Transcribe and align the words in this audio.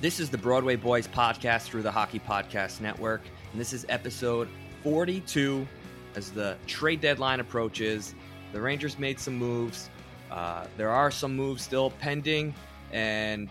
This 0.00 0.18
is 0.18 0.30
the 0.30 0.38
Broadway 0.38 0.76
Boys 0.76 1.06
podcast 1.06 1.64
through 1.64 1.82
the 1.82 1.90
Hockey 1.90 2.18
Podcast 2.18 2.80
Network, 2.80 3.20
and 3.52 3.60
this 3.60 3.74
is 3.74 3.84
episode 3.90 4.48
42 4.82 5.68
as 6.14 6.30
the 6.30 6.56
trade 6.66 7.02
deadline 7.02 7.38
approaches. 7.38 8.14
The 8.54 8.60
Rangers 8.62 8.98
made 8.98 9.20
some 9.20 9.34
moves. 9.34 9.90
Uh, 10.30 10.64
there 10.78 10.88
are 10.88 11.10
some 11.10 11.36
moves 11.36 11.62
still 11.62 11.90
pending, 11.90 12.54
and 12.92 13.50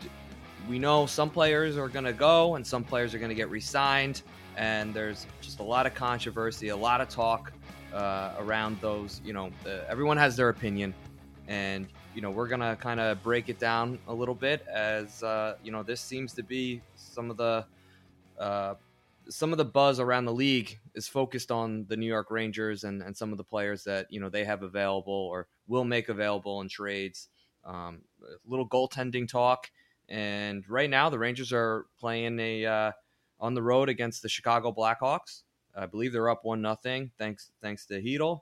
we 0.68 0.80
know 0.80 1.06
some 1.06 1.30
players 1.30 1.78
are 1.78 1.88
going 1.88 2.06
to 2.06 2.14
go 2.14 2.56
and 2.56 2.66
some 2.66 2.84
players 2.84 3.14
are 3.14 3.20
going 3.20 3.30
to 3.30 3.36
get 3.36 3.52
re 3.52 3.60
signed, 3.60 4.24
and 4.58 4.92
there's 4.92 5.28
just 5.42 5.60
a 5.60 5.64
lot 5.64 5.86
of 5.86 5.94
controversy, 5.94 6.70
a 6.70 6.76
lot 6.76 7.00
of 7.00 7.10
talk 7.10 7.54
uh, 7.94 8.32
around 8.40 8.82
those. 8.82 9.22
You 9.24 9.34
know, 9.34 9.52
uh, 9.68 9.82
everyone 9.88 10.18
has 10.18 10.36
their 10.36 10.50
opinion, 10.50 10.96
and 11.48 11.86
you 12.16 12.22
know 12.22 12.32
we're 12.32 12.48
gonna 12.48 12.76
kind 12.76 13.00
of 13.00 13.22
break 13.24 13.50
it 13.50 13.60
down 13.60 14.00
a 14.08 14.14
little 14.14 14.36
bit 14.36 14.66
as 14.68 15.24
uh, 15.24 15.56
you 15.64 15.72
know 15.72 15.84
this 15.84 16.02
seems 16.02 16.34
to 16.34 16.44
be 16.44 16.82
some 16.96 17.30
of 17.30 17.38
the 17.38 17.66
uh, 18.40 18.76
some 19.30 19.52
of 19.52 19.58
the 19.58 19.66
buzz 19.66 20.00
around 20.00 20.26
the 20.26 20.34
league 20.34 20.80
is 20.96 21.08
focused 21.08 21.52
on 21.52 21.86
the 21.88 21.96
New 21.96 22.08
York 22.08 22.32
Rangers 22.32 22.84
and, 22.84 23.02
and 23.02 23.16
some 23.16 23.32
of 23.32 23.38
the 23.38 23.44
players 23.44 23.84
that 23.84 24.08
you 24.12 24.20
know 24.20 24.30
they 24.30 24.44
have 24.44 24.64
available 24.64 25.14
or 25.14 25.48
will 25.68 25.86
make 25.86 26.10
available 26.10 26.62
in 26.62 26.68
trades. 26.68 27.30
Um, 27.64 28.02
a 28.24 28.50
little 28.50 28.68
goaltending 28.68 29.28
talk, 29.28 29.70
and 30.08 30.68
right 30.68 30.90
now 30.90 31.10
the 31.10 31.20
Rangers 31.20 31.54
are 31.54 31.86
playing 32.00 32.40
a 32.40 32.66
uh, 32.66 32.92
on 33.40 33.54
the 33.54 33.62
road 33.62 33.90
against 33.90 34.22
the 34.22 34.30
Chicago 34.30 34.72
Blackhawks. 34.72 35.44
I 35.76 35.86
believe 35.86 36.12
they're 36.12 36.30
up 36.30 36.44
one 36.44 36.62
nothing 36.62 37.12
thanks 37.18 37.52
thanks 37.62 37.86
to 37.86 38.02
Chytil 38.02 38.42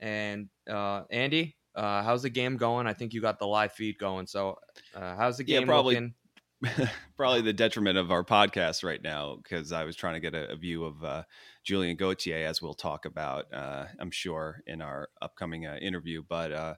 and 0.00 0.48
uh, 0.68 1.02
Andy. 1.10 1.56
Uh, 1.74 2.02
how's 2.02 2.22
the 2.22 2.30
game 2.30 2.56
going? 2.56 2.86
I 2.86 2.92
think 2.92 3.12
you 3.14 3.20
got 3.20 3.38
the 3.38 3.46
live 3.46 3.72
feed 3.72 3.98
going. 3.98 4.26
So, 4.26 4.58
uh, 4.94 5.16
how's 5.16 5.38
the 5.38 5.44
game 5.44 5.62
Yeah, 5.62 5.66
probably. 5.66 5.94
looking? 5.94 6.14
probably 7.16 7.40
the 7.40 7.52
detriment 7.52 7.98
of 7.98 8.12
our 8.12 8.22
podcast 8.22 8.84
right 8.84 9.02
now 9.02 9.36
because 9.42 9.72
I 9.72 9.82
was 9.84 9.96
trying 9.96 10.14
to 10.14 10.20
get 10.20 10.34
a, 10.34 10.52
a 10.52 10.56
view 10.56 10.84
of 10.84 11.02
uh, 11.02 11.24
Julien 11.64 11.96
Gauthier, 11.96 12.46
as 12.46 12.62
we'll 12.62 12.74
talk 12.74 13.04
about, 13.04 13.52
uh, 13.52 13.86
I'm 13.98 14.12
sure, 14.12 14.62
in 14.66 14.80
our 14.80 15.08
upcoming 15.20 15.66
uh, 15.66 15.76
interview. 15.80 16.22
But 16.28 16.52
uh, 16.52 16.74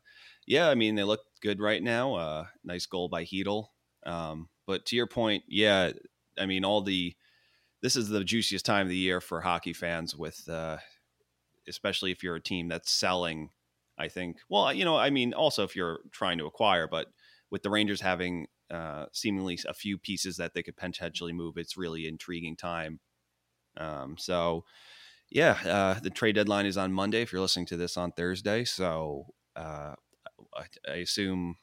yeah, 0.47 0.69
I 0.71 0.75
mean, 0.75 0.95
they 0.95 1.05
look 1.05 1.21
good 1.43 1.61
right 1.61 1.83
now. 1.83 2.15
Uh, 2.15 2.47
nice 2.65 2.87
goal 2.87 3.09
by 3.09 3.25
Chytil. 3.25 3.67
Um, 4.07 4.49
but 4.67 4.87
to 4.87 4.97
your 4.97 5.07
point, 5.07 5.45
yeah, 5.49 5.93
I 6.39 6.47
mean, 6.47 6.65
all 6.65 6.81
the 6.81 7.15
this 7.83 7.97
is 7.97 8.09
the 8.09 8.25
juiciest 8.25 8.65
time 8.65 8.87
of 8.87 8.91
the 8.91 8.97
year 8.97 9.21
for 9.21 9.43
hockey 9.43 9.75
fans, 9.75 10.17
with 10.17 10.49
uh, 10.49 10.79
especially 11.69 12.11
if 12.11 12.23
you're 12.23 12.37
a 12.37 12.43
team 12.43 12.69
that's 12.69 12.91
selling. 12.91 13.51
I 13.99 14.09
think, 14.09 14.39
well, 14.49 14.73
you 14.73 14.85
know, 14.85 14.97
I 14.97 15.11
mean, 15.11 15.35
also 15.35 15.65
if 15.65 15.77
you're 15.77 16.01
trying 16.11 16.39
to 16.39 16.47
acquire, 16.47 16.89
but 16.89 17.07
with 17.51 17.63
the 17.63 17.71
Rangers 17.71 18.01
having 18.01 18.47
uh, 18.71 19.07
seemingly 19.13 19.59
a 19.69 19.75
few 19.75 19.99
pieces 19.99 20.37
that 20.37 20.55
they 20.55 20.63
could 20.63 20.77
potentially 20.77 21.33
move. 21.33 21.57
It's 21.57 21.77
really 21.77 22.07
intriguing 22.07 22.57
time. 22.57 23.01
Um, 23.77 24.17
so, 24.19 24.65
yeah, 25.31 25.59
uh, 25.65 26.01
the 26.01 26.11
trade 26.11 26.35
deadline 26.35 26.67
is 26.67 26.77
on 26.77 26.93
Monday. 26.93 27.23
If 27.23 27.33
you're 27.33 27.41
listening 27.41 27.67
to 27.67 27.77
this 27.77 27.97
on 27.97 28.13
Thursday, 28.13 28.65
so 28.65 29.27
uh, 29.57 29.95
I, 30.57 30.65
I 30.89 30.95
assume 30.97 31.57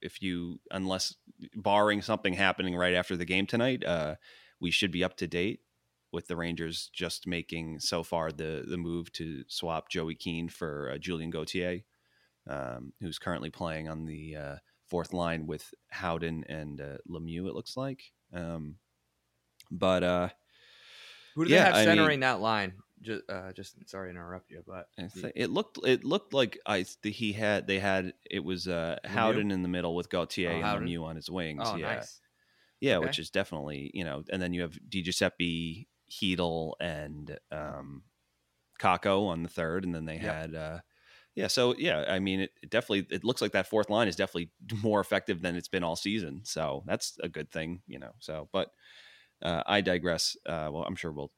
if 0.00 0.22
you, 0.22 0.60
unless 0.70 1.14
barring 1.54 2.02
something 2.02 2.34
happening 2.34 2.76
right 2.76 2.94
after 2.94 3.16
the 3.16 3.24
game 3.24 3.46
tonight, 3.46 3.84
uh, 3.84 4.16
we 4.60 4.70
should 4.70 4.90
be 4.90 5.04
up 5.04 5.16
to 5.18 5.26
date 5.26 5.60
with 6.12 6.26
the 6.28 6.36
Rangers 6.36 6.90
just 6.92 7.26
making 7.26 7.80
so 7.80 8.02
far 8.02 8.32
the 8.32 8.64
the 8.66 8.76
move 8.78 9.12
to 9.12 9.44
swap 9.48 9.88
Joey 9.90 10.14
Keane 10.14 10.48
for 10.48 10.90
uh, 10.94 10.98
Julien 10.98 11.30
Gauthier, 11.30 11.80
um, 12.46 12.92
who's 13.00 13.18
currently 13.18 13.50
playing 13.50 13.88
on 13.88 14.04
the 14.06 14.36
uh, 14.36 14.56
fourth 14.86 15.12
line 15.12 15.46
with 15.46 15.72
Howden 15.88 16.44
and 16.48 16.80
uh, 16.80 16.96
Lemieux. 17.08 17.46
It 17.48 17.54
looks 17.54 17.76
like, 17.76 18.02
um, 18.32 18.76
but 19.70 20.02
uh, 20.02 20.28
Who 21.34 21.44
do 21.44 21.50
Yeah, 21.50 21.70
they 21.70 21.76
have 21.78 21.84
centering 21.84 22.08
mean- 22.08 22.20
that 22.20 22.40
line? 22.40 22.74
Just, 23.00 23.22
uh, 23.30 23.52
just 23.52 23.76
sorry 23.88 24.08
to 24.08 24.10
interrupt 24.10 24.50
you, 24.50 24.60
but 24.66 24.88
I 24.98 25.30
it 25.36 25.50
looked 25.50 25.78
it 25.86 26.02
looked 26.04 26.34
like 26.34 26.58
I 26.66 26.84
he 27.04 27.32
had 27.32 27.68
they 27.68 27.78
had 27.78 28.12
it 28.28 28.42
was 28.42 28.66
uh, 28.66 28.98
Howden 29.04 29.52
in 29.52 29.62
the 29.62 29.68
middle 29.68 29.94
with 29.94 30.10
Gauthier 30.10 30.50
Oh, 30.50 30.54
and 30.54 30.64
Howden. 30.64 30.88
Lemieux 30.88 31.04
on 31.04 31.14
his 31.14 31.30
wings. 31.30 31.62
oh, 31.64 31.76
yeah, 31.76 31.94
nice. 31.94 32.20
yeah, 32.80 32.96
Okay. 32.96 33.06
which 33.06 33.20
is 33.20 33.30
definitely 33.30 33.92
you 33.94 34.02
know, 34.04 34.24
and 34.32 34.42
then 34.42 34.52
you 34.52 34.62
have 34.62 34.76
Di 34.90 35.02
Giuseppe, 35.02 35.86
Chytil, 36.10 36.74
and 36.80 37.38
um, 37.50 38.02
Kakko 38.80 39.26
on 39.26 39.42
the 39.42 39.48
third, 39.48 39.84
and 39.84 39.94
then 39.94 40.04
they 40.04 40.18
Yep. 40.20 40.24
had. 40.26 40.54
Uh, 40.54 40.80
yeah, 41.34 41.46
so 41.46 41.74
yeah, 41.76 42.04
I 42.08 42.18
mean, 42.18 42.40
it, 42.40 42.50
it 42.62 42.70
definitely 42.70 43.06
it 43.14 43.22
looks 43.24 43.40
like 43.40 43.52
that 43.52 43.68
fourth 43.68 43.90
line 43.90 44.08
is 44.08 44.16
definitely 44.16 44.50
more 44.82 45.00
effective 45.00 45.40
than 45.40 45.54
it's 45.56 45.68
been 45.68 45.84
all 45.84 45.96
season. 45.96 46.40
So 46.44 46.82
that's 46.86 47.16
a 47.22 47.28
good 47.28 47.50
thing, 47.50 47.82
you 47.86 47.98
know. 47.98 48.12
So, 48.18 48.48
but 48.52 48.70
uh, 49.42 49.62
I 49.66 49.80
digress. 49.80 50.36
Uh, 50.46 50.70
well, 50.72 50.84
I'm 50.84 50.96
sure 50.96 51.12
we'll, 51.12 51.32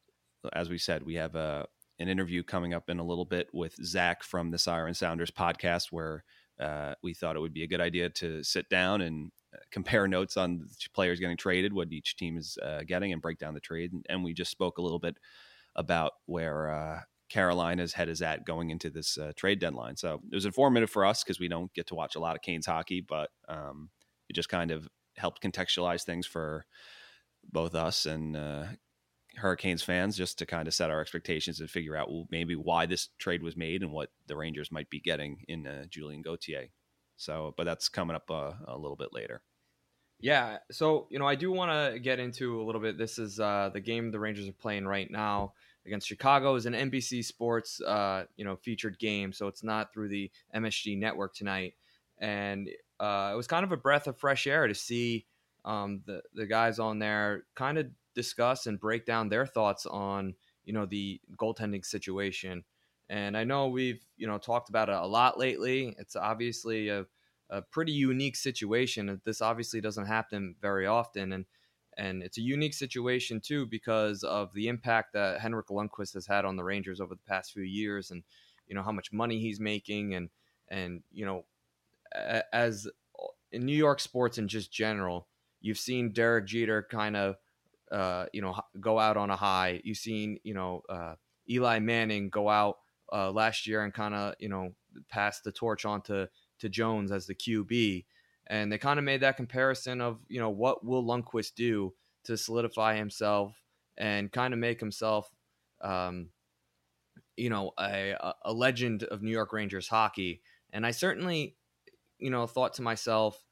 as 0.52 0.70
we 0.70 0.78
said, 0.78 1.02
we 1.02 1.14
have 1.14 1.34
a 1.34 1.66
an 1.98 2.08
interview 2.08 2.42
coming 2.42 2.72
up 2.72 2.88
in 2.88 2.98
a 2.98 3.04
little 3.04 3.26
bit 3.26 3.48
with 3.52 3.74
Zach 3.84 4.22
from 4.22 4.50
the 4.50 4.58
Siren 4.58 4.94
Sounders 4.94 5.30
podcast, 5.30 5.88
where 5.90 6.24
uh, 6.60 6.94
we 7.02 7.14
thought 7.14 7.36
it 7.36 7.40
would 7.40 7.54
be 7.54 7.64
a 7.64 7.68
good 7.68 7.80
idea 7.80 8.10
to 8.10 8.42
sit 8.42 8.68
down 8.68 9.00
and 9.00 9.32
uh, 9.54 9.58
compare 9.70 10.06
notes 10.06 10.36
on 10.36 10.58
the 10.58 10.88
players 10.94 11.20
getting 11.20 11.36
traded, 11.36 11.72
what 11.72 11.92
each 11.92 12.16
team 12.16 12.36
is 12.36 12.58
uh, 12.62 12.82
getting, 12.86 13.12
and 13.12 13.22
break 13.22 13.38
down 13.38 13.54
the 13.54 13.60
trade. 13.60 13.92
And, 13.92 14.04
and 14.08 14.22
we 14.22 14.34
just 14.34 14.50
spoke 14.50 14.78
a 14.78 14.82
little 14.82 14.98
bit 14.98 15.16
about 15.76 16.12
where 16.26 16.70
uh, 16.70 17.00
Carolina's 17.28 17.94
head 17.94 18.08
is 18.08 18.22
at 18.22 18.44
going 18.44 18.70
into 18.70 18.90
this 18.90 19.16
uh, 19.16 19.32
trade 19.36 19.60
deadline. 19.60 19.96
So 19.96 20.20
it 20.30 20.34
was 20.34 20.44
informative 20.44 20.90
for 20.90 21.06
us 21.06 21.22
because 21.22 21.40
we 21.40 21.48
don't 21.48 21.72
get 21.74 21.86
to 21.88 21.94
watch 21.94 22.16
a 22.16 22.20
lot 22.20 22.36
of 22.36 22.42
Canes 22.42 22.66
hockey, 22.66 23.00
but 23.00 23.30
um, 23.48 23.90
it 24.28 24.34
just 24.34 24.48
kind 24.48 24.70
of 24.70 24.88
helped 25.16 25.42
contextualize 25.42 26.04
things 26.04 26.26
for 26.26 26.66
both 27.50 27.74
us 27.74 28.06
and 28.06 28.36
uh, 28.36 28.64
Hurricanes 29.36 29.82
fans 29.82 30.16
just 30.16 30.38
to 30.38 30.46
kind 30.46 30.66
of 30.66 30.74
set 30.74 30.90
our 30.90 31.00
expectations 31.00 31.60
and 31.60 31.70
figure 31.70 31.96
out 31.96 32.10
well, 32.10 32.26
maybe 32.30 32.56
why 32.56 32.86
this 32.86 33.08
trade 33.18 33.42
was 33.42 33.56
made 33.56 33.82
and 33.82 33.92
what 33.92 34.10
the 34.26 34.36
Rangers 34.36 34.72
might 34.72 34.90
be 34.90 35.00
getting 35.00 35.44
in 35.48 35.66
uh, 35.66 35.84
Julien 35.88 36.22
Gauthier. 36.22 36.66
So, 37.16 37.54
but 37.56 37.64
that's 37.64 37.88
coming 37.88 38.16
up 38.16 38.30
uh, 38.30 38.52
a 38.66 38.76
little 38.76 38.96
bit 38.96 39.12
later. 39.12 39.42
Yeah, 40.20 40.58
so 40.70 41.06
you 41.10 41.18
know, 41.18 41.26
I 41.26 41.34
do 41.34 41.50
want 41.50 41.70
to 41.70 41.98
get 41.98 42.18
into 42.18 42.60
a 42.60 42.64
little 42.64 42.80
bit. 42.80 42.98
This 42.98 43.18
is 43.18 43.40
uh, 43.40 43.70
the 43.72 43.80
game 43.80 44.10
the 44.10 44.18
Rangers 44.18 44.48
are 44.48 44.52
playing 44.52 44.86
right 44.86 45.10
now 45.10 45.54
against 45.86 46.08
Chicago. 46.08 46.54
is 46.56 46.66
an 46.66 46.74
NBC 46.74 47.24
Sports, 47.24 47.80
uh, 47.80 48.24
you 48.36 48.44
know, 48.44 48.56
featured 48.56 48.98
game, 48.98 49.32
so 49.32 49.46
it's 49.46 49.62
not 49.62 49.92
through 49.92 50.08
the 50.08 50.30
MSG 50.54 50.98
network 50.98 51.34
tonight. 51.34 51.74
And 52.18 52.68
uh, 52.98 53.30
it 53.32 53.36
was 53.36 53.46
kind 53.46 53.64
of 53.64 53.72
a 53.72 53.78
breath 53.78 54.06
of 54.06 54.18
fresh 54.18 54.46
air 54.46 54.66
to 54.66 54.74
see 54.74 55.26
um, 55.64 56.02
the 56.06 56.22
the 56.34 56.46
guys 56.46 56.78
on 56.78 56.98
there 56.98 57.44
kind 57.54 57.78
of 57.78 57.86
discuss 58.14 58.66
and 58.66 58.80
break 58.80 59.06
down 59.06 59.28
their 59.28 59.46
thoughts 59.46 59.86
on 59.86 60.34
you 60.64 60.72
know 60.72 60.86
the 60.86 61.20
goaltending 61.36 61.84
situation. 61.84 62.64
And 63.08 63.36
I 63.36 63.44
know 63.44 63.68
we've 63.68 64.04
you 64.16 64.26
know 64.26 64.38
talked 64.38 64.68
about 64.68 64.88
it 64.88 64.94
a 64.94 65.06
lot 65.06 65.38
lately. 65.38 65.94
It's 65.98 66.16
obviously 66.16 66.88
a, 66.88 67.06
a 67.50 67.62
pretty 67.62 67.92
unique 67.92 68.36
situation. 68.36 69.20
This 69.24 69.40
obviously 69.40 69.80
doesn't 69.80 70.06
happen 70.06 70.54
very 70.60 70.86
often, 70.86 71.32
and 71.32 71.44
and 71.96 72.22
it's 72.22 72.38
a 72.38 72.42
unique 72.42 72.74
situation 72.74 73.40
too 73.40 73.66
because 73.66 74.22
of 74.22 74.52
the 74.54 74.68
impact 74.68 75.12
that 75.14 75.40
Henrik 75.40 75.68
Lundqvist 75.68 76.14
has 76.14 76.26
had 76.26 76.44
on 76.44 76.56
the 76.56 76.64
Rangers 76.64 77.00
over 77.00 77.14
the 77.14 77.28
past 77.28 77.52
few 77.52 77.64
years, 77.64 78.10
and 78.10 78.22
you 78.66 78.74
know 78.74 78.82
how 78.82 78.92
much 78.92 79.12
money 79.12 79.40
he's 79.40 79.60
making, 79.60 80.14
and 80.14 80.30
and 80.68 81.02
you 81.10 81.26
know 81.26 81.44
as 82.52 82.86
uh, 82.86 83.26
in 83.52 83.64
New 83.64 83.76
York 83.76 84.00
sports 84.00 84.38
in 84.38 84.48
just 84.48 84.72
general, 84.72 85.28
you've 85.60 85.78
seen 85.78 86.12
Derek 86.12 86.46
Jeter 86.46 86.86
kind 86.90 87.16
of 87.16 87.36
uh, 87.90 88.26
you 88.32 88.42
know 88.42 88.54
go 88.80 88.98
out 88.98 89.16
on 89.16 89.30
a 89.30 89.36
high. 89.36 89.80
You've 89.84 89.98
seen 89.98 90.38
you 90.42 90.54
know 90.54 90.82
uh, 90.88 91.14
Eli 91.48 91.78
Manning 91.78 92.30
go 92.30 92.48
out 92.48 92.78
uh, 93.12 93.30
last 93.30 93.66
year 93.66 93.82
and 93.82 93.92
kind 93.92 94.14
of 94.14 94.34
you 94.38 94.48
know 94.48 94.70
pass 95.08 95.40
the 95.40 95.52
torch 95.52 95.84
on 95.84 96.02
to, 96.02 96.28
to 96.60 96.68
Jones 96.68 97.12
as 97.12 97.26
the 97.26 97.34
QB. 97.34 98.04
And 98.46 98.72
they 98.72 98.78
kind 98.78 98.98
of 98.98 99.04
made 99.04 99.20
that 99.20 99.36
comparison 99.36 100.00
of 100.00 100.18
you 100.28 100.40
know 100.40 100.50
what 100.50 100.84
will 100.84 101.04
Lundqvist 101.04 101.54
do 101.54 101.94
to 102.24 102.36
solidify 102.36 102.96
himself 102.96 103.56
and 103.96 104.32
kind 104.32 104.54
of 104.54 104.60
make 104.60 104.80
himself, 104.80 105.30
um, 105.82 106.30
you 107.36 107.50
know, 107.50 107.72
a, 107.78 108.14
a 108.44 108.52
legend 108.52 109.04
of 109.04 109.22
New 109.22 109.30
York 109.30 109.52
Rangers 109.52 109.88
hockey. 109.88 110.42
And 110.72 110.86
I 110.86 110.90
certainly, 110.90 111.56
you 112.18 112.30
know, 112.30 112.46
thought 112.46 112.74
to 112.74 112.82
myself, 112.82 113.42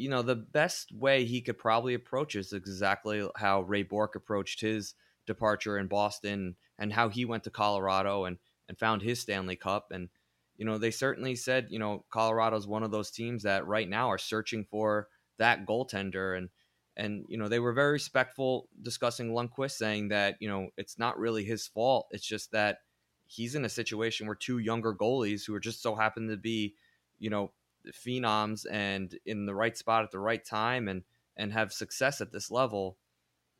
you 0.00 0.08
know, 0.08 0.22
the 0.22 0.36
best 0.36 0.92
way 0.92 1.24
he 1.24 1.40
could 1.40 1.58
probably 1.58 1.94
approach 1.94 2.34
is 2.34 2.52
exactly 2.52 3.28
how 3.36 3.60
Ray 3.62 3.82
Bourque 3.82 4.16
approached 4.16 4.60
his 4.60 4.94
departure 5.26 5.78
in 5.78 5.86
Boston 5.86 6.56
and 6.78 6.92
how 6.92 7.08
he 7.08 7.24
went 7.24 7.44
to 7.44 7.50
Colorado 7.50 8.24
and 8.24 8.38
and 8.68 8.78
found 8.78 9.02
his 9.02 9.20
Stanley 9.20 9.56
Cup. 9.56 9.88
And 9.90 10.08
you 10.56 10.64
know, 10.64 10.78
they 10.78 10.90
certainly 10.90 11.34
said, 11.36 11.68
you 11.70 11.78
know, 11.78 12.04
Colorado's 12.10 12.66
one 12.66 12.82
of 12.82 12.90
those 12.90 13.10
teams 13.10 13.42
that 13.42 13.66
right 13.66 13.88
now 13.88 14.10
are 14.10 14.18
searching 14.18 14.64
for 14.70 15.08
that 15.38 15.66
goaltender 15.66 16.36
and 16.36 16.48
and 16.96 17.24
you 17.28 17.38
know 17.38 17.48
they 17.48 17.58
were 17.58 17.72
very 17.72 17.92
respectful 17.92 18.68
discussing 18.82 19.30
Lundqvist, 19.30 19.72
saying 19.72 20.08
that 20.08 20.36
you 20.40 20.48
know 20.48 20.68
it's 20.76 20.98
not 20.98 21.18
really 21.18 21.44
his 21.44 21.66
fault. 21.66 22.08
It's 22.10 22.26
just 22.26 22.52
that 22.52 22.78
he's 23.26 23.54
in 23.54 23.64
a 23.64 23.68
situation 23.68 24.26
where 24.26 24.36
two 24.36 24.58
younger 24.58 24.94
goalies 24.94 25.46
who 25.46 25.54
are 25.54 25.60
just 25.60 25.82
so 25.82 25.94
happen 25.94 26.28
to 26.28 26.36
be, 26.36 26.74
you 27.18 27.30
know, 27.30 27.52
phenoms 27.88 28.66
and 28.70 29.18
in 29.26 29.46
the 29.46 29.54
right 29.54 29.76
spot 29.76 30.04
at 30.04 30.10
the 30.10 30.18
right 30.18 30.44
time 30.44 30.88
and 30.88 31.02
and 31.36 31.52
have 31.52 31.72
success 31.72 32.20
at 32.20 32.32
this 32.32 32.50
level, 32.50 32.98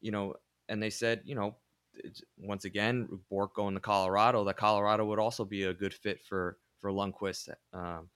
you 0.01 0.11
know. 0.11 0.35
And 0.69 0.83
they 0.83 0.91
said, 0.91 1.23
you 1.25 1.35
know, 1.35 1.57
once 2.39 2.65
again, 2.65 3.09
Bourque 3.29 3.55
going 3.55 3.75
to 3.75 3.81
Colorado, 3.81 4.45
that 4.45 4.57
Colorado 4.57 5.05
would 5.07 5.19
also 5.19 5.45
be 5.45 5.65
a 5.65 5.75
good 5.75 5.95
fit 5.95 6.21
for 6.23 6.59
for 6.81 6.91
Lundqvist. 6.91 7.51
Um, 7.73 8.09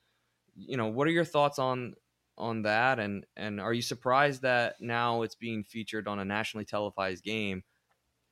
you 0.56 0.76
know, 0.76 0.88
what 0.88 1.06
are 1.06 1.12
your 1.12 1.24
thoughts 1.24 1.58
on 1.58 1.94
on 2.36 2.62
that? 2.62 2.98
And 2.98 3.26
and 3.36 3.60
are 3.60 3.72
you 3.72 3.82
surprised 3.82 4.42
that 4.42 4.76
now 4.80 5.22
it's 5.22 5.34
being 5.34 5.64
featured 5.64 6.08
on 6.08 6.18
a 6.18 6.24
nationally 6.24 6.64
televised 6.64 7.24
game? 7.24 7.64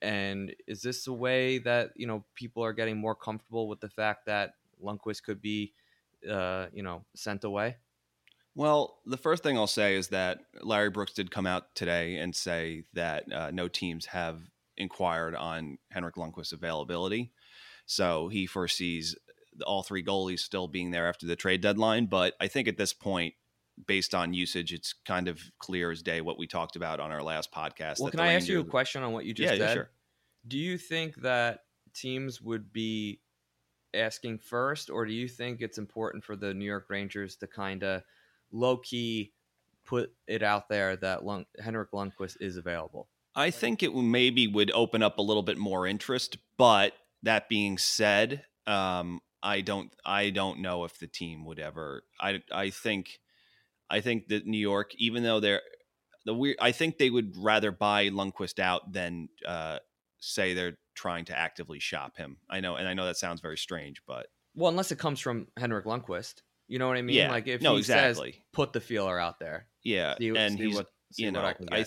And 0.00 0.54
is 0.66 0.82
this 0.82 1.06
a 1.06 1.12
way 1.12 1.58
that 1.58 1.90
you 1.96 2.06
know 2.06 2.24
people 2.34 2.64
are 2.64 2.72
getting 2.72 2.98
more 2.98 3.14
comfortable 3.14 3.68
with 3.68 3.80
the 3.80 3.88
fact 3.88 4.26
that 4.26 4.54
Lundqvist 4.82 5.22
could 5.22 5.40
be, 5.40 5.72
uh, 6.28 6.66
you 6.72 6.82
know, 6.82 7.04
sent 7.14 7.44
away? 7.44 7.76
Well, 8.54 8.98
the 9.06 9.16
first 9.16 9.42
thing 9.42 9.56
I'll 9.56 9.66
say 9.66 9.96
is 9.96 10.08
that 10.08 10.40
Larry 10.62 10.90
Brooks 10.90 11.14
did 11.14 11.30
come 11.30 11.46
out 11.46 11.74
today 11.74 12.16
and 12.16 12.36
say 12.36 12.84
that 12.92 13.32
uh, 13.32 13.50
no 13.50 13.68
teams 13.68 14.06
have 14.06 14.40
inquired 14.76 15.34
on 15.34 15.78
Henrik 15.90 16.16
Lundqvist's 16.16 16.52
availability. 16.52 17.32
So 17.86 18.28
he 18.28 18.46
foresees 18.46 19.16
all 19.66 19.82
three 19.82 20.04
goalies 20.04 20.40
still 20.40 20.68
being 20.68 20.90
there 20.90 21.08
after 21.08 21.26
the 21.26 21.36
trade 21.36 21.60
deadline. 21.60 22.06
But 22.06 22.34
I 22.40 22.48
think 22.48 22.68
at 22.68 22.76
this 22.76 22.92
point, 22.92 23.34
based 23.86 24.14
on 24.14 24.34
usage, 24.34 24.72
it's 24.72 24.94
kind 25.06 25.28
of 25.28 25.40
clear 25.58 25.90
as 25.90 26.02
day 26.02 26.20
what 26.20 26.38
we 26.38 26.46
talked 26.46 26.76
about 26.76 27.00
on 27.00 27.10
our 27.10 27.22
last 27.22 27.52
podcast. 27.52 28.00
Well, 28.00 28.10
can 28.10 28.20
I 28.20 28.34
ask 28.34 28.48
you 28.48 28.60
a 28.60 28.64
question 28.64 29.02
on 29.02 29.12
what 29.12 29.24
you 29.24 29.32
just 29.32 29.52
yeah, 29.52 29.58
said? 29.58 29.68
Yeah, 29.68 29.74
sure. 29.74 29.90
Do 30.46 30.58
you 30.58 30.76
think 30.76 31.16
that 31.22 31.60
teams 31.94 32.40
would 32.40 32.72
be 32.72 33.20
asking 33.94 34.38
first, 34.38 34.90
or 34.90 35.06
do 35.06 35.12
you 35.12 35.28
think 35.28 35.60
it's 35.60 35.78
important 35.78 36.24
for 36.24 36.36
the 36.36 36.54
New 36.54 36.64
York 36.64 36.86
Rangers 36.88 37.36
to 37.36 37.46
kind 37.46 37.82
of 37.82 38.02
low 38.50 38.76
key 38.76 39.32
put 39.84 40.12
it 40.26 40.42
out 40.42 40.68
there 40.68 40.96
that 40.96 41.24
Lund- 41.24 41.46
Henrik 41.62 41.92
Lundqvist 41.92 42.36
is 42.40 42.56
available? 42.56 43.08
I 43.34 43.50
think 43.50 43.82
it 43.82 43.94
maybe 43.94 44.46
would 44.46 44.70
open 44.72 45.02
up 45.02 45.18
a 45.18 45.22
little 45.22 45.42
bit 45.42 45.58
more 45.58 45.86
interest, 45.86 46.36
but 46.58 46.92
that 47.22 47.48
being 47.48 47.78
said, 47.78 48.44
um, 48.66 49.20
I 49.42 49.60
don't 49.60 49.92
I 50.04 50.30
don't 50.30 50.60
know 50.60 50.84
if 50.84 50.98
the 50.98 51.06
team 51.06 51.44
would 51.46 51.58
ever. 51.58 52.04
I 52.20 52.42
I 52.52 52.70
think 52.70 53.18
I 53.90 54.00
think 54.00 54.28
that 54.28 54.46
New 54.46 54.58
York, 54.58 54.92
even 54.98 55.22
though 55.22 55.40
they're 55.40 55.62
the 56.24 56.34
weird, 56.34 56.56
I 56.60 56.72
think 56.72 56.98
they 56.98 57.10
would 57.10 57.36
rather 57.36 57.72
buy 57.72 58.08
Lundqvist 58.08 58.58
out 58.58 58.92
than 58.92 59.28
uh, 59.46 59.78
say 60.20 60.54
they're 60.54 60.78
trying 60.94 61.24
to 61.26 61.38
actively 61.38 61.78
shop 61.78 62.16
him. 62.16 62.38
I 62.50 62.60
know, 62.60 62.76
and 62.76 62.86
I 62.88 62.94
know 62.94 63.06
that 63.06 63.16
sounds 63.16 63.40
very 63.40 63.58
strange, 63.58 64.02
but 64.06 64.26
well, 64.54 64.70
unless 64.70 64.92
it 64.92 64.98
comes 64.98 65.20
from 65.20 65.48
Henrik 65.56 65.86
Lundqvist, 65.86 66.42
you 66.68 66.78
know 66.78 66.88
what 66.88 66.96
I 66.96 67.02
mean? 67.02 67.16
Yeah, 67.16 67.30
like 67.30 67.46
if 67.46 67.62
no, 67.62 67.72
he 67.74 67.78
exactly. 67.78 68.32
says 68.32 68.40
put 68.52 68.72
the 68.72 68.80
feeler 68.80 69.18
out 69.18 69.38
there, 69.38 69.66
yeah, 69.82 70.14
see, 70.18 70.28
and 70.28 70.58
see 70.58 70.66
he's 70.66 70.76
what, 70.76 70.86
you 71.16 71.30
know 71.30 71.40
I, 71.40 71.54
I 71.70 71.86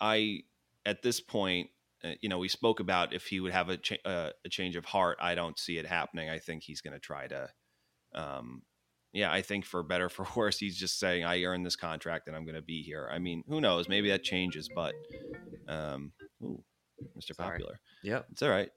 I 0.00 0.38
at 0.86 1.02
this 1.02 1.20
point 1.20 1.70
uh, 2.04 2.12
you 2.20 2.28
know, 2.28 2.38
we 2.38 2.48
spoke 2.48 2.80
about 2.80 3.14
if 3.14 3.26
he 3.26 3.40
would 3.40 3.52
have 3.52 3.70
a, 3.70 3.76
cha- 3.78 3.96
uh, 4.04 4.30
a 4.44 4.48
change 4.48 4.76
of 4.76 4.84
heart. 4.84 5.16
I 5.20 5.34
don't 5.34 5.58
see 5.58 5.78
it 5.78 5.86
happening. 5.86 6.28
I 6.28 6.38
think 6.38 6.62
he's 6.62 6.80
going 6.80 6.92
to 6.92 7.00
try 7.00 7.26
to, 7.28 7.48
um, 8.14 8.62
yeah, 9.12 9.32
I 9.32 9.40
think 9.42 9.64
for 9.64 9.82
better 9.82 10.08
for 10.08 10.26
worse, 10.36 10.58
he's 10.58 10.76
just 10.76 10.98
saying 10.98 11.24
I 11.24 11.42
earned 11.44 11.64
this 11.64 11.76
contract 11.76 12.26
and 12.26 12.36
I'm 12.36 12.44
going 12.44 12.56
to 12.56 12.62
be 12.62 12.82
here. 12.82 13.08
I 13.10 13.18
mean, 13.18 13.42
who 13.48 13.60
knows? 13.60 13.88
Maybe 13.88 14.10
that 14.10 14.22
changes, 14.22 14.68
but, 14.74 14.94
um, 15.66 16.12
ooh, 16.42 16.62
Mr. 17.18 17.34
Sorry. 17.34 17.50
Popular. 17.58 17.80
Yep. 18.02 18.26
It's 18.32 18.42
all 18.42 18.50
right. 18.50 18.70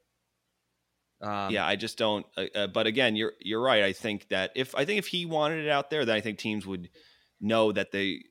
Um, 1.22 1.52
yeah, 1.52 1.66
I 1.66 1.76
just 1.76 1.98
don't. 1.98 2.26
Uh, 2.36 2.46
uh, 2.54 2.68
but 2.68 2.86
again, 2.86 3.16
you're 3.16 3.34
you're 3.40 3.62
right. 3.62 3.84
I 3.84 3.94
think 3.94 4.28
that 4.30 4.52
if 4.56 4.76
I 4.76 4.86
think 4.86 5.00
if 5.00 5.08
he 5.08 5.26
wanted 5.26 5.66
it 5.66 5.70
out 5.70 5.90
there, 5.90 6.06
then 6.06 6.16
I 6.16 6.22
think 6.22 6.38
teams 6.38 6.68
would 6.68 6.90
know 7.42 7.72
that 7.72 7.92
they 7.92 8.24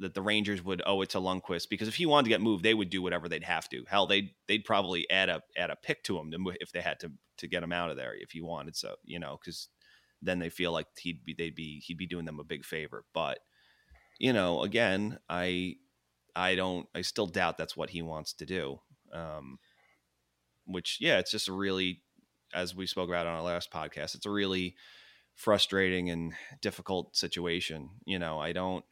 that 0.00 0.12
the 0.12 0.22
Rangers 0.22 0.62
would 0.62 0.82
owe 0.84 1.00
it 1.00 1.10
to 1.10 1.18
Lundqvist 1.18 1.68
because 1.70 1.88
if 1.88 1.94
he 1.94 2.04
wanted 2.04 2.24
to 2.24 2.28
get 2.28 2.42
moved, 2.42 2.62
they 2.62 2.74
would 2.74 2.90
do 2.90 3.00
whatever 3.00 3.28
they'd 3.28 3.42
have 3.44 3.68
to. 3.70 3.84
Hell, 3.88 4.06
they'd 4.06 4.30
they'd 4.48 4.64
probably 4.64 5.08
add 5.10 5.30
a 5.30 5.42
add 5.56 5.70
a 5.70 5.76
pick 5.76 6.02
to 6.04 6.18
him 6.18 6.30
to, 6.30 6.52
if 6.60 6.72
they 6.72 6.82
had 6.82 7.00
to 7.00 7.12
to 7.38 7.48
get 7.48 7.62
him 7.62 7.72
out 7.72 7.90
of 7.90 7.96
there 7.96 8.14
if 8.14 8.32
he 8.32 8.42
wanted. 8.42 8.76
So 8.76 8.96
you 9.04 9.18
know, 9.18 9.38
because 9.40 9.68
then 10.20 10.38
they 10.38 10.50
feel 10.50 10.72
like 10.72 10.86
he'd 10.98 11.24
be 11.24 11.34
they'd 11.36 11.54
be 11.54 11.80
he'd 11.86 11.98
be 11.98 12.06
doing 12.06 12.26
them 12.26 12.40
a 12.40 12.44
big 12.44 12.64
favor. 12.64 13.04
But 13.14 13.38
you 14.18 14.34
know, 14.34 14.62
again, 14.62 15.18
I 15.28 15.76
I 16.34 16.54
don't 16.54 16.86
I 16.94 17.00
still 17.00 17.26
doubt 17.26 17.56
that's 17.56 17.76
what 17.76 17.90
he 17.90 18.02
wants 18.02 18.34
to 18.34 18.46
do. 18.46 18.80
Um, 19.16 19.58
which 20.66 20.98
yeah, 21.00 21.18
it's 21.18 21.30
just 21.30 21.48
a 21.48 21.52
really 21.52 22.02
as 22.54 22.74
we 22.74 22.86
spoke 22.86 23.08
about 23.08 23.26
on 23.26 23.34
our 23.34 23.42
last 23.42 23.70
podcast, 23.72 24.14
it's 24.14 24.26
a 24.26 24.30
really 24.30 24.74
frustrating 25.34 26.10
and 26.10 26.32
difficult 26.62 27.16
situation. 27.16 27.90
You 28.04 28.18
know, 28.18 28.38
I 28.38 28.52
don't 28.52 28.84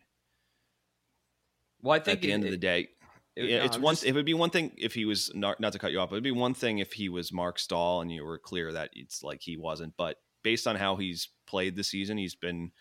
Well, 1.81 1.95
I 1.95 1.99
think 1.99 2.17
at 2.19 2.23
the 2.23 2.31
it- 2.31 2.35
end 2.35 2.45
of 2.45 2.51
the 2.51 2.57
day, 2.57 2.89
it- 3.37 3.51
no, 3.51 3.65
it's 3.65 3.77
I'm 3.77 3.83
one. 3.83 3.93
just- 3.95 4.05
it 4.07 4.13
would 4.15 4.25
be 4.25 4.35
one 4.35 4.51
thing 4.51 4.75
if 4.77 4.95
he 4.95 5.05
was 5.05 5.35
not 5.35 5.61
not 5.61 5.73
to 5.73 5.79
cut 5.79 5.93
you 5.93 6.01
off, 6.01 6.11
but 6.11 6.17
it'd 6.17 6.25
be 6.25 6.31
one 6.31 6.55
thing 6.55 6.79
if 6.79 6.93
he 6.95 7.09
was 7.09 7.33
Marc 7.33 7.59
Staal 7.59 8.01
and 8.01 8.11
you 8.13 8.25
were 8.25 8.39
clear 8.39 8.73
that 8.73 8.91
it's 8.95 9.23
like 9.23 9.43
he 9.43 9.57
wasn't. 9.57 9.97
But 9.97 10.19
based 10.43 10.67
on 10.67 10.77
how 10.77 10.97
he's 10.97 11.29
played 11.47 11.77
the 11.77 11.85
season, 11.85 12.17
he's 12.19 12.35
been. 12.35 12.73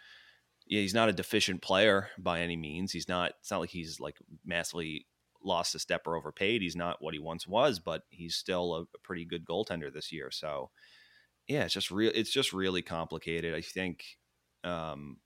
Yeah, 0.65 0.79
he's 0.79 0.93
not 0.93 1.09
a 1.09 1.13
deficient 1.13 1.61
player 1.61 2.09
by 2.17 2.39
any 2.39 2.55
means. 2.55 2.93
He's 2.93 3.09
not. 3.09 3.33
It's 3.41 3.51
not 3.51 3.59
like 3.59 3.71
he's 3.71 3.99
like 3.99 4.17
massively 4.45 5.07
lost 5.43 5.75
a 5.75 5.79
step 5.79 6.07
or 6.07 6.15
overpaid. 6.15 6.61
He's 6.61 6.75
not 6.75 7.01
what 7.01 7.13
he 7.13 7.19
once 7.19 7.47
was, 7.47 7.79
but 7.79 8.03
he's 8.09 8.35
still 8.35 8.73
a, 8.73 8.81
a 8.81 8.99
pretty 9.03 9.25
good 9.25 9.45
goaltender 9.45 9.93
this 9.93 10.11
year. 10.11 10.31
So, 10.31 10.69
yeah, 11.47 11.63
it's 11.63 11.73
just 11.73 11.91
real. 11.91 12.11
It's 12.13 12.31
just 12.31 12.53
really 12.53 12.81
complicated. 12.81 13.53
I 13.53 13.61
think. 13.61 14.03
Um, 14.63 15.17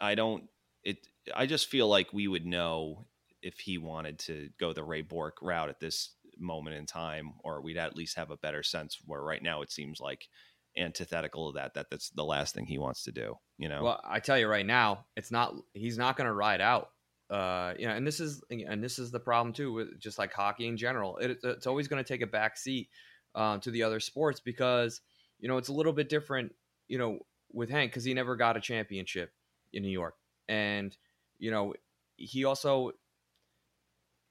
I 0.00 0.14
don't. 0.14 0.44
It. 0.84 1.06
I 1.34 1.46
just 1.46 1.68
feel 1.68 1.88
like 1.88 2.12
we 2.12 2.28
would 2.28 2.46
know 2.46 3.06
if 3.42 3.58
he 3.58 3.78
wanted 3.78 4.18
to 4.20 4.50
go 4.58 4.72
the 4.72 4.84
Ray 4.84 5.02
Bourque 5.02 5.38
route 5.40 5.68
at 5.68 5.80
this 5.80 6.14
moment 6.38 6.76
in 6.76 6.86
time, 6.86 7.34
or 7.44 7.62
we'd 7.62 7.76
at 7.76 7.96
least 7.96 8.16
have 8.16 8.30
a 8.30 8.36
better 8.36 8.62
sense. 8.62 8.98
Where 9.04 9.22
right 9.22 9.42
now 9.42 9.62
it 9.62 9.72
seems 9.72 10.00
like 10.00 10.28
antithetical 10.76 11.48
of 11.48 11.54
that. 11.54 11.74
That 11.74 11.86
that's 11.90 12.10
the 12.10 12.24
last 12.24 12.54
thing 12.54 12.66
he 12.66 12.78
wants 12.78 13.04
to 13.04 13.12
do. 13.12 13.36
You 13.58 13.68
know. 13.68 13.82
Well, 13.82 14.00
I 14.04 14.20
tell 14.20 14.38
you 14.38 14.48
right 14.48 14.66
now, 14.66 15.06
it's 15.16 15.30
not. 15.30 15.54
He's 15.72 15.98
not 15.98 16.16
going 16.16 16.26
to 16.26 16.34
ride 16.34 16.60
out. 16.60 16.88
Uh, 17.28 17.74
you 17.78 17.86
know, 17.86 17.94
and 17.94 18.06
this 18.06 18.20
is 18.20 18.42
and 18.50 18.82
this 18.82 18.98
is 18.98 19.10
the 19.10 19.20
problem 19.20 19.52
too 19.52 19.72
with 19.72 19.98
just 19.98 20.18
like 20.18 20.32
hockey 20.32 20.66
in 20.66 20.76
general. 20.76 21.16
It, 21.18 21.38
it's 21.42 21.66
always 21.66 21.88
going 21.88 22.02
to 22.02 22.06
take 22.06 22.22
a 22.22 22.26
back 22.26 22.56
seat 22.56 22.88
uh, 23.34 23.58
to 23.58 23.70
the 23.70 23.82
other 23.82 24.00
sports 24.00 24.40
because 24.40 25.00
you 25.40 25.48
know 25.48 25.56
it's 25.56 25.68
a 25.68 25.72
little 25.72 25.92
bit 25.92 26.08
different. 26.08 26.54
You 26.88 26.98
know, 26.98 27.18
with 27.52 27.70
Hank 27.70 27.90
because 27.90 28.04
he 28.04 28.14
never 28.14 28.36
got 28.36 28.56
a 28.56 28.60
championship 28.60 29.32
in 29.72 29.82
New 29.82 29.90
York, 29.90 30.14
and 30.48 30.96
you 31.38 31.50
know 31.50 31.74
he 32.16 32.44
also. 32.44 32.92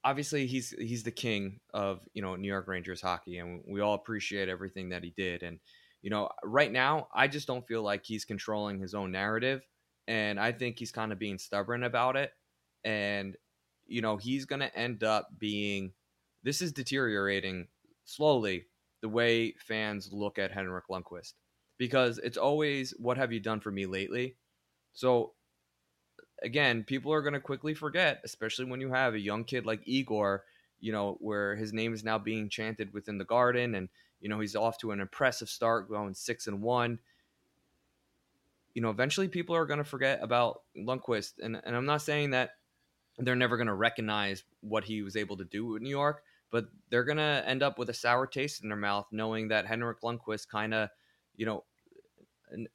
obviously 0.04 0.46
he's 0.46 0.70
he's 0.70 1.02
the 1.02 1.10
king 1.10 1.60
of 1.74 2.00
you 2.14 2.22
know 2.22 2.36
New 2.36 2.48
York 2.48 2.68
Rangers 2.68 3.02
hockey, 3.02 3.38
and 3.38 3.62
we 3.68 3.80
all 3.80 3.94
appreciate 3.94 4.48
everything 4.48 4.90
that 4.90 5.04
he 5.04 5.12
did. 5.16 5.42
And 5.42 5.58
you 6.02 6.10
know, 6.10 6.30
right 6.44 6.70
now, 6.70 7.08
I 7.14 7.26
just 7.28 7.46
don't 7.46 7.66
feel 7.66 7.82
like 7.82 8.04
he's 8.04 8.24
controlling 8.24 8.78
his 8.78 8.94
own 8.94 9.10
narrative, 9.10 9.66
and 10.06 10.38
I 10.38 10.52
think 10.52 10.78
he's 10.78 10.92
kind 10.92 11.12
of 11.12 11.18
being 11.18 11.38
stubborn 11.38 11.82
about 11.82 12.16
it. 12.16 12.30
And 12.84 13.36
you 13.86 14.02
know, 14.02 14.16
he's 14.16 14.44
going 14.44 14.60
to 14.60 14.76
end 14.76 15.04
up 15.04 15.28
being. 15.38 15.92
This 16.42 16.62
is 16.62 16.72
deteriorating 16.72 17.68
slowly 18.04 18.66
the 19.00 19.08
way 19.08 19.52
fans 19.58 20.12
look 20.12 20.38
at 20.38 20.52
Henrik 20.52 20.84
Lundqvist 20.88 21.34
because 21.78 22.18
it's 22.18 22.38
always 22.38 22.94
what 22.98 23.16
have 23.16 23.32
you 23.32 23.40
done 23.40 23.60
for 23.60 23.70
me 23.70 23.86
lately. 23.86 24.36
So 24.92 25.32
again, 26.42 26.84
people 26.84 27.12
are 27.12 27.22
going 27.22 27.34
to 27.34 27.40
quickly 27.40 27.74
forget, 27.74 28.20
especially 28.24 28.66
when 28.66 28.80
you 28.80 28.92
have 28.92 29.14
a 29.14 29.20
young 29.20 29.44
kid 29.44 29.66
like 29.66 29.82
Igor, 29.84 30.44
you 30.80 30.92
know, 30.92 31.16
where 31.20 31.56
his 31.56 31.72
name 31.72 31.92
is 31.92 32.04
now 32.04 32.18
being 32.18 32.48
chanted 32.48 32.92
within 32.92 33.18
the 33.18 33.24
garden 33.24 33.74
and 33.74 33.88
you 34.20 34.30
know, 34.30 34.40
he's 34.40 34.56
off 34.56 34.78
to 34.78 34.92
an 34.92 35.00
impressive 35.00 35.48
start 35.48 35.90
going 35.90 36.14
6 36.14 36.46
and 36.46 36.62
1. 36.62 36.98
You 38.72 38.82
know, 38.82 38.88
eventually 38.88 39.28
people 39.28 39.54
are 39.54 39.66
going 39.66 39.78
to 39.78 39.84
forget 39.84 40.20
about 40.22 40.62
Lundqvist 40.76 41.34
and 41.42 41.60
and 41.62 41.76
I'm 41.76 41.86
not 41.86 42.02
saying 42.02 42.30
that 42.30 42.52
they're 43.18 43.36
never 43.36 43.56
going 43.56 43.68
to 43.68 43.74
recognize 43.74 44.44
what 44.60 44.84
he 44.84 45.02
was 45.02 45.16
able 45.16 45.36
to 45.38 45.44
do 45.44 45.66
with 45.66 45.82
New 45.82 45.90
York, 45.90 46.22
but 46.50 46.66
they're 46.90 47.04
going 47.04 47.16
to 47.16 47.42
end 47.46 47.62
up 47.62 47.78
with 47.78 47.88
a 47.90 47.94
sour 47.94 48.26
taste 48.26 48.62
in 48.62 48.68
their 48.68 48.76
mouth 48.76 49.06
knowing 49.10 49.48
that 49.48 49.66
Henrik 49.66 50.00
Lundqvist 50.02 50.48
kind 50.48 50.74
of, 50.74 50.90
you 51.36 51.46
know, 51.46 51.64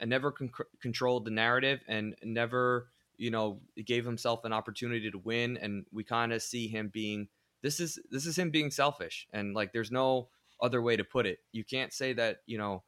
never 0.03 0.31
con- 0.31 0.51
controlled 0.81 1.25
the 1.25 1.31
narrative 1.31 1.81
and 1.87 2.15
never 2.23 2.87
you 3.21 3.29
know, 3.29 3.59
gave 3.85 4.03
himself 4.03 4.45
an 4.45 4.51
opportunity 4.51 5.11
to 5.11 5.17
win, 5.19 5.55
and 5.57 5.85
we 5.91 6.03
kind 6.03 6.33
of 6.33 6.41
see 6.41 6.67
him 6.67 6.89
being 6.91 7.27
this 7.61 7.79
is 7.79 7.99
this 8.09 8.25
is 8.25 8.35
him 8.35 8.49
being 8.49 8.71
selfish, 8.71 9.27
and 9.31 9.53
like 9.53 9.71
there's 9.71 9.91
no 9.91 10.29
other 10.59 10.81
way 10.81 10.97
to 10.97 11.03
put 11.03 11.27
it. 11.27 11.37
You 11.51 11.63
can't 11.63 11.93
say 11.93 12.13
that 12.13 12.37
you 12.47 12.57
know 12.57 12.81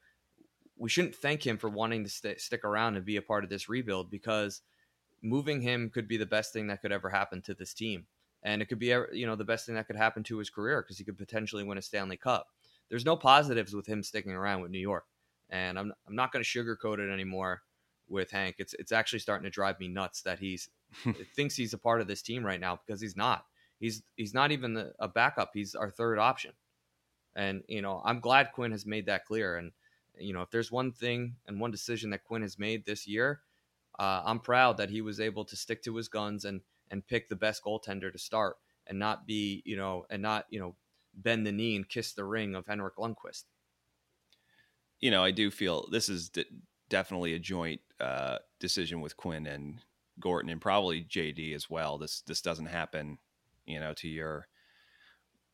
we 0.75 0.89
shouldn't 0.89 1.13
thank 1.13 1.45
him 1.45 1.59
for 1.59 1.69
wanting 1.69 2.03
to 2.03 2.09
st- 2.09 2.41
stick 2.41 2.65
around 2.65 2.95
and 2.95 3.05
be 3.05 3.17
a 3.17 3.21
part 3.21 3.43
of 3.43 3.51
this 3.51 3.69
rebuild 3.69 4.09
because 4.09 4.63
moving 5.23 5.61
him 5.61 5.89
could 5.89 6.07
be 6.07 6.17
the 6.17 6.25
best 6.25 6.53
thing 6.53 6.67
that 6.67 6.81
could 6.81 6.91
ever 6.91 7.09
happen 7.09 7.41
to 7.43 7.55
this 7.55 7.73
team, 7.73 8.05
and 8.43 8.61
it 8.61 8.65
could 8.65 8.79
be 8.79 8.87
you 9.13 9.25
know 9.25 9.35
the 9.35 9.43
best 9.43 9.65
thing 9.65 9.75
that 9.75 9.87
could 9.87 9.95
happen 9.95 10.21
to 10.23 10.37
his 10.37 10.49
career 10.49 10.81
because 10.81 10.97
he 10.97 11.03
could 11.03 11.17
potentially 11.17 11.63
win 11.63 11.77
a 11.77 11.81
Stanley 11.81 12.17
Cup. 12.17 12.47
There's 12.89 13.05
no 13.05 13.15
positives 13.15 13.73
with 13.73 13.87
him 13.87 14.03
sticking 14.03 14.33
around 14.33 14.61
with 14.61 14.71
New 14.71 14.79
York, 14.79 15.05
and 15.49 15.79
I'm 15.79 15.93
I'm 16.07 16.15
not 16.15 16.31
going 16.31 16.43
to 16.43 16.49
sugarcoat 16.49 16.99
it 16.99 17.11
anymore 17.11 17.63
with 18.07 18.31
Hank. 18.31 18.57
It's 18.59 18.73
it's 18.75 18.91
actually 18.91 19.19
starting 19.19 19.45
to 19.45 19.49
drive 19.49 19.79
me 19.79 19.87
nuts 19.87 20.21
that 20.21 20.39
he's 20.39 20.69
thinks 21.35 21.55
he's 21.55 21.73
a 21.73 21.77
part 21.77 22.01
of 22.01 22.07
this 22.07 22.21
team 22.21 22.45
right 22.45 22.59
now 22.59 22.79
because 22.85 23.01
he's 23.01 23.17
not. 23.17 23.45
He's 23.79 24.03
he's 24.15 24.33
not 24.33 24.51
even 24.51 24.73
the, 24.73 24.93
a 24.99 25.07
backup. 25.07 25.51
He's 25.53 25.75
our 25.75 25.89
third 25.89 26.19
option. 26.19 26.51
And 27.35 27.63
you 27.67 27.81
know, 27.81 28.01
I'm 28.05 28.19
glad 28.19 28.51
Quinn 28.53 28.71
has 28.71 28.85
made 28.85 29.07
that 29.07 29.25
clear. 29.25 29.57
And 29.57 29.71
you 30.17 30.33
know, 30.33 30.41
if 30.41 30.51
there's 30.51 30.71
one 30.71 30.91
thing 30.91 31.35
and 31.47 31.59
one 31.59 31.71
decision 31.71 32.11
that 32.11 32.23
Quinn 32.23 32.43
has 32.43 32.59
made 32.59 32.85
this 32.85 33.07
year, 33.07 33.41
uh, 33.99 34.23
I'm 34.25 34.39
proud 34.39 34.77
that 34.77 34.89
he 34.89 35.01
was 35.01 35.19
able 35.19 35.45
to 35.45 35.55
stick 35.55 35.83
to 35.83 35.95
his 35.95 36.07
guns 36.07 36.45
and 36.45 36.61
and 36.91 37.05
pick 37.07 37.29
the 37.29 37.35
best 37.35 37.63
goaltender 37.63 38.11
to 38.11 38.19
start 38.19 38.57
and 38.87 38.99
not 38.99 39.25
be 39.25 39.61
you 39.65 39.77
know 39.77 40.05
and 40.09 40.21
not 40.21 40.45
you 40.49 40.59
know 40.59 40.75
bend 41.13 41.45
the 41.45 41.51
knee 41.51 41.75
and 41.75 41.87
kiss 41.87 42.13
the 42.13 42.25
ring 42.25 42.55
of 42.55 42.65
Henrik 42.65 42.97
Lundqvist. 42.97 43.43
You 44.99 45.11
know, 45.11 45.23
I 45.23 45.31
do 45.31 45.51
feel 45.51 45.87
this 45.91 46.09
is 46.09 46.31
definitely 46.89 47.33
a 47.33 47.39
joint 47.39 47.81
uh, 47.99 48.39
decision 48.59 49.01
with 49.01 49.17
Quinn 49.17 49.45
and 49.47 49.79
Gorton, 50.19 50.49
and 50.49 50.61
probably 50.61 51.03
JD 51.03 51.53
as 51.55 51.69
well. 51.69 51.97
This 51.97 52.21
this 52.21 52.41
doesn't 52.41 52.67
happen, 52.67 53.17
you 53.65 53.79
know, 53.79 53.93
to 53.95 54.07
your, 54.07 54.47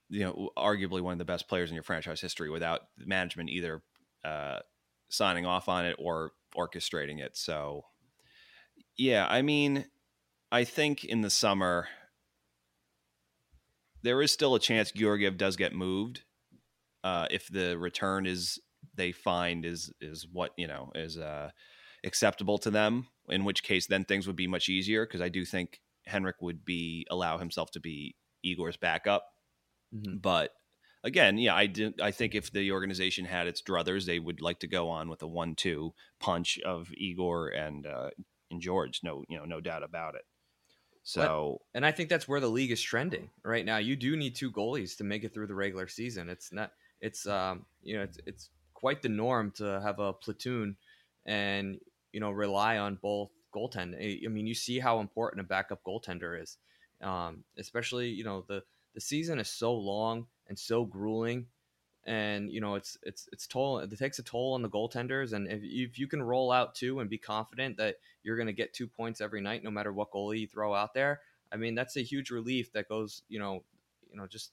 you 0.09 0.21
know, 0.21 0.49
arguably 0.57 1.01
one 1.01 1.13
of 1.13 1.19
the 1.19 1.25
best 1.25 1.47
players 1.47 1.69
in 1.69 1.75
your 1.75 1.83
franchise 1.83 2.21
history 2.21 2.49
without 2.49 2.81
management 2.97 3.49
either 3.49 3.81
uh, 4.23 4.59
signing 5.09 5.45
off 5.45 5.67
on 5.69 5.85
it 5.85 5.95
or 5.97 6.31
orchestrating 6.55 7.19
it. 7.19 7.35
So, 7.35 7.85
yeah, 8.99 9.25
I 9.29 9.41
mean, 9.41 9.85
I 10.51 10.65
think 10.65 11.05
in 11.05 11.21
the 11.21 11.29
summer 11.29 11.87
there 14.01 14.21
is 14.21 14.31
still 14.31 14.55
a 14.55 14.59
chance 14.59 14.91
Georgiev 14.91 15.37
does 15.37 15.55
get 15.55 15.73
moved 15.73 16.23
uh, 17.03 17.27
if 17.31 17.47
the 17.47 17.77
return 17.77 18.25
is 18.25 18.59
they 18.95 19.11
find 19.11 19.65
is 19.65 19.91
is 20.01 20.27
what 20.31 20.51
you 20.57 20.67
know 20.67 20.91
is 20.95 21.17
uh, 21.17 21.49
acceptable 22.03 22.57
to 22.59 22.69
them. 22.69 23.07
In 23.29 23.45
which 23.45 23.63
case, 23.63 23.87
then 23.87 24.05
things 24.05 24.27
would 24.27 24.35
be 24.35 24.47
much 24.47 24.69
easier 24.69 25.05
because 25.05 25.21
I 25.21 25.29
do 25.29 25.45
think 25.45 25.79
Henrik 26.05 26.41
would 26.41 26.65
be 26.65 27.05
allow 27.09 27.37
himself 27.37 27.71
to 27.71 27.79
be 27.79 28.15
Igor's 28.43 28.77
backup. 28.77 29.23
Mm-hmm. 29.95 30.17
But 30.17 30.51
again, 31.03 31.37
yeah, 31.37 31.55
I 31.55 31.67
do. 31.67 31.93
I 32.01 32.11
think 32.11 32.35
if 32.35 32.51
the 32.51 32.71
organization 32.71 33.25
had 33.25 33.47
its 33.47 33.61
druthers, 33.61 34.05
they 34.05 34.19
would 34.19 34.41
like 34.41 34.59
to 34.59 34.67
go 34.67 34.89
on 34.89 35.09
with 35.09 35.21
a 35.21 35.27
one-two 35.27 35.93
punch 36.19 36.59
of 36.65 36.89
Igor 36.97 37.49
and 37.49 37.85
uh, 37.85 38.09
and 38.51 38.61
George. 38.61 39.01
No, 39.03 39.23
you 39.29 39.37
know, 39.37 39.45
no 39.45 39.61
doubt 39.61 39.83
about 39.83 40.15
it. 40.15 40.25
So, 41.03 41.61
and 41.73 41.85
I 41.85 41.91
think 41.91 42.09
that's 42.09 42.27
where 42.27 42.39
the 42.39 42.49
league 42.49 42.71
is 42.71 42.81
trending 42.81 43.29
right 43.43 43.65
now. 43.65 43.77
You 43.77 43.95
do 43.95 44.15
need 44.15 44.35
two 44.35 44.51
goalies 44.51 44.97
to 44.97 45.03
make 45.03 45.23
it 45.23 45.33
through 45.33 45.47
the 45.47 45.55
regular 45.55 45.87
season. 45.87 46.29
It's 46.29 46.51
not. 46.51 46.71
It's 47.01 47.25
um. 47.25 47.65
You 47.81 47.97
know. 47.97 48.03
It's 48.03 48.17
it's 48.25 48.49
quite 48.73 49.01
the 49.01 49.09
norm 49.09 49.51
to 49.51 49.81
have 49.81 49.99
a 49.99 50.13
platoon 50.13 50.77
and 51.25 51.79
you 52.11 52.19
know 52.19 52.31
rely 52.31 52.77
on 52.77 52.99
both 53.01 53.29
goaltend. 53.55 53.95
I 53.95 54.27
mean, 54.27 54.47
you 54.47 54.55
see 54.55 54.79
how 54.79 54.99
important 54.99 55.41
a 55.41 55.43
backup 55.43 55.83
goaltender 55.83 56.41
is, 56.41 56.57
um, 57.01 57.43
especially 57.57 58.09
you 58.09 58.23
know 58.23 58.45
the 58.47 58.63
the 58.95 59.01
season 59.01 59.39
is 59.39 59.49
so 59.49 59.73
long 59.73 60.27
and 60.47 60.57
so 60.57 60.83
grueling, 60.85 61.45
and 62.05 62.51
you 62.51 62.61
know 62.61 62.75
it's 62.75 62.97
it's 63.03 63.27
it's 63.31 63.47
toll. 63.47 63.79
It 63.79 63.97
takes 63.97 64.19
a 64.19 64.23
toll 64.23 64.53
on 64.53 64.61
the 64.61 64.69
goaltenders, 64.69 65.33
and 65.33 65.47
if 65.47 65.61
if 65.63 65.99
you 65.99 66.07
can 66.07 66.21
roll 66.21 66.51
out 66.51 66.75
two 66.75 66.99
and 66.99 67.09
be 67.09 67.17
confident 67.17 67.77
that 67.77 67.97
you're 68.23 68.37
going 68.37 68.47
to 68.47 68.53
get 68.53 68.73
two 68.73 68.87
points 68.87 69.21
every 69.21 69.41
night, 69.41 69.63
no 69.63 69.71
matter 69.71 69.91
what 69.91 70.11
goalie 70.11 70.41
you 70.41 70.47
throw 70.47 70.73
out 70.73 70.93
there, 70.93 71.21
I 71.51 71.57
mean 71.57 71.75
that's 71.75 71.97
a 71.97 72.01
huge 72.01 72.31
relief 72.31 72.71
that 72.73 72.89
goes 72.89 73.23
you 73.27 73.39
know 73.39 73.63
you 74.09 74.17
know 74.17 74.27
just 74.27 74.51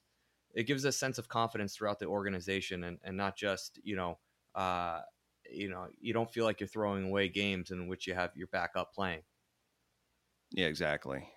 it 0.53 0.63
gives 0.63 0.85
a 0.85 0.91
sense 0.91 1.17
of 1.17 1.27
confidence 1.27 1.75
throughout 1.75 1.99
the 1.99 2.05
organization 2.05 2.83
and, 2.83 2.97
and 3.03 3.15
not 3.15 3.35
just 3.35 3.79
you 3.83 3.95
know 3.95 4.17
uh, 4.55 5.01
you 5.49 5.69
know 5.69 5.87
you 5.99 6.13
don't 6.13 6.31
feel 6.31 6.45
like 6.45 6.59
you're 6.59 6.67
throwing 6.67 7.05
away 7.05 7.29
games 7.29 7.71
in 7.71 7.87
which 7.87 8.07
you 8.07 8.13
have 8.13 8.31
your 8.35 8.47
backup 8.47 8.93
playing 8.93 9.21
yeah 10.51 10.65
exactly 10.65 11.27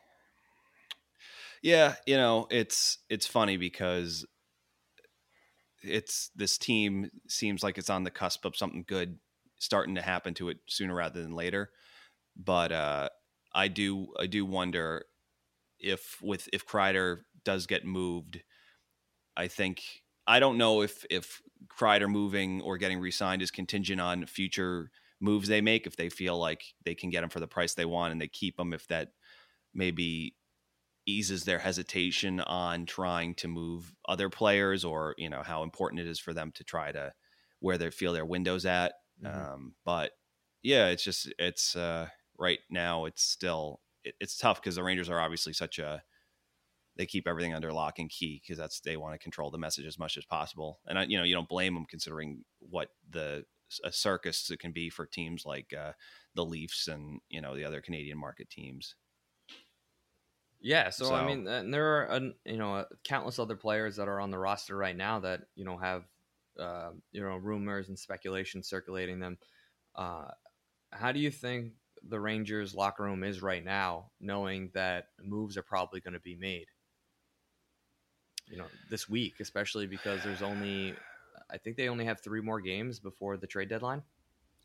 yeah 1.62 1.95
you 2.07 2.17
know 2.17 2.47
it's 2.50 2.99
it's 3.09 3.26
funny 3.26 3.57
because 3.57 4.26
it's 5.82 6.30
this 6.34 6.58
team 6.58 7.10
seems 7.28 7.62
like 7.62 7.78
it's 7.78 7.90
on 7.90 8.04
the 8.04 8.10
cusp 8.10 8.44
of 8.44 8.56
something 8.56 8.84
good 8.87 9.18
starting 9.58 9.94
to 9.94 10.02
happen 10.02 10.34
to 10.34 10.49
it 10.49 10.58
sooner 10.66 10.94
rather 10.94 11.22
than 11.22 11.34
later 11.34 11.70
but 12.37 12.72
uh 12.72 13.08
i 13.54 13.68
do 13.68 14.08
i 14.18 14.26
do 14.26 14.44
wonder 14.44 15.04
if 15.78 16.18
with 16.22 16.49
if 16.52 16.66
Kreider 16.66 17.20
does 17.44 17.66
get 17.66 17.84
moved 17.84 18.42
I 19.37 19.49
think 19.49 19.82
I 20.26 20.38
don't 20.38 20.58
know 20.58 20.82
if 20.82 21.04
if 21.10 21.40
Kreider 21.68 22.10
moving 22.10 22.60
or 22.62 22.78
getting 22.78 23.00
re-signed 23.00 23.42
is 23.42 23.50
contingent 23.50 24.00
on 24.00 24.26
future 24.26 24.90
moves 25.20 25.49
they 25.49 25.60
make. 25.62 25.87
If 25.87 25.96
they 25.96 26.10
feel 26.10 26.38
like 26.38 26.62
they 26.84 26.94
can 26.94 27.10
get 27.10 27.25
him 27.25 27.30
for 27.30 27.40
the 27.40 27.46
price 27.46 27.75
they 27.75 27.84
want 27.84 28.12
and 28.12 28.20
they 28.20 28.28
keep 28.28 28.58
him, 28.58 28.72
if 28.72 28.87
that 28.88 29.12
maybe 29.75 30.34
eases 31.11 31.45
their 31.45 31.59
hesitation 31.59 32.40
on 32.40 32.87
trying 32.87 33.35
to 33.37 33.49
move 33.49 33.93
other 34.09 34.29
players, 34.29 34.85
or 34.85 35.14
you 35.19 35.29
know 35.29 35.43
how 35.43 35.62
important 35.62 36.00
it 36.00 36.07
is 36.07 36.19
for 36.19 36.33
them 36.33 36.52
to 36.57 36.64
try 36.64 36.93
to 36.93 37.12
where 37.61 37.79
they 37.79 37.90
feel 37.90 38.12
their 38.12 38.26
windows 38.26 38.67
at. 38.67 38.95
Mm-hmm. 39.23 39.52
Um, 39.52 39.75
but 39.85 40.12
yeah, 40.62 40.88
it's 40.88 41.05
just 41.05 41.33
it's 41.38 41.76
uh, 41.76 42.09
right 42.38 42.59
now 42.71 43.05
it's 43.05 43.23
still 43.23 43.81
it, 44.05 44.14
it's 44.21 44.37
tough 44.37 44.61
because 44.61 44.76
the 44.76 44.83
Rangers 44.83 45.09
are 45.09 45.21
obviously 45.21 45.52
such 45.52 45.79
a 45.79 46.02
they 46.97 47.07
keep 47.07 47.26
everything 47.26 47.55
under 47.55 47.73
lock 47.73 47.99
and 47.99 48.11
key 48.11 48.43
because 48.43 48.59
that's 48.59 48.81
they 48.81 48.97
want 48.97 49.14
to 49.14 49.19
control 49.19 49.50
the 49.50 49.59
message 49.59 49.87
as 49.87 49.99
much 49.99 50.17
as 50.17 50.25
possible. 50.25 50.81
And 50.87 50.99
I, 50.99 51.05
you 51.05 51.17
know, 51.17 51.25
you 51.25 51.35
don't 51.35 51.49
blame 51.49 51.75
them 51.75 51.87
considering 51.88 52.45
what 52.59 52.88
the 53.09 53.45
a 53.85 53.93
circus 53.93 54.50
it 54.50 54.59
can 54.59 54.73
be 54.73 54.90
for 54.90 55.07
teams 55.07 55.47
like 55.47 55.73
uh, 55.73 55.93
the 56.35 56.45
Leafs 56.45 56.88
and 56.88 57.21
you 57.29 57.40
know 57.40 57.55
the 57.55 57.64
other 57.64 57.81
Canadian 57.81 58.19
market 58.19 58.50
teams. 58.50 58.97
Yeah, 60.61 60.90
so, 60.90 61.07
so 61.07 61.14
I 61.14 61.26
mean, 61.26 61.45
there 61.45 62.02
are 62.02 62.11
uh, 62.11 62.21
you 62.45 62.59
know 62.59 62.76
uh, 62.76 62.85
countless 63.05 63.38
other 63.38 63.57
players 63.57 63.97
that 63.97 64.09
are 64.09 64.21
on 64.21 64.31
the 64.31 64.38
roster 64.38 64.76
right 64.76 64.97
now 64.97 65.21
that 65.21 65.43
you 65.55 65.64
know 65.64 65.79
have 65.79 66.05
uh, 66.59 66.90
you 67.12 67.23
know 67.23 67.37
rumors 67.37 67.88
and 67.88 67.99
speculation 67.99 68.62
circulating 68.62 69.21
them. 69.21 69.38
Uh, 69.95 70.29
how 70.93 71.12
do 71.12 71.21
you 71.21 71.31
think 71.31 71.73
the 72.07 72.21
Rangers 72.21 72.75
locker 72.75 73.05
room 73.05 73.25
is 73.25 73.40
right 73.43 73.64
now, 73.64 74.11
knowing 74.21 74.71
that 74.75 75.09
moves 75.23 75.57
are 75.57 75.62
probably 75.62 76.00
going 76.00 76.14
to 76.14 76.21
be 76.21 76.37
made? 76.37 76.67
you 78.50 78.59
know 78.59 78.67
this 78.90 79.09
week, 79.09 79.35
especially 79.40 79.87
because 79.87 80.23
there's 80.23 80.43
only 80.43 80.95
I 81.50 81.57
think 81.57 81.76
they 81.76 81.88
only 81.88 82.05
have 82.05 82.21
three 82.21 82.40
more 82.40 82.61
games 82.61 82.99
before 82.99 83.37
the 83.37 83.47
trade 83.47 83.69
deadline. 83.69 84.02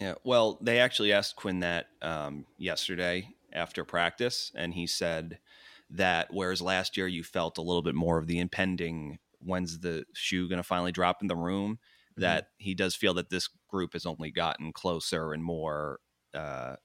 Yeah, 0.02 0.16
well, 0.24 0.58
they 0.62 0.80
actually 0.80 1.14
asked 1.14 1.38
Quinn 1.38 1.62
that 1.62 1.88
um, 2.02 2.46
yesterday 2.58 3.30
after 3.54 3.86
practice, 3.86 4.52
and 4.56 4.74
he 4.74 4.88
said 4.88 5.40
that 5.90 6.28
whereas 6.32 6.62
last 6.62 6.98
year 6.98 7.08
you 7.08 7.24
felt 7.24 7.58
a 7.58 7.62
little 7.62 7.82
bit 7.82 7.96
more 7.96 8.18
of 8.18 8.28
the 8.28 8.40
impending 8.40 9.20
when's 9.40 9.80
the 9.80 10.04
shoe 10.14 10.50
going 10.50 10.58
to 10.58 10.64
finally 10.64 10.92
drop 10.92 11.22
in 11.22 11.28
the 11.28 11.36
room 11.36 11.78
Mm-hmm. 12.16 12.22
that 12.22 12.48
he 12.58 12.74
does 12.74 12.96
feel 12.96 13.14
that 13.16 13.30
this 13.30 13.50
group 13.70 13.92
has 13.92 14.06
only 14.06 14.32
gotten 14.32 14.72
closer 14.72 15.34
and 15.34 15.44
more 15.44 16.00
uh 16.34 16.76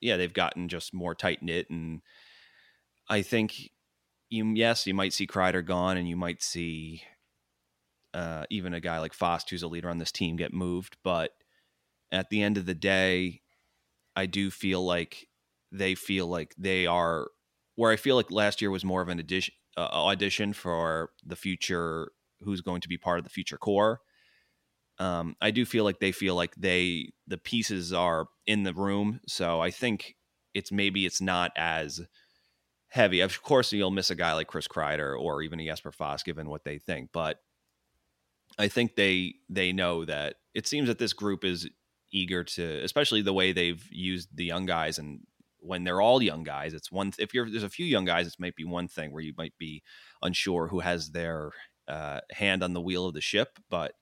yeah 0.00 0.16
they've 0.16 0.32
gotten 0.32 0.68
just 0.68 0.94
more 0.94 1.16
tight 1.16 1.42
knit 1.42 1.68
and 1.68 2.00
i 3.08 3.22
think 3.22 3.72
you 4.30 4.44
yes 4.54 4.86
you 4.86 4.94
might 4.94 5.12
see 5.12 5.26
Kreider 5.26 5.66
gone 5.66 5.96
and 5.96 6.08
you 6.08 6.14
might 6.14 6.44
see 6.44 7.02
uh 8.14 8.44
even 8.48 8.72
a 8.72 8.80
guy 8.80 9.00
like 9.00 9.14
Fast 9.14 9.50
who's 9.50 9.64
a 9.64 9.68
leader 9.68 9.90
on 9.90 9.98
this 9.98 10.12
team 10.12 10.36
get 10.36 10.54
moved 10.54 10.96
but 11.02 11.32
at 12.12 12.30
the 12.30 12.40
end 12.40 12.56
of 12.56 12.66
the 12.66 12.74
day 12.74 13.40
i 14.14 14.26
do 14.26 14.48
feel 14.48 14.84
like 14.84 15.26
they 15.72 15.96
feel 15.96 16.28
like 16.28 16.54
they 16.56 16.86
are 16.86 17.26
where 17.76 17.92
i 17.92 17.96
feel 17.96 18.16
like 18.16 18.30
last 18.30 18.60
year 18.60 18.70
was 18.70 18.84
more 18.84 19.02
of 19.02 19.08
an 19.08 19.18
addition 19.18 19.54
uh, 19.78 19.88
audition 19.92 20.52
for 20.52 21.10
the 21.24 21.36
future 21.36 22.10
who's 22.40 22.62
going 22.62 22.80
to 22.80 22.88
be 22.88 22.96
part 22.96 23.18
of 23.18 23.24
the 23.24 23.30
future 23.30 23.58
core 23.58 24.00
um, 24.98 25.36
I 25.40 25.50
do 25.50 25.64
feel 25.66 25.84
like 25.84 26.00
they 26.00 26.12
feel 26.12 26.34
like 26.34 26.54
they 26.56 27.12
the 27.26 27.38
pieces 27.38 27.92
are 27.92 28.28
in 28.46 28.62
the 28.62 28.72
room, 28.72 29.20
so 29.26 29.60
I 29.60 29.70
think 29.70 30.16
it's 30.54 30.72
maybe 30.72 31.04
it's 31.04 31.20
not 31.20 31.52
as 31.56 32.00
heavy. 32.88 33.20
Of 33.20 33.42
course, 33.42 33.72
you'll 33.72 33.90
miss 33.90 34.10
a 34.10 34.14
guy 34.14 34.32
like 34.32 34.46
Chris 34.46 34.68
Kreider 34.68 35.18
or 35.18 35.42
even 35.42 35.60
a 35.60 35.66
Jesper 35.66 35.92
Fast, 35.92 36.24
given 36.24 36.48
what 36.48 36.64
they 36.64 36.78
think, 36.78 37.10
but 37.12 37.40
I 38.58 38.68
think 38.68 38.96
they 38.96 39.34
they 39.50 39.72
know 39.72 40.06
that 40.06 40.36
it 40.54 40.66
seems 40.66 40.88
that 40.88 40.98
this 40.98 41.12
group 41.12 41.44
is 41.44 41.68
eager 42.10 42.42
to, 42.44 42.82
especially 42.82 43.20
the 43.20 43.34
way 43.34 43.52
they've 43.52 43.84
used 43.90 44.34
the 44.34 44.44
young 44.44 44.64
guys 44.64 44.98
and 44.98 45.20
when 45.66 45.84
they're 45.84 46.00
all 46.00 46.22
young 46.22 46.42
guys, 46.42 46.74
it's 46.74 46.92
one. 46.92 47.12
If 47.18 47.34
you're 47.34 47.50
there's 47.50 47.62
a 47.62 47.68
few 47.68 47.86
young 47.86 48.04
guys, 48.04 48.26
it 48.26 48.34
might 48.38 48.56
be 48.56 48.64
one 48.64 48.88
thing 48.88 49.12
where 49.12 49.22
you 49.22 49.34
might 49.36 49.54
be 49.58 49.82
unsure 50.22 50.68
who 50.68 50.80
has 50.80 51.10
their 51.10 51.50
uh, 51.88 52.20
hand 52.32 52.62
on 52.62 52.72
the 52.72 52.80
wheel 52.80 53.06
of 53.06 53.14
the 53.14 53.20
ship, 53.20 53.58
but 53.70 53.92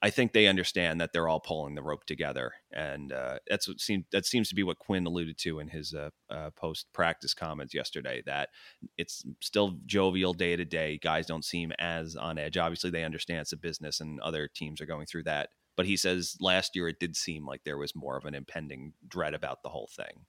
I 0.00 0.10
think 0.10 0.32
they 0.32 0.46
understand 0.46 1.00
that 1.00 1.12
they're 1.12 1.26
all 1.26 1.40
pulling 1.40 1.74
the 1.74 1.82
rope 1.82 2.04
together, 2.04 2.52
and 2.72 3.12
uh, 3.12 3.38
that's 3.48 3.66
what 3.66 3.80
seems 3.80 4.04
that 4.12 4.26
seems 4.26 4.48
to 4.48 4.54
be 4.54 4.62
what 4.62 4.78
Quinn 4.78 5.06
alluded 5.06 5.38
to 5.38 5.58
in 5.58 5.68
his 5.68 5.92
uh, 5.92 6.10
uh, 6.30 6.50
post 6.50 6.86
practice 6.92 7.34
comments 7.34 7.74
yesterday. 7.74 8.22
That 8.24 8.50
it's 8.96 9.24
still 9.40 9.78
jovial 9.86 10.34
day 10.34 10.54
to 10.54 10.64
day. 10.64 10.98
Guys 11.02 11.26
don't 11.26 11.44
seem 11.44 11.72
as 11.80 12.14
on 12.14 12.38
edge. 12.38 12.56
Obviously, 12.56 12.90
they 12.90 13.02
understand 13.02 13.40
it's 13.40 13.52
a 13.52 13.56
business, 13.56 14.00
and 14.00 14.20
other 14.20 14.48
teams 14.54 14.80
are 14.80 14.86
going 14.86 15.06
through 15.06 15.24
that. 15.24 15.48
But 15.76 15.86
he 15.86 15.96
says 15.96 16.36
last 16.40 16.76
year 16.76 16.88
it 16.88 17.00
did 17.00 17.16
seem 17.16 17.44
like 17.44 17.62
there 17.64 17.78
was 17.78 17.96
more 17.96 18.16
of 18.16 18.24
an 18.24 18.34
impending 18.36 18.92
dread 19.06 19.34
about 19.34 19.64
the 19.64 19.68
whole 19.70 19.90
thing. 19.96 20.26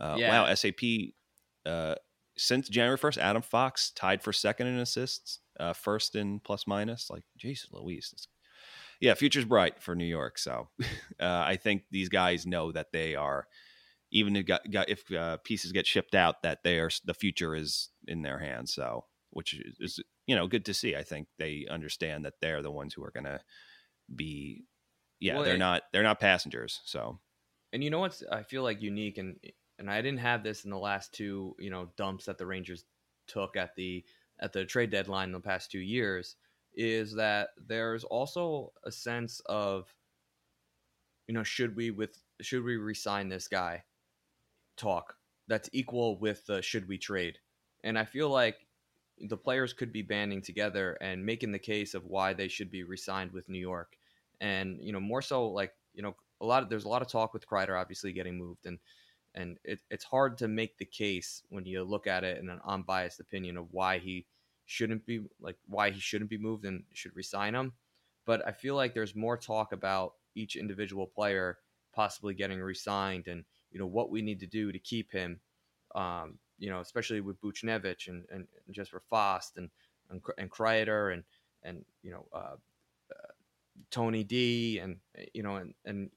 Uh, 0.00 0.16
Yeah. 0.18 0.28
Wow, 0.42 0.54
SAP 0.54 0.80
uh, 1.66 1.94
since 2.36 2.68
January 2.68 2.96
first, 2.98 3.18
Adam 3.18 3.42
Fox 3.42 3.90
tied 3.92 4.22
for 4.22 4.32
second 4.32 4.66
in 4.66 4.78
assists, 4.78 5.40
uh, 5.60 5.72
first 5.72 6.14
in 6.16 6.40
plus 6.40 6.66
minus. 6.66 7.08
Like, 7.10 7.22
Jesus 7.36 7.68
Louise, 7.72 8.12
yeah, 9.00 9.14
future's 9.14 9.44
bright 9.44 9.80
for 9.82 9.94
New 9.94 10.04
York. 10.04 10.38
So 10.38 10.68
uh, 11.20 11.42
I 11.46 11.56
think 11.56 11.84
these 11.90 12.08
guys 12.08 12.44
know 12.46 12.72
that 12.72 12.92
they 12.92 13.14
are, 13.14 13.46
even 14.10 14.34
if, 14.36 14.46
if 14.48 15.12
uh, 15.12 15.36
pieces 15.44 15.72
get 15.72 15.86
shipped 15.86 16.14
out, 16.14 16.42
that 16.42 16.62
they 16.64 16.78
are 16.80 16.90
the 17.04 17.14
future 17.14 17.54
is 17.54 17.90
in 18.06 18.22
their 18.22 18.38
hands. 18.38 18.74
So 18.74 19.04
which 19.30 19.54
is, 19.54 19.76
is 19.80 20.00
you 20.26 20.34
know 20.36 20.46
good 20.46 20.64
to 20.66 20.74
see. 20.74 20.94
I 20.96 21.02
think 21.02 21.28
they 21.38 21.66
understand 21.70 22.24
that 22.24 22.34
they're 22.40 22.62
the 22.62 22.70
ones 22.70 22.94
who 22.94 23.02
are 23.04 23.10
going 23.10 23.24
to 23.24 23.40
be. 24.14 24.64
Yeah, 25.20 25.34
Well, 25.36 25.44
they're 25.44 25.54
it- 25.54 25.58
not 25.58 25.82
they're 25.92 26.02
not 26.02 26.20
passengers. 26.20 26.80
So 26.84 27.18
And 27.72 27.82
you 27.82 27.90
know 27.90 28.00
what's 28.00 28.22
I 28.30 28.42
feel 28.42 28.62
like 28.62 28.82
unique 28.82 29.18
and 29.18 29.36
and 29.78 29.90
I 29.90 30.00
didn't 30.02 30.20
have 30.20 30.42
this 30.42 30.64
in 30.64 30.70
the 30.70 30.78
last 30.78 31.12
two, 31.12 31.56
you 31.58 31.70
know, 31.70 31.90
dumps 31.96 32.26
that 32.26 32.38
the 32.38 32.46
Rangers 32.46 32.84
took 33.26 33.56
at 33.56 33.74
the 33.76 34.04
at 34.40 34.52
the 34.52 34.64
trade 34.64 34.90
deadline 34.90 35.28
in 35.28 35.32
the 35.32 35.40
past 35.40 35.70
2 35.70 35.78
years 35.78 36.36
is 36.74 37.14
that 37.14 37.50
there's 37.68 38.04
also 38.04 38.72
a 38.84 38.90
sense 38.90 39.40
of 39.46 39.94
you 41.28 41.34
know, 41.34 41.42
should 41.42 41.74
we 41.76 41.90
with 41.90 42.22
should 42.40 42.64
we 42.64 42.76
resign 42.76 43.28
this 43.28 43.48
guy 43.48 43.84
talk 44.76 45.16
that's 45.48 45.70
equal 45.72 46.18
with 46.18 46.46
the 46.46 46.62
should 46.62 46.88
we 46.88 46.98
trade. 46.98 47.38
And 47.82 47.98
I 47.98 48.04
feel 48.04 48.28
like 48.28 48.66
the 49.18 49.36
players 49.36 49.72
could 49.72 49.92
be 49.92 50.02
banding 50.02 50.42
together 50.42 50.98
and 51.00 51.24
making 51.24 51.52
the 51.52 51.58
case 51.58 51.94
of 51.94 52.06
why 52.06 52.32
they 52.32 52.48
should 52.48 52.70
be 52.70 52.82
resigned 52.82 53.32
with 53.32 53.48
New 53.48 53.58
York. 53.58 53.96
And, 54.40 54.78
you 54.80 54.92
know, 54.92 55.00
more 55.00 55.22
so 55.22 55.48
like, 55.48 55.72
you 55.94 56.02
know, 56.02 56.16
a 56.40 56.46
lot 56.46 56.62
of 56.62 56.68
there's 56.68 56.84
a 56.84 56.88
lot 56.88 57.02
of 57.02 57.08
talk 57.08 57.32
with 57.32 57.46
Kreider 57.46 57.80
obviously 57.80 58.12
getting 58.12 58.36
moved 58.36 58.66
and 58.66 58.78
and 59.34 59.58
it, 59.64 59.80
it's 59.90 60.04
hard 60.04 60.38
to 60.38 60.48
make 60.48 60.78
the 60.78 60.84
case 60.84 61.42
when 61.48 61.64
you 61.64 61.82
look 61.82 62.06
at 62.06 62.24
it 62.24 62.38
in 62.38 62.48
an 62.48 62.60
unbiased 62.64 63.20
opinion 63.20 63.56
of 63.56 63.66
why 63.70 63.98
he 63.98 64.26
shouldn't 64.66 65.04
be 65.04 65.20
like 65.40 65.56
why 65.66 65.90
he 65.90 66.00
shouldn't 66.00 66.30
be 66.30 66.38
moved 66.38 66.64
and 66.64 66.84
should 66.92 67.14
resign 67.16 67.54
him. 67.54 67.72
But 68.26 68.46
I 68.46 68.52
feel 68.52 68.74
like 68.74 68.94
there's 68.94 69.14
more 69.14 69.36
talk 69.36 69.72
about 69.72 70.14
each 70.34 70.56
individual 70.56 71.06
player 71.06 71.58
possibly 71.94 72.34
getting 72.34 72.60
re-signed 72.60 73.28
and 73.28 73.44
you 73.70 73.78
know 73.78 73.86
what 73.86 74.10
we 74.10 74.22
need 74.22 74.40
to 74.40 74.46
do 74.46 74.72
to 74.72 74.78
keep 74.78 75.10
him. 75.12 75.40
Um, 75.94 76.38
you 76.58 76.70
know, 76.70 76.80
especially 76.80 77.20
with 77.20 77.40
Buchnevich 77.40 78.08
and 78.08 78.24
and, 78.30 78.46
and 78.66 78.74
Jesper 78.74 79.02
Fast 79.10 79.58
and 79.58 79.70
and, 80.10 80.20
and 80.38 80.50
Kreider 80.50 81.12
and 81.12 81.24
and 81.62 81.84
you 82.02 82.12
know 82.12 82.26
uh, 82.32 82.56
uh, 83.10 83.32
Tony 83.90 84.24
D 84.24 84.78
and 84.78 84.96
you 85.32 85.42
know 85.42 85.56
and 85.56 85.74
and 85.84 86.10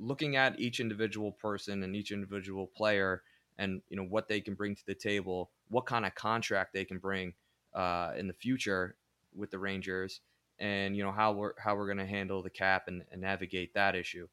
looking 0.00 0.36
at 0.36 0.58
each 0.60 0.80
individual 0.80 1.32
person 1.32 1.82
and 1.82 1.96
each 1.96 2.12
individual 2.12 2.66
player 2.66 3.22
and 3.58 3.82
you 3.88 3.96
know 3.96 4.04
what 4.04 4.28
they 4.28 4.40
can 4.40 4.54
bring 4.54 4.74
to 4.74 4.86
the 4.86 4.94
table, 4.94 5.50
what 5.68 5.86
kind 5.86 6.06
of 6.06 6.14
contract 6.14 6.72
they 6.72 6.84
can 6.84 6.98
bring 6.98 7.34
uh, 7.74 8.12
in 8.16 8.28
the 8.28 8.32
future 8.32 8.96
with 9.34 9.50
the 9.50 9.58
Rangers, 9.58 10.20
and 10.58 10.96
you 10.96 11.02
know 11.02 11.12
how 11.12 11.32
we're 11.32 11.52
how 11.58 11.74
we're 11.74 11.86
going 11.86 11.98
to 11.98 12.06
handle 12.06 12.42
the 12.42 12.50
cap 12.50 12.84
and, 12.86 13.04
and 13.10 13.20
navigate 13.20 13.74
that 13.74 13.94
issue. 13.94 14.28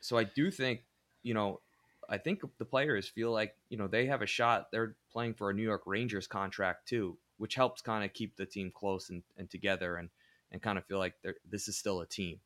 So 0.00 0.16
I 0.16 0.24
do 0.24 0.50
think 0.50 0.82
you 1.22 1.34
know 1.34 1.60
I 2.08 2.18
think 2.18 2.40
the 2.58 2.64
players 2.64 3.08
feel 3.08 3.30
like 3.30 3.54
you 3.68 3.76
know 3.76 3.86
they 3.86 4.06
have 4.06 4.22
a 4.22 4.26
shot. 4.26 4.70
They're 4.72 4.96
playing 5.12 5.34
for 5.34 5.50
a 5.50 5.54
New 5.54 5.62
York 5.62 5.82
Rangers 5.86 6.26
contract 6.26 6.88
too, 6.88 7.18
which 7.36 7.54
helps 7.54 7.82
kind 7.82 8.04
of 8.04 8.12
keep 8.14 8.36
the 8.36 8.46
team 8.46 8.72
close 8.74 9.10
and, 9.10 9.22
and 9.36 9.50
together 9.50 9.96
and 9.96 10.08
and 10.50 10.60
kind 10.60 10.78
of 10.78 10.84
feel 10.86 10.98
like 10.98 11.14
this 11.48 11.68
is 11.68 11.76
still 11.76 12.00
a 12.00 12.06
team. 12.06 12.40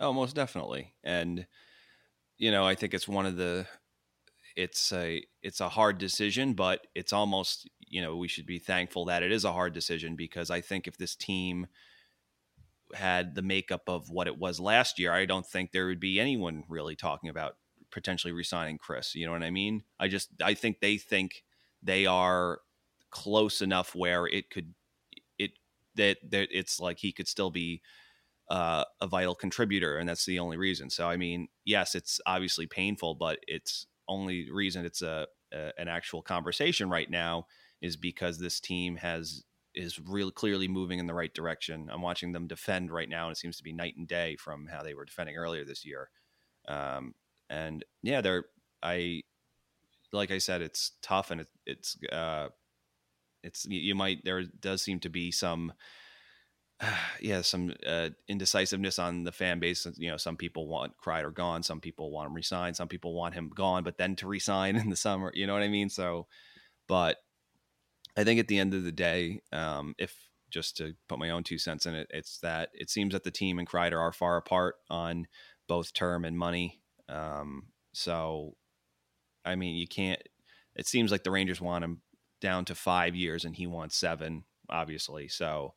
Oh, 0.00 0.12
most 0.12 0.34
definitely. 0.34 0.94
And 1.04 1.46
you 2.38 2.50
know, 2.52 2.66
I 2.66 2.74
think 2.76 2.94
it's 2.94 3.08
one 3.08 3.26
of 3.26 3.36
the 3.36 3.66
it's 4.56 4.92
a 4.92 5.24
it's 5.42 5.60
a 5.60 5.70
hard 5.70 5.98
decision, 5.98 6.54
but 6.54 6.86
it's 6.94 7.12
almost, 7.12 7.68
you 7.80 8.02
know, 8.02 8.16
we 8.16 8.28
should 8.28 8.46
be 8.46 8.58
thankful 8.60 9.06
that 9.06 9.22
it 9.22 9.32
is 9.32 9.44
a 9.44 9.52
hard 9.52 9.74
decision 9.74 10.16
because 10.16 10.50
I 10.50 10.60
think 10.62 10.88
if 10.88 10.98
this 10.98 11.16
team 11.16 11.68
had 12.94 13.34
the 13.34 13.42
makeup 13.42 13.82
of 13.88 14.10
what 14.10 14.26
it 14.26 14.38
was 14.38 14.58
last 14.58 14.98
year, 14.98 15.12
I 15.12 15.24
don't 15.24 15.46
think 15.46 15.70
there 15.70 15.86
would 15.86 16.00
be 16.00 16.18
anyone 16.18 16.64
really 16.68 16.96
talking 16.96 17.30
about 17.30 17.56
potentially 17.90 18.32
resigning 18.32 18.78
Chris. 18.78 19.14
You 19.14 19.26
know 19.26 19.32
what 19.32 19.42
I 19.44 19.50
mean? 19.50 19.84
I 19.98 20.08
just 20.08 20.30
I 20.42 20.54
think 20.54 20.80
they 20.80 20.96
think 20.96 21.44
they 21.82 22.06
are 22.06 22.60
close 23.10 23.62
enough 23.62 23.94
where 23.94 24.26
it 24.26 24.50
could 24.50 24.74
it 25.38 25.52
that 25.96 26.18
that 26.30 26.48
it's 26.52 26.80
like 26.80 26.98
he 26.98 27.12
could 27.12 27.28
still 27.28 27.50
be 27.50 27.82
uh, 28.50 28.84
a 29.00 29.06
vital 29.06 29.34
contributor, 29.34 29.96
and 29.96 30.08
that's 30.08 30.26
the 30.26 30.40
only 30.40 30.56
reason. 30.56 30.90
So, 30.90 31.08
I 31.08 31.16
mean, 31.16 31.48
yes, 31.64 31.94
it's 31.94 32.20
obviously 32.26 32.66
painful, 32.66 33.14
but 33.14 33.38
it's 33.46 33.86
only 34.08 34.50
reason 34.50 34.84
it's 34.84 35.02
a, 35.02 35.28
a 35.52 35.70
an 35.78 35.88
actual 35.88 36.20
conversation 36.20 36.90
right 36.90 37.08
now 37.08 37.46
is 37.80 37.96
because 37.96 38.38
this 38.38 38.60
team 38.60 38.96
has 38.96 39.44
is 39.74 40.00
really 40.00 40.32
clearly 40.32 40.66
moving 40.66 40.98
in 40.98 41.06
the 41.06 41.14
right 41.14 41.32
direction. 41.32 41.88
I'm 41.92 42.02
watching 42.02 42.32
them 42.32 42.48
defend 42.48 42.90
right 42.90 43.08
now, 43.08 43.28
and 43.28 43.32
it 43.32 43.38
seems 43.38 43.56
to 43.58 43.62
be 43.62 43.72
night 43.72 43.94
and 43.96 44.08
day 44.08 44.36
from 44.36 44.66
how 44.66 44.82
they 44.82 44.94
were 44.94 45.04
defending 45.04 45.36
earlier 45.36 45.64
this 45.64 45.86
year. 45.86 46.10
Um, 46.66 47.14
and 47.48 47.84
yeah, 48.02 48.20
they're 48.20 48.46
I 48.82 49.22
like 50.12 50.32
I 50.32 50.38
said, 50.38 50.60
it's 50.60 50.92
tough, 51.02 51.30
and 51.30 51.42
it, 51.42 51.48
it's 51.66 51.96
uh, 52.10 52.48
it's 53.44 53.64
you 53.64 53.78
you 53.78 53.94
might 53.94 54.24
there 54.24 54.42
does 54.42 54.82
seem 54.82 54.98
to 55.00 55.08
be 55.08 55.30
some 55.30 55.72
yeah, 57.20 57.42
some 57.42 57.74
uh, 57.86 58.10
indecisiveness 58.28 58.98
on 58.98 59.24
the 59.24 59.32
fan 59.32 59.58
base. 59.58 59.86
You 59.96 60.10
know, 60.10 60.16
some 60.16 60.36
people 60.36 60.66
want 60.66 60.92
Kreider 61.02 61.32
gone, 61.32 61.62
some 61.62 61.80
people 61.80 62.10
want 62.10 62.28
him 62.28 62.34
resigned, 62.34 62.76
some 62.76 62.88
people 62.88 63.14
want 63.14 63.34
him 63.34 63.50
gone, 63.54 63.84
but 63.84 63.98
then 63.98 64.16
to 64.16 64.26
resign 64.26 64.76
in 64.80 64.90
the 64.90 64.96
summer. 64.96 65.30
You 65.34 65.46
know 65.46 65.54
what 65.54 65.62
I 65.62 65.68
mean? 65.68 65.88
So, 65.88 66.26
but 66.88 67.18
I 68.16 68.24
think 68.24 68.40
at 68.40 68.48
the 68.48 68.58
end 68.58 68.74
of 68.74 68.84
the 68.84 68.92
day, 68.92 69.40
um, 69.52 69.94
if 69.98 70.14
just 70.50 70.76
to 70.78 70.94
put 71.08 71.18
my 71.18 71.30
own 71.30 71.44
two 71.44 71.58
cents 71.58 71.86
in 71.86 71.94
it, 71.94 72.08
it's 72.10 72.38
that 72.40 72.70
it 72.74 72.90
seems 72.90 73.12
that 73.12 73.22
the 73.24 73.30
team 73.30 73.58
and 73.58 73.68
Kreider 73.68 73.98
are 74.00 74.12
far 74.12 74.36
apart 74.36 74.76
on 74.88 75.26
both 75.68 75.92
term 75.92 76.24
and 76.24 76.36
money. 76.36 76.80
Um, 77.08 77.66
so, 77.92 78.56
I 79.44 79.54
mean, 79.54 79.76
you 79.76 79.86
can't. 79.86 80.20
It 80.76 80.86
seems 80.86 81.12
like 81.12 81.24
the 81.24 81.30
Rangers 81.30 81.60
want 81.60 81.84
him 81.84 82.00
down 82.40 82.64
to 82.66 82.74
five 82.74 83.14
years, 83.14 83.44
and 83.44 83.54
he 83.54 83.66
wants 83.66 83.96
seven, 83.96 84.44
obviously. 84.68 85.28
So 85.28 85.74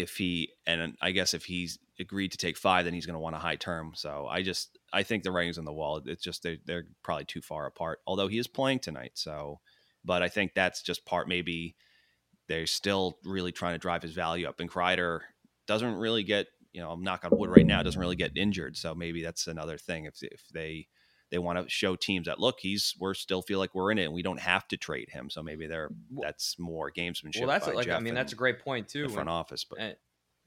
if 0.00 0.16
he 0.16 0.50
and 0.66 0.96
I 1.00 1.10
guess 1.12 1.34
if 1.34 1.44
he's 1.44 1.78
agreed 1.98 2.32
to 2.32 2.38
take 2.38 2.56
five, 2.56 2.84
then 2.84 2.94
he's 2.94 3.06
going 3.06 3.14
to 3.14 3.20
want 3.20 3.36
a 3.36 3.40
high 3.40 3.56
term. 3.56 3.92
So 3.94 4.26
I 4.28 4.42
just 4.42 4.78
I 4.92 5.02
think 5.02 5.22
the 5.22 5.30
writing's 5.30 5.58
on 5.58 5.64
the 5.64 5.72
wall. 5.72 6.00
It's 6.04 6.22
just 6.22 6.42
they're, 6.42 6.56
they're 6.64 6.86
probably 7.02 7.24
too 7.24 7.42
far 7.42 7.66
apart. 7.66 8.00
Although 8.06 8.28
he 8.28 8.38
is 8.38 8.46
playing 8.46 8.80
tonight, 8.80 9.12
so 9.14 9.60
but 10.04 10.22
I 10.22 10.28
think 10.28 10.54
that's 10.54 10.82
just 10.82 11.04
part 11.04 11.28
maybe 11.28 11.76
they're 12.48 12.66
still 12.66 13.18
really 13.24 13.52
trying 13.52 13.74
to 13.74 13.78
drive 13.78 14.02
his 14.02 14.12
value 14.12 14.48
up. 14.48 14.58
And 14.60 14.70
Kreider 14.70 15.20
doesn't 15.66 15.94
really 15.94 16.24
get, 16.24 16.48
you 16.72 16.80
know, 16.80 16.90
I'm 16.90 17.02
knock 17.02 17.24
on 17.24 17.36
wood 17.38 17.50
right 17.50 17.66
now, 17.66 17.82
doesn't 17.82 18.00
really 18.00 18.16
get 18.16 18.36
injured. 18.36 18.76
So 18.76 18.94
maybe 18.94 19.22
that's 19.22 19.46
another 19.46 19.78
thing. 19.78 20.06
If 20.06 20.22
if 20.22 20.48
they 20.52 20.88
they 21.30 21.38
want 21.38 21.58
to 21.62 21.68
show 21.68 21.96
teams 21.96 22.26
that 22.26 22.40
look, 22.40 22.58
he's 22.60 22.94
we're 22.98 23.14
still 23.14 23.42
feel 23.42 23.58
like 23.58 23.74
we're 23.74 23.90
in 23.92 23.98
it 23.98 24.04
and 24.04 24.12
we 24.12 24.22
don't 24.22 24.40
have 24.40 24.66
to 24.68 24.76
trade 24.76 25.08
him. 25.10 25.30
So 25.30 25.42
maybe 25.42 25.66
they're 25.66 25.90
that's 26.22 26.58
more 26.58 26.90
gamesmanship. 26.90 27.40
Well, 27.40 27.48
that's 27.48 27.66
like 27.66 27.88
I 27.88 28.00
mean 28.00 28.14
that's 28.14 28.32
a 28.32 28.36
great 28.36 28.58
point 28.60 28.88
too. 28.88 29.04
the 29.04 29.08
front 29.08 29.28
and- 29.28 29.30
office, 29.30 29.64
but 29.64 29.78
and- 29.78 29.96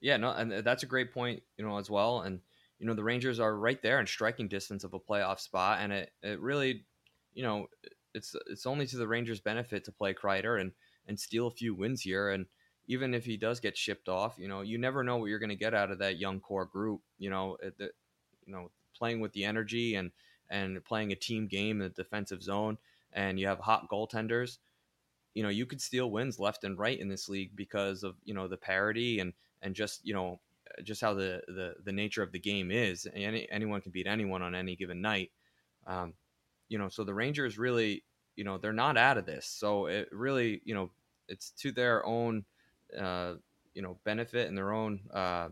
yeah, 0.01 0.17
no, 0.17 0.31
and 0.31 0.51
that's 0.51 0.83
a 0.83 0.85
great 0.85 1.13
point, 1.13 1.43
you 1.57 1.65
know, 1.65 1.77
as 1.77 1.89
well. 1.89 2.21
And 2.21 2.41
you 2.77 2.85
know, 2.85 2.93
the 2.93 3.03
Rangers 3.03 3.39
are 3.39 3.55
right 3.55 3.81
there 3.81 4.01
in 4.01 4.05
striking 4.07 4.49
distance 4.49 4.83
of 4.83 4.93
a 4.93 4.99
playoff 4.99 5.39
spot, 5.39 5.79
and 5.81 5.93
it 5.93 6.11
it 6.21 6.39
really, 6.41 6.83
you 7.33 7.43
know, 7.43 7.67
it's 8.13 8.35
it's 8.47 8.65
only 8.65 8.85
to 8.87 8.97
the 8.97 9.07
Rangers' 9.07 9.39
benefit 9.39 9.85
to 9.85 9.91
play 9.93 10.13
Kreider 10.13 10.59
and 10.59 10.73
and 11.07 11.17
steal 11.17 11.47
a 11.47 11.51
few 11.51 11.73
wins 11.73 12.01
here. 12.01 12.29
And 12.31 12.47
even 12.87 13.13
if 13.13 13.23
he 13.23 13.37
does 13.37 13.61
get 13.61 13.77
shipped 13.77 14.09
off, 14.09 14.35
you 14.37 14.49
know, 14.49 14.59
you 14.59 14.77
never 14.77 15.05
know 15.05 15.15
what 15.17 15.27
you're 15.27 15.39
going 15.39 15.49
to 15.49 15.55
get 15.55 15.73
out 15.73 15.89
of 15.91 15.99
that 15.99 16.17
young 16.17 16.41
core 16.41 16.65
group. 16.65 17.01
You 17.17 17.29
know, 17.29 17.55
it- 17.61 17.77
the, 17.77 17.91
you 18.45 18.51
know, 18.53 18.71
playing 18.93 19.21
with 19.21 19.31
the 19.31 19.45
energy 19.45 19.95
and 19.95 20.11
and 20.49 20.83
playing 20.83 21.11
a 21.11 21.15
team 21.15 21.47
game 21.47 21.81
in 21.81 21.87
the 21.87 22.03
defensive 22.03 22.43
zone, 22.43 22.77
and 23.11 23.39
you 23.39 23.47
have 23.47 23.59
hot 23.59 23.89
goaltenders. 23.89 24.57
You 25.33 25.43
know, 25.43 25.49
you 25.49 25.65
could 25.65 25.81
steal 25.81 26.11
wins 26.11 26.39
left 26.39 26.63
and 26.63 26.77
right 26.77 26.99
in 26.99 27.09
this 27.09 27.27
league 27.29 27.55
because 27.55 28.03
of 28.03 28.15
you 28.23 28.33
know 28.33 28.47
the 28.47 28.57
parity 28.57 29.19
and 29.19 29.33
and 29.61 29.75
just 29.75 30.05
you 30.05 30.13
know 30.13 30.39
just 30.83 31.01
how 31.01 31.13
the 31.13 31.41
the, 31.47 31.75
the 31.83 31.91
nature 31.91 32.23
of 32.23 32.31
the 32.31 32.39
game 32.39 32.71
is. 32.71 33.07
Any, 33.13 33.47
anyone 33.51 33.81
can 33.81 33.91
beat 33.91 34.07
anyone 34.07 34.41
on 34.41 34.55
any 34.55 34.75
given 34.75 35.01
night. 35.01 35.31
Um, 35.85 36.13
you 36.69 36.77
know, 36.77 36.89
so 36.89 37.03
the 37.03 37.13
Rangers 37.13 37.57
really, 37.57 38.03
you 38.35 38.43
know, 38.43 38.57
they're 38.57 38.73
not 38.73 38.97
out 38.97 39.17
of 39.17 39.25
this. 39.25 39.45
So 39.45 39.87
it 39.87 40.09
really, 40.11 40.61
you 40.65 40.73
know, 40.73 40.91
it's 41.27 41.51
to 41.59 41.71
their 41.71 42.05
own, 42.05 42.45
uh, 42.99 43.35
you 43.73 43.81
know, 43.81 43.97
benefit 44.03 44.47
and 44.47 44.57
their 44.57 44.71
own, 44.71 45.01
uh, 45.13 45.49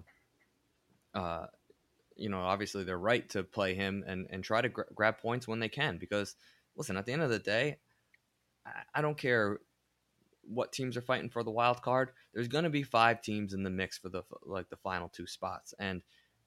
uh, 1.13 1.47
you 2.21 2.29
know, 2.29 2.39
obviously 2.39 2.84
they're 2.84 2.97
right 2.97 3.27
to 3.29 3.43
play 3.43 3.73
him 3.73 4.03
and 4.07 4.27
and 4.29 4.43
try 4.43 4.62
to 4.62 4.69
gra- 4.69 4.86
grab 4.93 5.17
points 5.17 5.47
when 5.47 5.60
they 5.60 5.69
can. 5.69 5.97
Because 5.97 6.36
listen, 6.75 6.97
at 6.97 7.05
the 7.05 7.13
end 7.13 7.23
of 7.23 7.29
the 7.29 7.39
day, 7.39 7.77
I, 8.65 8.71
I 8.95 9.01
don't 9.01 9.17
care 9.17 9.60
what 10.43 10.71
teams 10.71 10.97
are 10.97 11.01
fighting 11.01 11.29
for 11.29 11.43
the 11.43 11.51
wild 11.51 11.81
card. 11.81 12.12
There's 12.34 12.47
going 12.47 12.63
to 12.63 12.69
be 12.69 12.84
five 12.84 13.21
teams 13.21 13.53
in 13.53 13.63
the 13.63 13.69
mix 13.69 13.97
for 13.97 14.10
the 14.10 14.23
like 14.45 14.69
the 14.69 14.77
final 14.77 15.10
two 15.10 15.27
spots, 15.27 15.73
and 15.79 16.01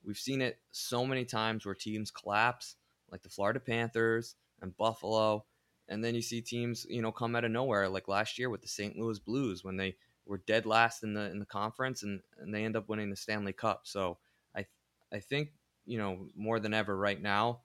we've 0.04 0.18
seen 0.18 0.40
it 0.40 0.58
so 0.70 1.04
many 1.04 1.24
times 1.24 1.66
where 1.66 1.74
teams 1.74 2.10
collapse, 2.10 2.76
like 3.10 3.22
the 3.22 3.28
Florida 3.28 3.60
Panthers 3.60 4.36
and 4.60 4.76
Buffalo, 4.76 5.44
and 5.88 6.04
then 6.04 6.14
you 6.14 6.22
see 6.22 6.40
teams 6.40 6.86
you 6.88 7.02
know 7.02 7.12
come 7.12 7.34
out 7.34 7.44
of 7.44 7.50
nowhere, 7.50 7.88
like 7.88 8.08
last 8.08 8.38
year 8.38 8.48
with 8.48 8.62
the 8.62 8.68
St. 8.68 8.96
Louis 8.96 9.18
Blues 9.18 9.64
when 9.64 9.76
they 9.76 9.96
were 10.26 10.38
dead 10.46 10.66
last 10.66 11.02
in 11.02 11.14
the 11.14 11.30
in 11.30 11.38
the 11.38 11.46
conference 11.46 12.02
and 12.02 12.20
and 12.38 12.54
they 12.54 12.64
end 12.64 12.76
up 12.76 12.88
winning 12.88 13.10
the 13.10 13.16
Stanley 13.16 13.52
Cup. 13.52 13.82
So 13.84 14.18
I 14.56 14.66
I 15.12 15.18
think 15.20 15.52
you 15.86 15.98
know 15.98 16.28
more 16.36 16.60
than 16.60 16.74
ever 16.74 16.96
right 16.96 17.20
now, 17.20 17.60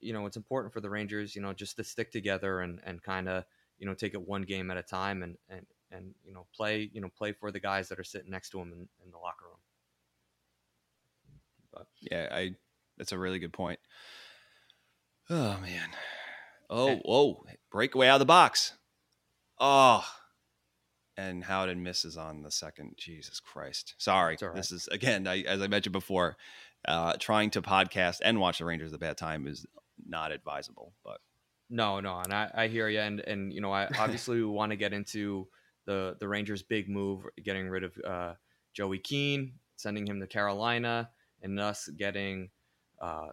you 0.00 0.12
know 0.12 0.26
it's 0.26 0.36
important 0.36 0.72
for 0.72 0.80
the 0.80 0.90
Rangers, 0.90 1.34
you 1.34 1.42
know, 1.42 1.52
just 1.52 1.76
to 1.76 1.84
stick 1.84 2.10
together 2.10 2.60
and 2.60 2.80
and 2.84 3.02
kind 3.02 3.28
of 3.28 3.44
you 3.78 3.86
know 3.86 3.94
take 3.94 4.14
it 4.14 4.26
one 4.26 4.42
game 4.42 4.70
at 4.70 4.76
a 4.76 4.82
time 4.82 5.22
and 5.22 5.36
and 5.48 5.66
and 5.90 6.14
you 6.24 6.32
know 6.32 6.46
play 6.54 6.90
you 6.92 7.00
know 7.00 7.10
play 7.16 7.32
for 7.32 7.50
the 7.50 7.60
guys 7.60 7.88
that 7.88 7.98
are 7.98 8.04
sitting 8.04 8.30
next 8.30 8.50
to 8.50 8.60
him 8.60 8.72
in, 8.72 8.88
in 9.04 9.10
the 9.10 9.18
locker 9.18 9.46
room. 9.46 9.58
But 11.72 11.86
yeah, 12.00 12.28
I 12.32 12.54
that's 12.98 13.12
a 13.12 13.18
really 13.18 13.38
good 13.38 13.52
point. 13.52 13.80
Oh 15.28 15.58
man. 15.60 15.90
Oh, 16.70 16.96
whoa. 17.04 17.44
Breakaway 17.72 18.06
out 18.06 18.14
of 18.14 18.20
the 18.20 18.26
box. 18.26 18.74
Oh. 19.58 20.04
And 21.16 21.44
Howden 21.44 21.82
misses 21.82 22.16
on 22.16 22.42
the 22.42 22.50
second. 22.50 22.94
Jesus 22.96 23.40
Christ. 23.40 23.94
Sorry. 23.98 24.38
Right. 24.40 24.54
This 24.54 24.70
is 24.70 24.88
again, 24.88 25.26
I, 25.26 25.42
as 25.42 25.60
I 25.60 25.66
mentioned 25.66 25.92
before, 25.92 26.36
uh, 26.86 27.14
trying 27.18 27.50
to 27.50 27.62
podcast 27.62 28.18
and 28.24 28.40
watch 28.40 28.58
the 28.58 28.64
Rangers 28.64 28.92
at 28.92 28.96
a 28.96 28.98
bad 28.98 29.16
time 29.16 29.46
is 29.46 29.66
not 30.06 30.32
advisable. 30.32 30.92
But 31.04 31.18
no, 31.68 32.00
no, 32.00 32.18
and 32.18 32.32
I, 32.32 32.50
I 32.54 32.68
hear 32.68 32.88
you, 32.88 33.00
and 33.00 33.20
and 33.20 33.52
you 33.52 33.60
know 33.60 33.72
I 33.72 33.88
obviously 33.98 34.36
we 34.38 34.44
want 34.44 34.70
to 34.72 34.76
get 34.76 34.92
into 34.92 35.46
the 35.86 36.16
the 36.18 36.28
Rangers' 36.28 36.62
big 36.62 36.88
move, 36.88 37.26
getting 37.44 37.68
rid 37.68 37.84
of 37.84 37.92
uh, 38.06 38.34
Joey 38.74 38.98
Keane, 38.98 39.54
sending 39.76 40.06
him 40.06 40.20
to 40.20 40.26
Carolina, 40.26 41.10
and 41.42 41.58
us 41.60 41.88
getting 41.88 42.50
uh, 43.00 43.28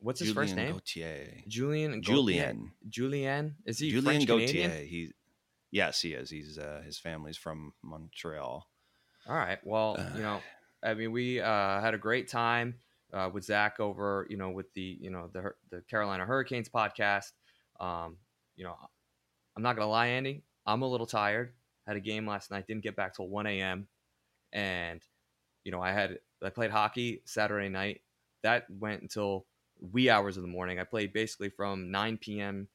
what's 0.00 0.20
his 0.20 0.32
Julian 0.32 0.46
first 0.48 0.56
name? 0.56 0.72
Gauthier. 0.72 1.42
Julian 1.48 2.02
Julian. 2.02 2.72
Julian 2.88 3.56
is 3.64 3.78
he 3.78 3.90
Julian 3.90 4.26
French. 4.26 4.50
Canadian? 4.50 4.86
He 4.86 5.12
yes, 5.70 6.00
he 6.00 6.12
is. 6.14 6.30
He's 6.30 6.58
uh, 6.58 6.82
his 6.84 6.98
family's 6.98 7.36
from 7.36 7.72
Montreal. 7.82 8.68
All 9.28 9.36
right. 9.36 9.58
Well, 9.64 9.96
Uh, 9.98 10.16
you 10.16 10.22
know, 10.22 10.40
I 10.82 10.94
mean, 10.94 11.12
we 11.12 11.40
uh, 11.40 11.80
had 11.80 11.94
a 11.94 11.98
great 11.98 12.28
time 12.28 12.76
uh, 13.12 13.30
with 13.32 13.44
Zach 13.44 13.80
over, 13.80 14.26
you 14.28 14.36
know, 14.36 14.50
with 14.50 14.72
the, 14.74 14.98
you 15.00 15.10
know, 15.10 15.28
the 15.32 15.52
the 15.70 15.82
Carolina 15.82 16.24
Hurricanes 16.24 16.68
podcast. 16.68 17.32
Um, 17.80 18.16
you 18.56 18.64
know, 18.64 18.76
I'm 19.56 19.62
not 19.62 19.76
gonna 19.76 19.90
lie, 19.90 20.08
Andy, 20.08 20.44
I'm 20.66 20.82
a 20.82 20.88
little 20.88 21.06
tired. 21.06 21.52
Had 21.86 21.96
a 21.96 22.00
game 22.00 22.26
last 22.26 22.50
night, 22.50 22.66
didn't 22.66 22.84
get 22.84 22.96
back 22.96 23.14
till 23.14 23.28
1 23.28 23.46
a.m. 23.46 23.88
And 24.52 25.02
you 25.64 25.72
know, 25.72 25.80
I 25.80 25.92
had 25.92 26.18
I 26.42 26.50
played 26.50 26.70
hockey 26.70 27.22
Saturday 27.24 27.68
night. 27.68 28.00
That 28.42 28.66
went 28.70 29.02
until 29.02 29.46
wee 29.80 30.10
hours 30.10 30.36
of 30.36 30.42
the 30.42 30.48
morning. 30.48 30.78
I 30.78 30.84
played 30.84 31.12
basically 31.12 31.50
from 31.50 31.90
9 31.90 32.18
p.m. 32.18 32.68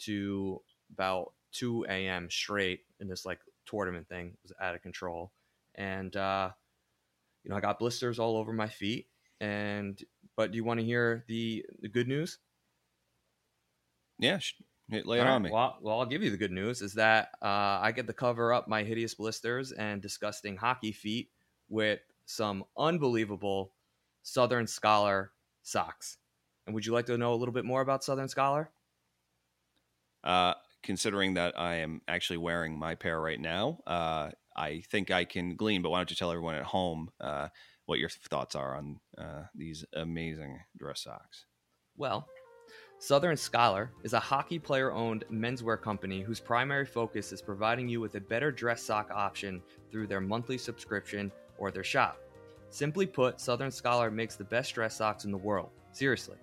to 0.00 0.60
about 0.92 1.32
2 1.52 1.86
a.m. 1.88 2.28
straight 2.30 2.80
in 3.00 3.08
this 3.08 3.24
like 3.24 3.40
tournament 3.66 4.08
thing. 4.08 4.28
It 4.28 4.38
was 4.42 4.52
out 4.60 4.74
of 4.74 4.82
control 4.82 5.32
and 5.74 6.14
uh, 6.16 6.50
you 7.46 7.50
know 7.50 7.56
I 7.56 7.62
got 7.62 7.78
blisters 7.78 8.18
all 8.18 8.36
over 8.36 8.52
my 8.52 8.68
feet. 8.68 9.10
And 9.40 10.02
but 10.36 10.52
do 10.52 10.56
you 10.56 10.64
want 10.64 10.80
to 10.80 10.86
hear 10.86 11.24
the 11.28 11.66
the 11.80 11.88
good 11.88 12.08
news? 12.08 12.40
Yeah, 14.18 14.38
sh- 14.38 14.60
lay 14.90 15.20
it 15.20 15.26
on 15.26 15.42
me. 15.42 15.52
Well, 15.52 15.78
well, 15.80 16.00
I'll 16.00 16.06
give 16.06 16.22
you 16.22 16.30
the 16.30 16.36
good 16.36 16.50
news 16.52 16.82
is 16.82 16.94
that 16.94 17.30
uh, 17.40 17.78
I 17.80 17.92
get 17.92 18.06
to 18.06 18.12
cover 18.12 18.52
up 18.52 18.68
my 18.68 18.82
hideous 18.82 19.14
blisters 19.14 19.72
and 19.72 20.02
disgusting 20.02 20.56
hockey 20.56 20.92
feet 20.92 21.30
with 21.68 22.00
some 22.24 22.64
unbelievable 22.76 23.74
Southern 24.22 24.66
Scholar 24.66 25.32
socks. 25.62 26.18
And 26.66 26.74
would 26.74 26.84
you 26.84 26.92
like 26.92 27.06
to 27.06 27.16
know 27.16 27.32
a 27.32 27.36
little 27.36 27.54
bit 27.54 27.64
more 27.64 27.80
about 27.80 28.02
Southern 28.02 28.28
Scholar? 28.28 28.72
Uh, 30.24 30.54
considering 30.82 31.34
that 31.34 31.58
I 31.58 31.76
am 31.76 32.02
actually 32.08 32.38
wearing 32.38 32.78
my 32.78 32.94
pair 32.94 33.20
right 33.20 33.38
now, 33.40 33.80
uh, 33.86 34.32
I 34.56 34.82
think 34.90 35.10
I 35.10 35.24
can 35.24 35.54
glean. 35.54 35.82
But 35.82 35.90
why 35.90 35.98
don't 35.98 36.10
you 36.10 36.16
tell 36.16 36.30
everyone 36.30 36.54
at 36.54 36.64
home 36.64 37.10
uh, 37.20 37.48
what 37.84 37.98
your 37.98 38.08
thoughts 38.08 38.54
are 38.54 38.76
on 38.76 39.00
uh, 39.18 39.44
these 39.54 39.84
amazing 39.94 40.60
dress 40.76 41.02
socks? 41.02 41.44
Well, 41.96 42.26
Southern 42.98 43.36
Scholar 43.36 43.92
is 44.02 44.14
a 44.14 44.20
hockey 44.20 44.58
player 44.58 44.90
owned 44.90 45.24
menswear 45.30 45.80
company 45.80 46.22
whose 46.22 46.40
primary 46.40 46.86
focus 46.86 47.30
is 47.30 47.42
providing 47.42 47.88
you 47.88 48.00
with 48.00 48.14
a 48.14 48.20
better 48.20 48.50
dress 48.50 48.82
sock 48.82 49.10
option 49.12 49.62
through 49.90 50.06
their 50.06 50.20
monthly 50.20 50.56
subscription 50.56 51.30
or 51.58 51.70
their 51.70 51.84
shop. 51.84 52.18
Simply 52.70 53.06
put, 53.06 53.40
Southern 53.40 53.70
Scholar 53.70 54.10
makes 54.10 54.36
the 54.36 54.44
best 54.44 54.74
dress 54.74 54.96
socks 54.96 55.24
in 55.24 55.30
the 55.30 55.36
world. 55.36 55.70
Seriously. 55.92 56.36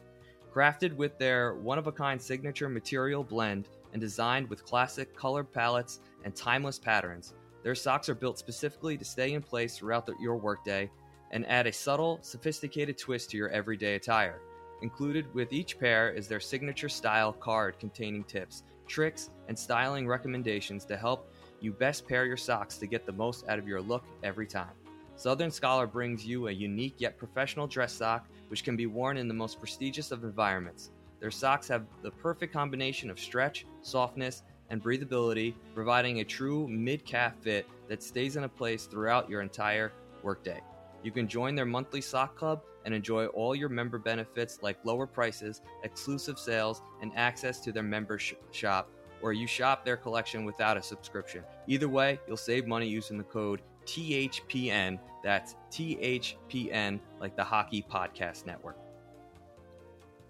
Crafted 0.54 0.96
with 0.96 1.18
their 1.18 1.56
one 1.56 1.80
of 1.80 1.88
a 1.88 1.92
kind 1.92 2.22
signature 2.22 2.70
material 2.70 3.24
blend 3.24 3.68
and 3.92 4.00
designed 4.00 4.48
with 4.50 4.66
classic 4.66 5.16
color 5.16 5.44
palettes 5.44 6.00
and 6.24 6.36
timeless 6.36 6.78
patterns, 6.78 7.34
their 7.64 7.76
socks 7.76 8.10
are 8.10 8.16
built 8.16 8.38
specifically 8.38 8.98
to 8.98 9.06
stay 9.06 9.34
in 9.34 9.42
place 9.42 9.78
throughout 9.78 10.06
the, 10.06 10.14
your 10.20 10.36
workday 10.36 10.90
and 11.32 11.48
add 11.48 11.66
a 11.66 11.74
subtle, 11.74 12.20
sophisticated 12.22 12.98
twist 12.98 13.32
to 13.32 13.38
your 13.38 13.50
everyday 13.50 13.96
attire. 13.96 14.42
Included 14.82 15.34
with 15.34 15.54
each 15.54 15.80
pair 15.80 16.12
is 16.12 16.28
their 16.28 16.42
signature 16.42 16.90
style 16.90 17.32
card 17.32 17.80
containing 17.80 18.26
tips, 18.26 18.64
tricks, 18.86 19.30
and 19.48 19.58
styling 19.58 20.08
recommendations 20.08 20.86
to 20.86 20.98
help 20.98 21.34
you 21.62 21.72
best 21.72 22.08
pair 22.08 22.26
your 22.26 22.38
socks 22.38 22.78
to 22.78 22.88
get 22.88 23.06
the 23.06 23.12
most 23.12 23.48
out 23.48 23.58
of 23.58 23.68
your 23.68 23.82
look 23.82 24.04
every 24.24 24.46
time. 24.46 24.74
Southern 25.16 25.52
Scholar 25.52 25.88
brings 25.88 26.26
you 26.26 26.48
a 26.48 26.52
unique 26.52 26.96
yet 26.98 27.18
professional 27.18 27.68
dress 27.68 27.94
sock 27.94 28.28
which 28.50 28.64
can 28.64 28.76
be 28.76 28.88
worn 28.88 29.18
in 29.18 29.28
the 29.28 29.34
most 29.34 29.60
prestigious 29.60 30.12
of 30.12 30.24
environments. 30.24 30.92
Their 31.20 31.32
socks 31.32 31.70
have 31.70 31.86
the 32.02 32.12
perfect 32.12 32.52
combination 32.52 33.10
of 33.10 33.20
stretch, 33.20 33.66
softness, 33.82 34.44
and 34.74 34.84
breathability, 34.84 35.54
providing 35.76 36.20
a 36.20 36.24
true 36.24 36.68
mid 36.68 37.06
calf 37.06 37.36
fit 37.42 37.68
that 37.88 38.02
stays 38.02 38.36
in 38.36 38.44
a 38.44 38.50
place 38.50 38.88
throughout 38.88 39.30
your 39.30 39.42
entire 39.42 39.94
workday. 40.24 40.60
You 41.04 41.12
can 41.12 41.28
join 41.28 41.54
their 41.54 41.66
monthly 41.66 42.02
sock 42.02 42.36
club 42.36 42.64
and 42.84 42.94
enjoy 42.94 43.28
all 43.28 43.56
your 43.56 43.70
member 43.70 44.00
benefits 44.00 44.60
like 44.64 44.84
lower 44.84 45.06
prices, 45.06 45.62
exclusive 45.84 46.40
sales, 46.40 46.82
and 47.02 47.12
access 47.16 47.60
to 47.62 47.72
their 47.72 47.84
member 47.84 48.18
sh- 48.18 48.34
shop, 48.52 48.90
or 49.22 49.32
you 49.32 49.46
shop 49.46 49.86
their 49.86 49.96
collection 49.96 50.44
without 50.44 50.76
a 50.76 50.82
subscription. 50.82 51.44
Either 51.68 51.88
way, 51.88 52.20
you'll 52.28 52.36
save 52.36 52.66
money 52.66 52.88
using 52.88 53.18
the 53.18 53.24
code 53.24 53.62
THPN. 53.86 54.98
That's 55.24 55.56
THPN, 55.72 57.00
like 57.22 57.36
the 57.36 57.44
Hockey 57.44 57.86
Podcast 57.88 58.48
Network. 58.48 58.78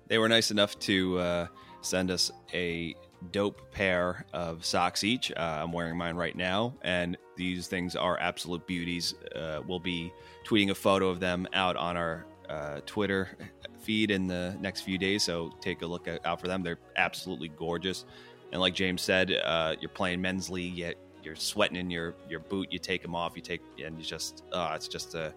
They 0.08 0.18
were 0.18 0.28
nice 0.28 0.52
enough 0.52 0.78
to 0.80 1.18
uh, 1.20 1.48
send 1.82 2.12
us 2.12 2.30
a 2.54 2.94
dope 3.32 3.72
pair 3.72 4.26
of 4.34 4.66
socks 4.66 5.04
each. 5.04 5.32
Uh, 5.32 5.62
I'm 5.64 5.72
wearing 5.72 5.98
mine 5.98 6.16
right 6.16 6.36
now, 6.36 6.74
and 6.82 7.18
these 7.36 7.68
things 7.68 7.96
are 7.96 8.20
absolute 8.20 8.66
beauties. 8.68 9.16
Uh, 9.36 9.62
we'll 9.68 9.80
be 9.80 10.12
tweeting 10.46 10.72
a 10.72 10.76
photo 10.76 11.10
of 11.10 11.20
them 11.20 11.48
out 11.54 11.76
on 11.76 11.98
our 11.98 12.26
uh, 12.50 12.82
Twitter 12.86 13.38
feed 13.80 14.12
in 14.12 14.28
the 14.28 14.56
next 14.62 14.82
few 14.82 14.98
days, 14.98 15.24
so 15.24 15.52
take 15.62 15.82
a 15.82 15.86
look 15.86 16.08
out 16.26 16.40
for 16.40 16.48
them. 16.48 16.64
They're 16.64 16.80
absolutely 16.96 17.50
gorgeous. 17.50 18.06
And 18.52 18.62
like 18.62 18.76
James 18.76 19.02
said, 19.02 19.32
uh, 19.32 19.76
you're 19.80 19.90
playing 19.90 20.22
men's 20.22 20.50
league, 20.50 20.76
yet 20.76 20.96
you're 21.24 21.36
sweating 21.36 21.78
in 21.78 21.90
your, 21.90 22.16
your 22.30 22.40
boot. 22.40 22.72
You 22.72 22.80
take 22.80 23.02
them 23.02 23.16
off, 23.16 23.34
you 23.36 23.42
take, 23.42 23.62
and 23.84 23.98
you 23.98 24.04
just, 24.04 24.44
uh, 24.52 24.74
it's 24.76 24.88
just 24.88 25.16
a, 25.16 25.34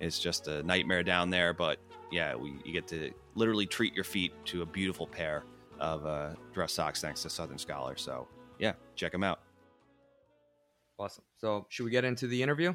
it's 0.00 0.18
just 0.18 0.48
a 0.48 0.62
nightmare 0.62 1.02
down 1.02 1.30
there. 1.30 1.52
But 1.52 1.78
yeah, 2.10 2.34
we 2.34 2.54
you 2.64 2.72
get 2.72 2.86
to 2.88 3.12
literally 3.34 3.66
treat 3.66 3.94
your 3.94 4.04
feet 4.04 4.32
to 4.46 4.62
a 4.62 4.66
beautiful 4.66 5.06
pair 5.06 5.44
of 5.80 6.06
uh, 6.06 6.34
dress 6.52 6.72
socks 6.72 7.00
thanks 7.00 7.22
to 7.22 7.30
Southern 7.30 7.58
Scholar. 7.58 7.96
So 7.96 8.28
yeah, 8.58 8.72
check 8.94 9.12
them 9.12 9.24
out. 9.24 9.40
Awesome. 10.98 11.24
So 11.38 11.66
should 11.68 11.84
we 11.84 11.90
get 11.90 12.04
into 12.04 12.26
the 12.26 12.42
interview? 12.42 12.74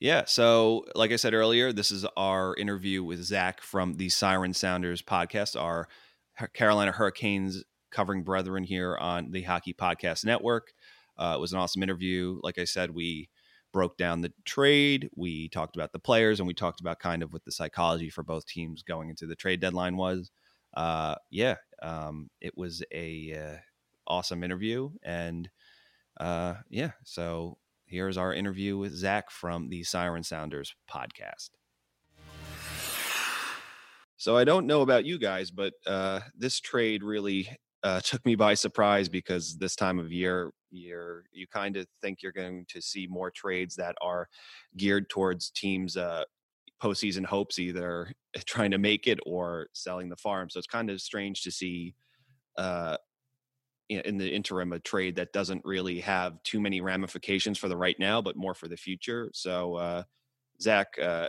Yeah. 0.00 0.24
So, 0.26 0.84
like 0.94 1.10
I 1.10 1.16
said 1.16 1.34
earlier, 1.34 1.72
this 1.72 1.90
is 1.90 2.06
our 2.16 2.54
interview 2.54 3.02
with 3.02 3.20
Zach 3.24 3.60
from 3.60 3.94
the 3.94 4.08
Siren 4.08 4.54
Sounders 4.54 5.02
podcast, 5.02 5.60
our 5.60 5.88
Carolina 6.54 6.92
Hurricanes 6.92 7.64
covering 7.90 8.22
brethren 8.22 8.62
here 8.62 8.96
on 8.96 9.32
the 9.32 9.42
Hockey 9.42 9.74
Podcast 9.74 10.24
Network. 10.24 10.72
Uh, 11.18 11.34
it 11.36 11.40
was 11.40 11.52
an 11.52 11.58
awesome 11.58 11.82
interview. 11.82 12.38
Like 12.44 12.58
I 12.58 12.64
said, 12.64 12.92
we 12.92 13.28
broke 13.72 13.98
down 13.98 14.20
the 14.20 14.32
trade, 14.44 15.10
we 15.16 15.48
talked 15.48 15.74
about 15.74 15.92
the 15.92 15.98
players, 15.98 16.38
and 16.38 16.46
we 16.46 16.54
talked 16.54 16.80
about 16.80 17.00
kind 17.00 17.22
of 17.22 17.32
what 17.32 17.44
the 17.44 17.52
psychology 17.52 18.08
for 18.08 18.22
both 18.22 18.46
teams 18.46 18.82
going 18.82 19.10
into 19.10 19.26
the 19.26 19.34
trade 19.34 19.60
deadline 19.60 19.96
was. 19.96 20.30
Uh, 20.74 21.16
yeah, 21.30 21.56
um, 21.82 22.30
it 22.40 22.56
was 22.56 22.82
a 22.92 23.34
uh, 23.34 23.56
awesome 24.06 24.44
interview, 24.44 24.90
and 25.02 25.48
uh, 26.20 26.54
yeah, 26.68 26.92
so 27.04 27.58
here's 27.86 28.18
our 28.18 28.32
interview 28.32 28.76
with 28.76 28.92
Zach 28.92 29.30
from 29.30 29.68
the 29.68 29.82
Siren 29.82 30.22
Sounders 30.22 30.74
podcast. 30.90 31.50
So 34.18 34.36
I 34.36 34.42
don't 34.42 34.66
know 34.66 34.82
about 34.82 35.04
you 35.04 35.16
guys, 35.16 35.52
but 35.52 35.74
uh, 35.86 36.20
this 36.36 36.58
trade 36.58 37.04
really 37.04 37.56
uh, 37.84 38.00
took 38.00 38.24
me 38.26 38.34
by 38.34 38.54
surprise 38.54 39.08
because 39.08 39.56
this 39.58 39.76
time 39.76 40.00
of 40.00 40.12
year, 40.12 40.50
you're 40.70 41.24
you 41.32 41.46
kind 41.46 41.76
of 41.76 41.86
think 42.02 42.22
you're 42.22 42.32
going 42.32 42.66
to 42.68 42.82
see 42.82 43.06
more 43.08 43.30
trades 43.30 43.76
that 43.76 43.94
are 44.02 44.28
geared 44.76 45.08
towards 45.08 45.50
teams' 45.50 45.96
uh, 45.96 46.24
postseason 46.82 47.24
hopes, 47.24 47.58
either 47.58 48.12
trying 48.46 48.70
to 48.70 48.78
make 48.78 49.06
it 49.06 49.18
or 49.26 49.68
selling 49.72 50.08
the 50.08 50.16
farm. 50.16 50.50
So 50.50 50.58
it's 50.58 50.66
kind 50.66 50.90
of 50.90 51.00
strange 51.00 51.42
to 51.42 51.50
see 51.50 51.94
uh, 52.56 52.96
in 53.88 54.18
the 54.18 54.30
interim 54.30 54.72
a 54.72 54.78
trade 54.78 55.16
that 55.16 55.32
doesn't 55.32 55.64
really 55.64 56.00
have 56.00 56.42
too 56.42 56.60
many 56.60 56.80
ramifications 56.80 57.58
for 57.58 57.68
the 57.68 57.76
right 57.76 57.96
now, 57.98 58.20
but 58.20 58.36
more 58.36 58.54
for 58.54 58.68
the 58.68 58.76
future. 58.76 59.30
So, 59.32 59.76
uh, 59.76 60.02
Zach, 60.60 60.88
uh, 61.02 61.28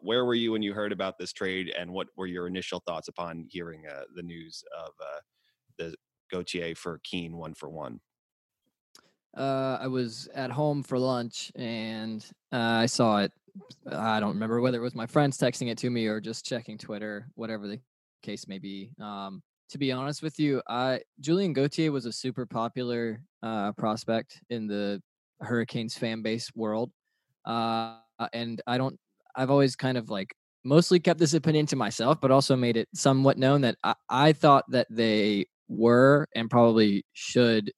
where 0.00 0.24
were 0.24 0.34
you 0.34 0.52
when 0.52 0.62
you 0.62 0.72
heard 0.72 0.92
about 0.92 1.18
this 1.18 1.32
trade, 1.32 1.72
and 1.76 1.90
what 1.90 2.08
were 2.16 2.26
your 2.26 2.46
initial 2.46 2.80
thoughts 2.80 3.08
upon 3.08 3.46
hearing 3.50 3.82
uh, 3.86 4.04
the 4.14 4.22
news 4.22 4.62
of 4.78 4.90
uh, 5.00 5.20
the 5.76 5.94
Gauthier 6.30 6.74
for 6.74 7.00
Keane 7.02 7.36
one 7.36 7.54
for 7.54 7.68
one? 7.68 8.00
Uh, 9.36 9.78
I 9.80 9.86
was 9.86 10.28
at 10.34 10.50
home 10.50 10.82
for 10.82 10.98
lunch 10.98 11.52
and 11.54 12.24
uh, 12.52 12.56
I 12.56 12.86
saw 12.86 13.18
it. 13.18 13.32
I 13.90 14.20
don't 14.20 14.34
remember 14.34 14.60
whether 14.60 14.78
it 14.78 14.82
was 14.82 14.94
my 14.94 15.06
friends 15.06 15.38
texting 15.38 15.70
it 15.70 15.78
to 15.78 15.90
me 15.90 16.06
or 16.06 16.20
just 16.20 16.44
checking 16.44 16.78
Twitter, 16.78 17.28
whatever 17.34 17.66
the 17.66 17.80
case 18.22 18.46
may 18.46 18.58
be. 18.58 18.90
Um, 19.00 19.42
to 19.70 19.78
be 19.78 19.92
honest 19.92 20.22
with 20.22 20.38
you, 20.38 20.62
I 20.68 21.00
Julien 21.20 21.52
Gauthier 21.52 21.92
was 21.92 22.06
a 22.06 22.12
super 22.12 22.46
popular 22.46 23.22
uh, 23.42 23.72
prospect 23.72 24.40
in 24.50 24.66
the 24.66 25.00
Hurricanes 25.40 25.96
fan 25.96 26.22
base 26.22 26.50
world, 26.54 26.90
uh, 27.46 27.96
and 28.32 28.60
I 28.66 28.78
don't. 28.78 28.98
I've 29.36 29.50
always 29.50 29.76
kind 29.76 29.96
of 29.96 30.10
like 30.10 30.34
mostly 30.64 30.98
kept 30.98 31.20
this 31.20 31.34
opinion 31.34 31.66
to 31.66 31.76
myself, 31.76 32.20
but 32.20 32.30
also 32.30 32.56
made 32.56 32.76
it 32.76 32.88
somewhat 32.94 33.38
known 33.38 33.60
that 33.62 33.76
I, 33.84 33.94
I 34.08 34.32
thought 34.32 34.64
that 34.70 34.88
they 34.90 35.46
were 35.68 36.26
and 36.34 36.50
probably 36.50 37.04
should 37.12 37.72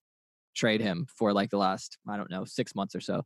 trade 0.54 0.80
him 0.80 1.06
for 1.14 1.32
like 1.32 1.50
the 1.50 1.58
last 1.58 1.98
I 2.08 2.16
don't 2.16 2.30
know 2.30 2.44
six 2.44 2.74
months 2.74 2.94
or 2.94 3.00
so. 3.00 3.22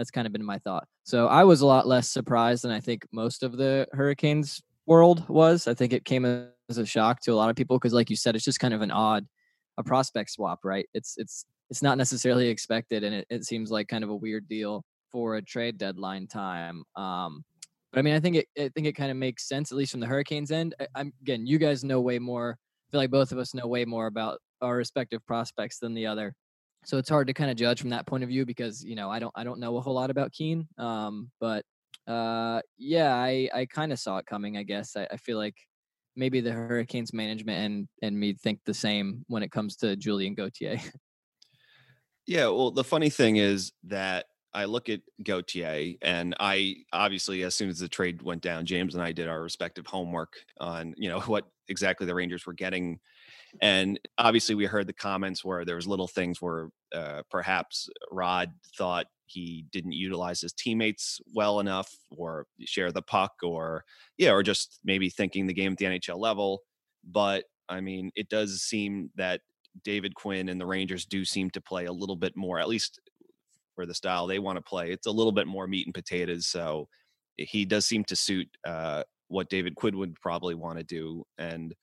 That's 0.00 0.10
kind 0.10 0.26
of 0.26 0.32
been 0.32 0.42
my 0.42 0.58
thought. 0.60 0.88
So 1.04 1.26
I 1.26 1.44
was 1.44 1.60
a 1.60 1.66
lot 1.66 1.86
less 1.86 2.08
surprised 2.08 2.64
than 2.64 2.70
I 2.70 2.80
think 2.80 3.06
most 3.12 3.42
of 3.42 3.58
the 3.58 3.86
Hurricanes 3.92 4.62
world 4.86 5.28
was. 5.28 5.68
I 5.68 5.74
think 5.74 5.92
it 5.92 6.06
came 6.06 6.24
as 6.24 6.78
a 6.78 6.86
shock 6.86 7.20
to 7.20 7.32
a 7.32 7.34
lot 7.34 7.50
of 7.50 7.56
people 7.56 7.78
because, 7.78 7.92
like 7.92 8.08
you 8.08 8.16
said, 8.16 8.34
it's 8.34 8.44
just 8.46 8.60
kind 8.60 8.72
of 8.72 8.80
an 8.80 8.90
odd 8.90 9.26
a 9.76 9.84
prospect 9.84 10.30
swap, 10.30 10.60
right? 10.64 10.88
It's 10.94 11.18
it's 11.18 11.44
it's 11.68 11.82
not 11.82 11.98
necessarily 11.98 12.48
expected, 12.48 13.04
and 13.04 13.14
it, 13.14 13.26
it 13.28 13.44
seems 13.44 13.70
like 13.70 13.88
kind 13.88 14.02
of 14.02 14.08
a 14.08 14.16
weird 14.16 14.48
deal 14.48 14.86
for 15.12 15.36
a 15.36 15.42
trade 15.42 15.76
deadline 15.76 16.26
time. 16.26 16.82
Um, 16.96 17.44
but 17.92 17.98
I 17.98 18.02
mean, 18.02 18.14
I 18.14 18.20
think 18.20 18.36
it 18.36 18.48
I 18.58 18.70
think 18.74 18.86
it 18.86 18.96
kind 18.96 19.10
of 19.10 19.18
makes 19.18 19.46
sense 19.46 19.70
at 19.70 19.76
least 19.76 19.92
from 19.92 20.00
the 20.00 20.06
Hurricanes 20.06 20.50
end. 20.50 20.74
I, 20.80 20.86
am 20.98 21.12
again, 21.20 21.46
you 21.46 21.58
guys 21.58 21.84
know 21.84 22.00
way 22.00 22.18
more. 22.18 22.56
I 22.58 22.90
feel 22.90 23.00
like 23.00 23.10
both 23.10 23.32
of 23.32 23.38
us 23.38 23.52
know 23.52 23.66
way 23.66 23.84
more 23.84 24.06
about 24.06 24.40
our 24.62 24.76
respective 24.76 25.26
prospects 25.26 25.78
than 25.78 25.92
the 25.92 26.06
other 26.06 26.34
so 26.84 26.98
it's 26.98 27.08
hard 27.08 27.26
to 27.26 27.34
kind 27.34 27.50
of 27.50 27.56
judge 27.56 27.80
from 27.80 27.90
that 27.90 28.06
point 28.06 28.22
of 28.22 28.28
view 28.28 28.46
because 28.46 28.84
you 28.84 28.94
know 28.94 29.10
I 29.10 29.18
don't 29.18 29.32
I 29.34 29.44
don't 29.44 29.60
know 29.60 29.76
a 29.76 29.80
whole 29.80 29.94
lot 29.94 30.10
about 30.10 30.32
Keane. 30.32 30.66
Um, 30.78 31.30
but 31.40 31.64
uh, 32.06 32.60
yeah, 32.78 33.14
I 33.14 33.48
I 33.54 33.66
kind 33.66 33.92
of 33.92 33.98
saw 33.98 34.18
it 34.18 34.26
coming. 34.26 34.56
I 34.56 34.62
guess 34.62 34.96
I, 34.96 35.06
I, 35.10 35.16
feel 35.16 35.38
like 35.38 35.54
maybe 36.16 36.40
the 36.40 36.52
Hurricanes 36.52 37.12
management 37.12 37.58
and 37.58 37.88
and 38.02 38.18
me 38.18 38.32
think 38.32 38.60
the 38.64 38.74
same 38.74 39.24
when 39.28 39.42
it 39.42 39.52
comes 39.52 39.76
to 39.76 39.96
Julien 39.96 40.34
Gauthier. 40.34 40.80
yeah, 42.26 42.46
well, 42.46 42.70
the 42.70 42.84
funny 42.84 43.10
thing 43.10 43.36
is 43.36 43.72
that 43.84 44.26
I 44.52 44.64
look 44.64 44.88
at 44.88 45.00
Gauthier, 45.22 45.94
and 46.02 46.34
I 46.40 46.76
obviously, 46.92 47.44
as 47.44 47.54
soon 47.54 47.68
as 47.68 47.78
the 47.78 47.88
trade 47.88 48.22
went 48.22 48.42
down, 48.42 48.66
James 48.66 48.94
and 48.94 49.04
I 49.04 49.12
did 49.12 49.28
our 49.28 49.42
respective 49.42 49.86
homework 49.86 50.32
on 50.58 50.94
you 50.96 51.08
know 51.08 51.20
what 51.26 51.46
exactly 51.68 52.06
the 52.06 52.14
Rangers 52.14 52.46
were 52.46 52.54
getting 52.54 52.98
and 53.60 53.98
obviously, 54.18 54.54
we 54.54 54.66
heard 54.66 54.86
the 54.86 54.92
comments 54.92 55.44
where 55.44 55.64
there 55.64 55.76
was 55.76 55.86
little 55.86 56.08
things 56.08 56.40
where 56.40 56.68
uh, 56.94 57.22
perhaps 57.30 57.88
Rod 58.10 58.52
thought 58.76 59.06
he 59.26 59.66
didn't 59.72 59.92
utilize 59.92 60.40
his 60.40 60.52
teammates 60.52 61.20
well 61.34 61.60
enough, 61.60 61.94
or 62.10 62.46
share 62.64 62.92
the 62.92 63.02
puck, 63.02 63.32
or 63.42 63.84
yeah, 64.18 64.30
or 64.30 64.42
just 64.42 64.78
maybe 64.84 65.08
thinking 65.10 65.46
the 65.46 65.54
game 65.54 65.72
at 65.72 65.78
the 65.78 65.84
NHL 65.86 66.18
level. 66.18 66.62
But 67.04 67.44
I 67.68 67.80
mean, 67.80 68.10
it 68.16 68.28
does 68.28 68.62
seem 68.62 69.10
that 69.16 69.40
David 69.84 70.14
Quinn 70.14 70.48
and 70.48 70.60
the 70.60 70.66
Rangers 70.66 71.06
do 71.06 71.24
seem 71.24 71.50
to 71.50 71.60
play 71.60 71.86
a 71.86 71.92
little 71.92 72.16
bit 72.16 72.36
more, 72.36 72.58
at 72.58 72.68
least 72.68 73.00
for 73.74 73.86
the 73.86 73.94
style 73.94 74.26
they 74.26 74.38
want 74.38 74.56
to 74.56 74.62
play. 74.62 74.90
It's 74.90 75.06
a 75.06 75.12
little 75.12 75.32
bit 75.32 75.46
more 75.46 75.66
meat 75.66 75.86
and 75.86 75.94
potatoes. 75.94 76.46
So 76.46 76.88
he 77.36 77.64
does 77.64 77.86
seem 77.86 78.04
to 78.04 78.16
suit 78.16 78.48
uh, 78.66 79.04
what 79.28 79.48
David 79.48 79.74
Quinn 79.76 79.96
would 79.98 80.20
probably 80.20 80.54
want 80.54 80.78
to 80.78 80.84
do. 80.84 81.24
And 81.38 81.74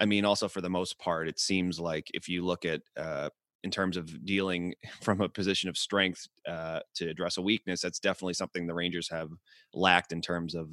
I 0.00 0.06
mean, 0.06 0.24
also 0.24 0.48
for 0.48 0.60
the 0.60 0.70
most 0.70 0.98
part, 0.98 1.28
it 1.28 1.38
seems 1.38 1.78
like 1.78 2.08
if 2.14 2.28
you 2.28 2.44
look 2.44 2.64
at 2.64 2.80
uh, 2.96 3.28
in 3.62 3.70
terms 3.70 3.96
of 3.96 4.24
dealing 4.24 4.74
from 5.02 5.20
a 5.20 5.28
position 5.28 5.68
of 5.68 5.76
strength 5.76 6.26
uh, 6.48 6.80
to 6.94 7.08
address 7.08 7.36
a 7.36 7.42
weakness, 7.42 7.82
that's 7.82 8.00
definitely 8.00 8.34
something 8.34 8.66
the 8.66 8.74
Rangers 8.74 9.10
have 9.10 9.30
lacked 9.74 10.12
in 10.12 10.20
terms 10.20 10.54
of 10.54 10.68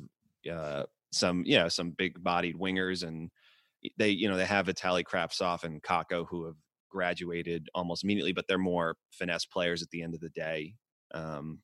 uh, 0.52 0.84
some, 1.12 1.44
yeah, 1.46 1.68
some 1.68 1.92
big 1.92 2.24
bodied 2.24 2.56
wingers. 2.58 3.06
And 3.06 3.30
they, 3.98 4.10
you 4.10 4.30
know, 4.30 4.38
they 4.38 4.46
have 4.46 4.68
Vitaly 4.68 5.04
Kravtsov 5.04 5.64
and 5.64 5.84
Kakko 5.84 6.26
who 6.30 6.46
have 6.46 6.56
graduated 6.90 7.70
almost 7.76 8.04
immediately, 8.04 8.34
but 8.34 8.46
they're 8.48 8.58
more 8.58 8.96
finesse 9.12 9.46
players 9.46 9.82
at 9.82 9.90
the 9.90 10.02
end 10.02 10.14
of 10.14 10.22
the 10.22 10.30
day. 10.30 10.74
Um, 11.14 11.60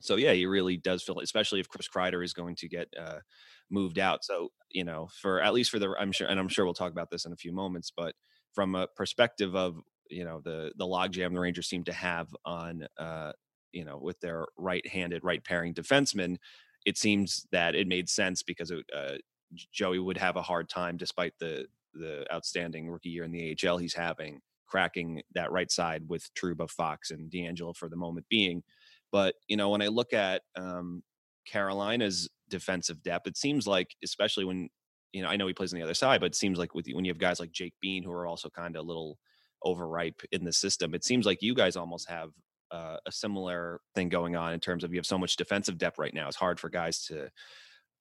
so 0.00 0.16
yeah, 0.16 0.32
he 0.32 0.46
really 0.46 0.76
does 0.76 1.02
feel, 1.02 1.20
especially 1.20 1.60
if 1.60 1.68
Chris 1.68 1.88
Kreider 1.88 2.22
is 2.22 2.34
going 2.34 2.56
to 2.56 2.68
get 2.68 2.88
uh, 2.98 3.20
moved 3.70 3.98
out. 3.98 4.24
So 4.24 4.50
you 4.70 4.84
know, 4.84 5.08
for 5.20 5.40
at 5.40 5.54
least 5.54 5.70
for 5.70 5.78
the, 5.78 5.94
I'm 5.98 6.12
sure, 6.12 6.26
and 6.26 6.38
I'm 6.38 6.48
sure 6.48 6.64
we'll 6.64 6.74
talk 6.74 6.92
about 6.92 7.10
this 7.10 7.24
in 7.24 7.32
a 7.32 7.36
few 7.36 7.52
moments, 7.52 7.92
but 7.96 8.14
from 8.52 8.74
a 8.74 8.88
perspective 8.88 9.54
of 9.54 9.76
you 10.10 10.24
know 10.24 10.40
the 10.44 10.72
the 10.76 10.84
logjam 10.84 11.32
the 11.32 11.40
Rangers 11.40 11.68
seem 11.68 11.84
to 11.84 11.92
have 11.92 12.28
on 12.44 12.86
uh, 12.98 13.32
you 13.72 13.84
know 13.84 13.98
with 13.98 14.20
their 14.20 14.46
right-handed, 14.58 15.24
right 15.24 15.42
pairing 15.42 15.74
defenseman, 15.74 16.36
it 16.84 16.98
seems 16.98 17.46
that 17.52 17.74
it 17.74 17.86
made 17.86 18.08
sense 18.08 18.42
because 18.42 18.70
it, 18.70 18.84
uh, 18.94 19.14
Joey 19.72 19.98
would 19.98 20.18
have 20.18 20.36
a 20.36 20.42
hard 20.42 20.68
time 20.68 20.96
despite 20.96 21.34
the 21.38 21.66
the 21.94 22.26
outstanding 22.32 22.90
rookie 22.90 23.10
year 23.10 23.22
in 23.22 23.30
the 23.30 23.56
AHL 23.64 23.78
he's 23.78 23.94
having 23.94 24.40
cracking 24.66 25.22
that 25.34 25.52
right 25.52 25.70
side 25.70 26.02
with 26.08 26.28
Trouba, 26.34 26.68
Fox, 26.68 27.12
and 27.12 27.30
DeAngelo 27.30 27.76
for 27.76 27.88
the 27.88 27.94
moment 27.94 28.26
being. 28.28 28.64
But 29.12 29.36
you 29.46 29.56
know, 29.56 29.70
when 29.70 29.82
I 29.82 29.86
look 29.86 30.12
at 30.12 30.42
um, 30.56 31.04
Carolina's 31.46 32.28
defensive 32.48 33.02
depth, 33.02 33.26
it 33.26 33.36
seems 33.36 33.66
like, 33.66 33.94
especially 34.02 34.44
when 34.44 34.68
you 35.12 35.22
know, 35.22 35.28
I 35.28 35.36
know 35.36 35.46
he 35.46 35.54
plays 35.54 35.72
on 35.72 35.78
the 35.78 35.84
other 35.84 35.94
side, 35.94 36.20
but 36.20 36.26
it 36.26 36.34
seems 36.34 36.58
like 36.58 36.74
with 36.74 36.88
when 36.92 37.04
you 37.04 37.10
have 37.10 37.18
guys 37.18 37.38
like 37.38 37.52
Jake 37.52 37.74
Bean 37.80 38.02
who 38.02 38.10
are 38.10 38.26
also 38.26 38.50
kind 38.50 38.74
of 38.74 38.84
a 38.84 38.86
little 38.86 39.16
overripe 39.62 40.20
in 40.32 40.44
the 40.44 40.52
system, 40.52 40.92
it 40.92 41.04
seems 41.04 41.24
like 41.24 41.40
you 41.40 41.54
guys 41.54 41.76
almost 41.76 42.10
have 42.10 42.30
uh, 42.72 42.96
a 43.06 43.12
similar 43.12 43.80
thing 43.94 44.08
going 44.08 44.34
on 44.34 44.52
in 44.52 44.58
terms 44.58 44.82
of 44.82 44.92
you 44.92 44.98
have 44.98 45.06
so 45.06 45.16
much 45.16 45.36
defensive 45.36 45.78
depth 45.78 45.98
right 46.00 46.12
now. 46.12 46.26
It's 46.26 46.36
hard 46.36 46.58
for 46.58 46.68
guys 46.68 47.04
to 47.04 47.28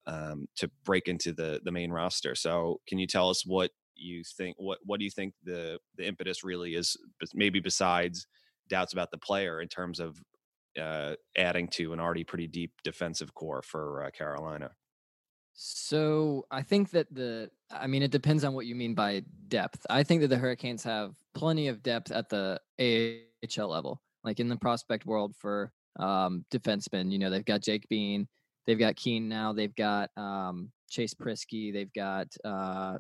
um, 0.08 0.48
to 0.58 0.70
break 0.84 1.08
into 1.08 1.32
the 1.34 1.62
the 1.64 1.72
main 1.72 1.92
roster. 1.92 2.34
So, 2.34 2.82
can 2.88 2.98
you 2.98 3.06
tell 3.06 3.30
us 3.30 3.46
what 3.46 3.70
you 3.96 4.24
think 4.38 4.56
what 4.58 4.80
what 4.84 4.98
do 4.98 5.06
you 5.06 5.12
think 5.12 5.36
the 5.44 5.78
the 5.96 6.08
impetus 6.08 6.44
really 6.44 6.74
is? 6.74 6.98
Maybe 7.36 7.60
besides 7.60 8.26
doubts 8.70 8.94
about 8.94 9.12
the 9.12 9.20
player 9.20 9.62
in 9.62 9.68
terms 9.68 10.00
of 10.00 10.18
uh, 10.80 11.14
adding 11.38 11.68
to 11.70 11.94
an 11.94 12.00
already 12.00 12.24
pretty 12.24 12.48
deep 12.48 12.72
defensive 12.84 13.34
core 13.34 13.62
for 13.62 14.04
uh, 14.04 14.12
Carolina. 14.12 14.72
So 15.54 16.46
I 16.50 16.64
think 16.64 16.92
that 16.92 17.14
the, 17.14 17.50
I 17.72 17.88
mean, 17.88 18.02
it 18.02 18.12
depends 18.12 18.44
on 18.44 18.54
what 18.54 18.66
you 18.66 18.76
mean 18.76 18.96
by 18.96 19.24
depth. 19.48 19.86
I 19.90 20.04
think 20.04 20.22
that 20.22 20.30
the 20.30 20.38
Hurricanes 20.38 20.84
have 20.84 21.14
plenty 21.36 21.68
of 21.68 21.84
depth 21.84 22.12
at 22.12 22.30
the 22.30 22.60
AHL 22.80 23.70
level, 23.70 24.02
like 24.24 24.40
in 24.40 24.48
the 24.48 24.56
prospect 24.56 25.06
world 25.06 25.36
for 25.38 25.72
um, 26.00 26.44
defensemen. 26.52 27.12
You 27.12 27.20
know, 27.20 27.30
they've 27.30 27.46
got 27.46 27.62
Jake 27.62 27.88
Bean, 27.88 28.28
they've 28.66 28.80
got 28.80 28.96
Keane 28.96 29.30
now, 29.30 29.54
they've 29.54 29.76
got 29.76 30.10
um, 30.18 30.72
Chase 30.90 31.14
Priskie, 31.14 31.72
they've 31.72 31.94
got 31.94 32.28
uh, 32.44 32.98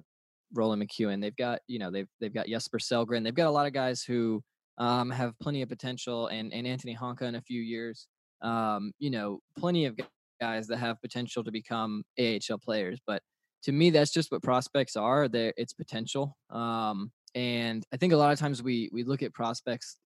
Roland 0.53 0.83
McKeown, 0.83 1.21
they've 1.21 1.35
got 1.35 1.59
you 1.67 1.79
know 1.79 1.89
they've 1.89 2.07
they've 2.21 2.33
got 2.33 2.47
Jesper 2.47 2.77
Sellgren, 2.77 3.23
they've 3.23 3.33
got 3.33 3.47
a 3.47 3.51
lot 3.51 3.65
of 3.65 3.73
guys 3.73 4.03
who 4.03 4.43
um, 4.77 5.09
have 5.09 5.37
plenty 5.39 5.61
of 5.61 5.69
potential, 5.69 6.27
and 6.27 6.53
and 6.53 6.65
Anttoni 6.67 6.97
Honka 6.97 7.23
in 7.23 7.35
a 7.35 7.41
few 7.41 7.61
years. 7.61 8.07
Um, 8.41 8.91
you 8.99 9.09
know, 9.09 9.39
plenty 9.57 9.85
of 9.85 9.97
guys 10.41 10.67
that 10.67 10.77
have 10.77 11.01
potential 11.01 11.43
to 11.43 11.51
become 11.51 12.03
AHL 12.19 12.57
players. 12.63 12.99
But 13.05 13.21
to 13.63 13.71
me, 13.71 13.89
that's 13.89 14.11
just 14.11 14.31
what 14.31 14.43
prospects 14.43 14.95
are. 14.95 15.27
There, 15.27 15.53
it's 15.55 15.73
potential. 15.73 16.35
Um, 16.49 17.11
and 17.35 17.83
I 17.93 17.97
think 17.97 18.13
a 18.13 18.17
lot 18.17 18.33
of 18.33 18.39
times 18.39 18.61
we 18.61 18.89
we 18.91 19.03
look 19.03 19.23
at 19.23 19.33
prospects 19.33 19.97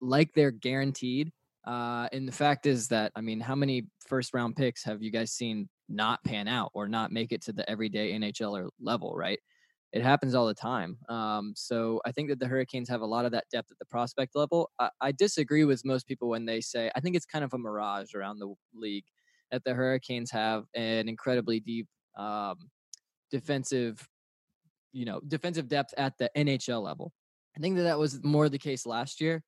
like 0.00 0.32
they're 0.34 0.50
guaranteed. 0.50 1.30
Uh, 1.64 2.08
and 2.12 2.26
the 2.26 2.32
fact 2.32 2.66
is 2.66 2.88
that 2.88 3.12
I 3.14 3.20
mean, 3.20 3.40
how 3.40 3.54
many 3.54 3.86
first 4.06 4.34
round 4.34 4.56
picks 4.56 4.82
have 4.84 5.02
you 5.02 5.10
guys 5.10 5.32
seen 5.32 5.68
not 5.88 6.24
pan 6.24 6.48
out 6.48 6.70
or 6.74 6.88
not 6.88 7.12
make 7.12 7.32
it 7.32 7.42
to 7.42 7.52
the 7.52 7.68
everyday 7.70 8.12
NHLer 8.12 8.68
level? 8.80 9.14
Right. 9.14 9.38
It 9.92 10.02
happens 10.02 10.34
all 10.34 10.46
the 10.46 10.54
time. 10.54 10.96
Um, 11.08 11.52
so 11.54 12.00
I 12.06 12.12
think 12.12 12.30
that 12.30 12.38
the 12.38 12.46
Hurricanes 12.46 12.88
have 12.88 13.02
a 13.02 13.06
lot 13.06 13.26
of 13.26 13.32
that 13.32 13.44
depth 13.52 13.70
at 13.70 13.78
the 13.78 13.84
prospect 13.84 14.34
level. 14.34 14.70
I, 14.78 14.88
I 15.00 15.12
disagree 15.12 15.64
with 15.64 15.84
most 15.84 16.06
people 16.06 16.30
when 16.30 16.46
they 16.46 16.60
say 16.60 16.90
I 16.94 17.00
think 17.00 17.14
it's 17.14 17.26
kind 17.26 17.44
of 17.44 17.52
a 17.52 17.58
mirage 17.58 18.14
around 18.14 18.38
the 18.38 18.54
league 18.74 19.04
that 19.50 19.64
the 19.64 19.74
Hurricanes 19.74 20.30
have 20.30 20.64
an 20.74 21.08
incredibly 21.08 21.60
deep 21.60 21.86
um, 22.16 22.56
defensive, 23.30 24.06
you 24.92 25.04
know, 25.04 25.20
defensive 25.28 25.68
depth 25.68 25.92
at 25.98 26.16
the 26.18 26.30
NHL 26.36 26.82
level. 26.82 27.12
I 27.56 27.60
think 27.60 27.76
that 27.76 27.82
that 27.82 27.98
was 27.98 28.24
more 28.24 28.48
the 28.48 28.58
case 28.58 28.86
last 28.86 29.20
year 29.20 29.42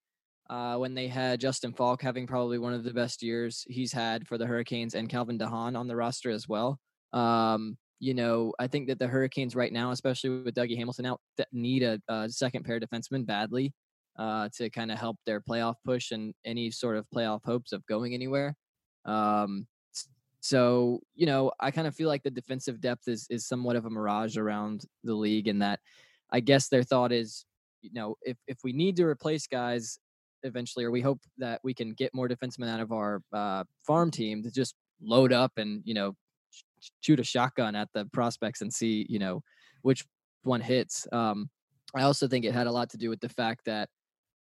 uh, 0.51 0.77
when 0.77 0.95
they 0.95 1.09
had 1.09 1.41
Justin 1.41 1.73
Faulk 1.73 2.03
having 2.03 2.27
probably 2.27 2.59
one 2.59 2.75
of 2.75 2.85
the 2.85 2.93
best 2.93 3.23
years 3.23 3.65
he's 3.69 3.93
had 3.93 4.27
for 4.27 4.37
the 4.37 4.47
Hurricanes 4.47 4.95
and 4.95 5.09
Calvin 5.09 5.39
de 5.39 5.49
Haan 5.49 5.75
on 5.75 5.89
the 5.89 5.97
roster 5.97 6.31
as 6.31 6.47
well. 6.47 6.79
Um, 7.15 7.79
you 8.01 8.15
know, 8.15 8.53
I 8.59 8.67
think 8.67 8.89
that 8.89 8.99
the 8.99 9.07
Hurricanes 9.07 9.55
right 9.57 9.73
now, 9.73 9.91
especially 9.91 10.31
with 10.31 10.55
Dougie 10.55 10.77
Hamilton 10.77 11.07
out, 11.07 11.21
need 11.53 11.83
a, 11.83 12.01
a 12.09 12.29
second 12.29 12.65
pair 12.65 12.81
defenseman 12.81 13.25
badly 13.27 13.73
uh, 14.19 14.49
to 14.57 14.71
kind 14.71 14.93
of 14.93 14.99
help 14.99 15.17
their 15.27 15.41
playoff 15.41 15.75
push 15.85 16.11
and 16.11 16.35
any 16.45 16.71
sort 16.71 16.97
of 16.97 17.07
playoff 17.15 17.41
hopes 17.45 17.73
of 17.73 17.85
going 17.87 18.15
anywhere. 18.15 18.55
Um, 19.05 19.67
so, 20.41 21.01
you 21.15 21.27
know, 21.27 21.53
I 21.59 21.71
kind 21.71 21.87
of 21.87 21.95
feel 21.95 22.09
like 22.09 22.23
the 22.23 22.31
defensive 22.31 22.81
depth 22.81 23.09
is 23.09 23.27
is 23.31 23.47
somewhat 23.47 23.77
of 23.77 23.87
a 23.87 23.91
mirage 23.91 24.37
around 24.37 24.85
the 25.03 25.15
league 25.15 25.49
and 25.49 25.63
that 25.63 25.81
I 26.31 26.41
guess 26.41 26.69
their 26.69 26.83
thought 26.83 27.13
is, 27.13 27.47
you 27.81 27.91
know, 27.95 28.17
if 28.23 28.37
if 28.47 28.59
we 28.63 28.73
need 28.73 28.97
to 28.97 29.07
replace 29.07 29.47
guys 29.47 29.99
eventually 30.43 30.85
or 30.85 30.91
we 30.91 31.01
hope 31.01 31.21
that 31.39 31.61
we 31.65 31.73
can 31.73 31.95
get 31.95 32.15
more 32.15 32.29
defensemen 32.29 32.69
out 32.69 32.81
of 32.81 32.93
our 32.93 33.23
uh, 33.33 33.65
farm 33.87 34.11
team 34.11 34.43
to 34.43 34.51
just 34.51 34.75
load 35.01 35.33
up 35.33 35.53
and, 35.57 35.81
you 35.85 35.95
know, 35.95 36.15
shoot 37.01 37.21
a 37.21 37.25
shotgun 37.25 37.75
at 37.75 37.89
the 37.95 38.07
prospects 38.13 38.61
and 38.61 38.73
see, 38.73 39.07
you 39.09 39.19
know, 39.19 39.43
which 39.83 40.05
one 40.43 40.61
hits. 40.61 41.07
Um, 41.13 41.51
I 41.95 42.03
also 42.03 42.29
think 42.29 42.45
it 42.45 42.55
had 42.55 42.67
a 42.67 42.73
lot 42.73 42.91
to 42.91 42.97
do 42.97 43.11
with 43.11 43.21
the 43.21 43.29
fact 43.29 43.63
that 43.67 43.89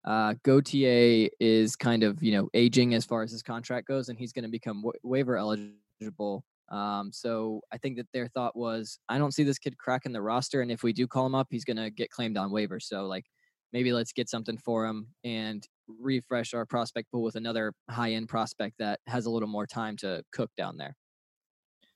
uh, 0.06 0.34
Gauthier 0.44 1.30
is 1.40 1.76
kind 1.76 2.04
of 2.04 2.24
you 2.24 2.32
know 2.32 2.50
aging 2.54 2.94
as 2.94 3.06
far 3.06 3.24
as 3.24 3.32
his 3.32 3.44
contract 3.44 3.88
goes, 3.88 4.10
and 4.10 4.18
he's 4.18 4.34
going 4.34 4.44
to 4.44 4.50
become 4.50 4.84
waiver 5.04 5.38
eligible. 5.38 6.44
Um, 6.70 7.12
so 7.12 7.62
I 7.72 7.78
think 7.78 7.98
that 7.98 8.08
their 8.14 8.28
thought 8.30 8.56
was, 8.56 8.98
I 9.10 9.18
don't 9.18 9.34
see 9.34 9.44
this 9.44 9.60
kid 9.60 9.78
cracking 9.78 10.14
the 10.14 10.22
roster, 10.22 10.62
and 10.62 10.72
if 10.72 10.84
we 10.84 10.94
do 10.94 11.06
call 11.06 11.26
him 11.26 11.36
up, 11.36 11.48
he's 11.52 11.66
going 11.66 11.78
to 11.78 11.90
get 11.90 12.10
claimed 12.10 12.38
on 12.38 12.50
waivers. 12.50 12.84
So 12.84 13.06
like, 13.06 13.26
maybe 13.74 13.92
let's 13.92 14.14
get 14.14 14.30
something 14.30 14.58
for 14.58 14.86
him 14.86 15.08
and 15.26 15.68
refresh 16.00 16.54
our 16.54 16.66
prospect 16.66 17.12
pool 17.12 17.24
with 17.24 17.36
another 17.36 17.74
high 17.90 18.14
end 18.14 18.30
prospect 18.30 18.76
that 18.80 19.02
has 19.08 19.26
a 19.26 19.30
little 19.30 19.50
more 19.50 19.68
time 19.68 19.98
to 19.98 20.24
cook 20.32 20.50
down 20.58 20.78
there. 20.78 20.96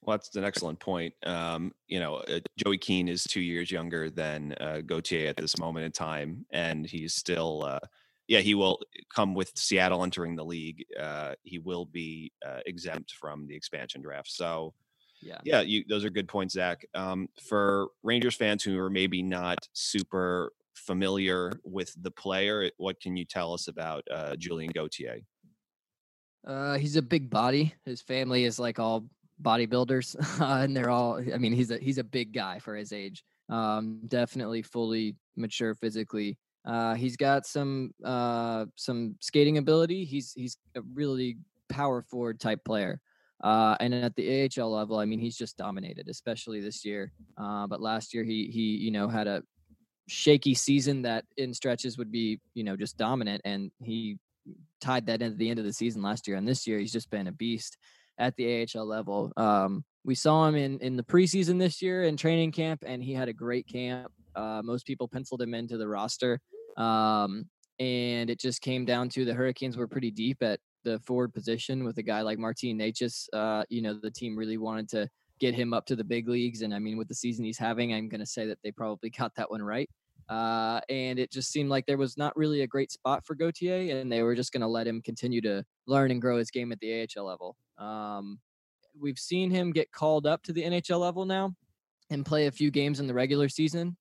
Well, 0.06 0.18
that's 0.18 0.36
an 0.36 0.44
excellent 0.44 0.80
point. 0.80 1.14
Um, 1.26 1.74
you 1.88 2.00
know, 2.00 2.18
uh, 2.18 2.40
Joey 2.64 2.78
Keane 2.78 3.08
is 3.08 3.24
two 3.24 3.42
years 3.42 3.72
younger 3.72 4.10
than 4.10 4.54
uh, 4.60 4.82
Gauthier 4.86 5.28
at 5.30 5.38
this 5.38 5.58
moment 5.58 5.86
in 5.86 5.92
time, 5.92 6.46
and 6.52 6.86
he's 6.86 7.16
still 7.16 7.64
uh, 7.64 7.80
yeah, 8.28 8.40
he 8.40 8.56
will 8.56 8.80
come 9.14 9.34
with 9.34 9.52
Seattle 9.56 10.04
entering 10.04 10.36
the 10.36 10.46
league. 10.46 10.86
Uh, 11.00 11.34
he 11.44 11.60
will 11.60 11.86
be 11.86 12.32
uh, 12.46 12.60
exempt 12.66 13.14
from 13.14 13.48
the 13.48 13.56
expansion 13.56 14.02
draft. 14.02 14.32
So, 14.32 14.74
yeah, 15.22 15.40
yeah, 15.44 15.62
you, 15.62 15.84
those 15.88 16.04
are 16.04 16.10
good 16.10 16.28
points, 16.28 16.56
Zach. 16.56 16.86
Um, 16.94 17.30
for 17.48 17.90
Rangers 18.04 18.36
fans 18.36 18.64
who 18.64 18.80
are 18.80 18.90
maybe 18.90 19.22
not 19.22 19.68
super 19.74 20.54
familiar 20.74 21.54
with 21.64 21.96
the 22.02 22.12
player, 22.12 22.70
what 22.78 23.00
can 23.00 23.16
you 23.16 23.26
tell 23.26 23.54
us 23.54 23.68
about 23.68 24.04
uh, 24.12 24.36
Julien 24.36 24.72
Gauthier? 24.74 25.20
Uh, 26.46 26.78
he's 26.78 26.96
a 26.96 27.02
big 27.02 27.30
body. 27.30 27.74
His 27.86 28.02
family 28.02 28.44
is 28.44 28.60
like 28.60 28.78
all 28.80 29.06
bodybuilders, 29.42 30.16
uh, 30.42 30.64
and 30.64 30.76
they're 30.76 30.90
all. 30.90 31.18
I 31.34 31.38
mean, 31.38 31.54
he's 31.54 31.72
a 31.72 31.78
he's 31.78 31.98
a 31.98 32.04
big 32.04 32.34
guy 32.34 32.60
for 32.60 32.76
his 32.76 32.92
age. 32.94 33.24
Um, 33.50 34.02
definitely 34.08 34.62
fully 34.62 35.16
mature 35.36 35.76
physically. 35.76 36.38
Uh, 36.66 36.96
he's 36.96 37.16
got 37.16 37.46
some 37.46 37.92
uh, 38.04 38.66
some 38.76 39.16
skating 39.20 39.58
ability. 39.58 40.04
He's 40.04 40.34
he's 40.34 40.58
a 40.76 40.82
really 40.94 41.38
power 41.70 42.02
forward 42.02 42.40
type 42.40 42.64
player. 42.64 43.00
Uh, 43.44 43.76
and 43.80 43.94
at 43.94 44.16
the 44.16 44.50
AHL 44.58 44.72
level, 44.72 44.98
I 44.98 45.06
mean, 45.06 45.20
he's 45.20 45.38
just 45.38 45.58
dominated, 45.58 46.08
especially 46.08 46.62
this 46.62 46.86
year. 46.86 47.12
Uh, 47.38 47.68
but 47.68 47.82
last 47.82 48.14
year, 48.14 48.24
he 48.24 48.48
he 48.48 48.78
you 48.78 48.92
know 48.92 49.08
had 49.08 49.28
a 49.28 49.44
shaky 50.08 50.54
season 50.54 51.02
that 51.02 51.26
in 51.38 51.54
stretches 51.54 51.98
would 51.98 52.12
be 52.12 52.40
you 52.54 52.64
know 52.64 52.76
just 52.76 52.98
dominant, 52.98 53.42
and 53.46 53.72
he 53.84 54.18
tied 54.82 55.06
that 55.08 55.22
into 55.22 55.38
the 55.38 55.50
end 55.50 55.60
of 55.60 55.66
the 55.66 55.74
season 55.74 56.02
last 56.02 56.28
year. 56.28 56.38
And 56.38 56.48
this 56.48 56.66
year, 56.66 56.80
he's 56.80 56.92
just 56.92 57.10
been 57.10 57.28
a 57.28 57.32
beast 57.32 57.78
at 58.18 58.36
the 58.36 58.68
AHL 58.76 58.86
level. 58.86 59.32
Um, 59.38 59.84
we 60.04 60.16
saw 60.16 60.48
him 60.48 60.56
in 60.56 60.80
in 60.80 60.96
the 60.96 61.04
preseason 61.04 61.60
this 61.60 61.82
year 61.82 62.04
in 62.04 62.18
training 62.18 62.52
camp, 62.52 62.84
and 62.86 63.04
he 63.04 63.14
had 63.14 63.28
a 63.28 63.34
great 63.34 63.68
camp. 63.68 64.12
Uh, 64.36 64.62
most 64.64 64.86
people 64.86 65.08
penciled 65.08 65.42
him 65.42 65.54
into 65.54 65.78
the 65.78 65.88
roster. 65.88 66.40
Um, 66.78 67.50
and 67.80 68.30
it 68.30 68.40
just 68.40 68.62
came 68.62 68.86
down 68.86 69.10
to 69.10 69.26
the 69.26 69.34
Hurricanes 69.34 69.78
were 69.78 69.88
pretty 69.88 70.12
deep 70.12 70.42
at 70.42 70.60
the 70.84 71.00
forward 71.00 71.34
position 71.34 71.84
with 71.84 71.98
a 71.98 72.04
guy 72.04 72.22
like 72.22 72.40
Martin 72.40 72.78
Necas. 72.78 73.28
Uh, 73.34 73.64
you 73.70 73.82
know, 73.82 73.94
the 73.94 74.12
team 74.12 74.38
really 74.38 74.58
wanted 74.58 74.90
to 74.90 75.10
get 75.40 75.54
him 75.54 75.74
up 75.74 75.86
to 75.88 75.96
the 75.96 76.04
big 76.04 76.30
leagues. 76.30 76.62
And 76.62 76.74
I 76.74 76.80
mean, 76.80 76.98
with 76.98 77.08
the 77.08 77.16
season 77.16 77.44
he's 77.44 77.58
having, 77.58 77.94
I'm 77.94 78.08
going 78.08 78.22
to 78.22 78.26
say 78.26 78.46
that 78.48 78.60
they 78.64 78.72
probably 78.72 79.10
got 79.18 79.34
that 79.36 79.52
one 79.52 79.62
right. 79.62 79.90
Uh, 80.30 80.82
and 80.90 81.20
it 81.20 81.32
just 81.32 81.52
seemed 81.52 81.70
like 81.70 81.86
there 81.86 81.98
was 81.98 82.18
not 82.18 82.36
really 82.36 82.62
a 82.62 82.68
great 82.68 82.92
spot 82.92 83.26
for 83.26 83.36
Gauthier, 83.36 83.98
and 83.98 84.12
they 84.12 84.24
were 84.24 84.36
just 84.36 84.52
going 84.52 84.62
to 84.62 84.68
let 84.68 84.88
him 84.88 85.02
continue 85.02 85.42
to 85.42 85.64
learn 85.88 86.12
and 86.12 86.22
grow 86.22 86.38
his 86.38 86.52
game 86.52 86.72
at 86.72 86.80
the 86.80 87.08
AHL 87.18 87.26
level. 87.26 87.56
Um, 87.78 88.40
we've 89.00 89.20
seen 89.20 89.52
him 89.52 89.72
get 89.72 89.92
called 89.92 90.26
up 90.26 90.44
to 90.44 90.54
the 90.54 90.64
NHL 90.64 91.00
level 91.00 91.26
now 91.26 91.54
and 92.10 92.26
play 92.26 92.48
a 92.48 92.52
few 92.52 92.72
games 92.72 93.00
in 93.00 93.08
the 93.08 93.14
regular 93.14 93.50
season. 93.50 93.98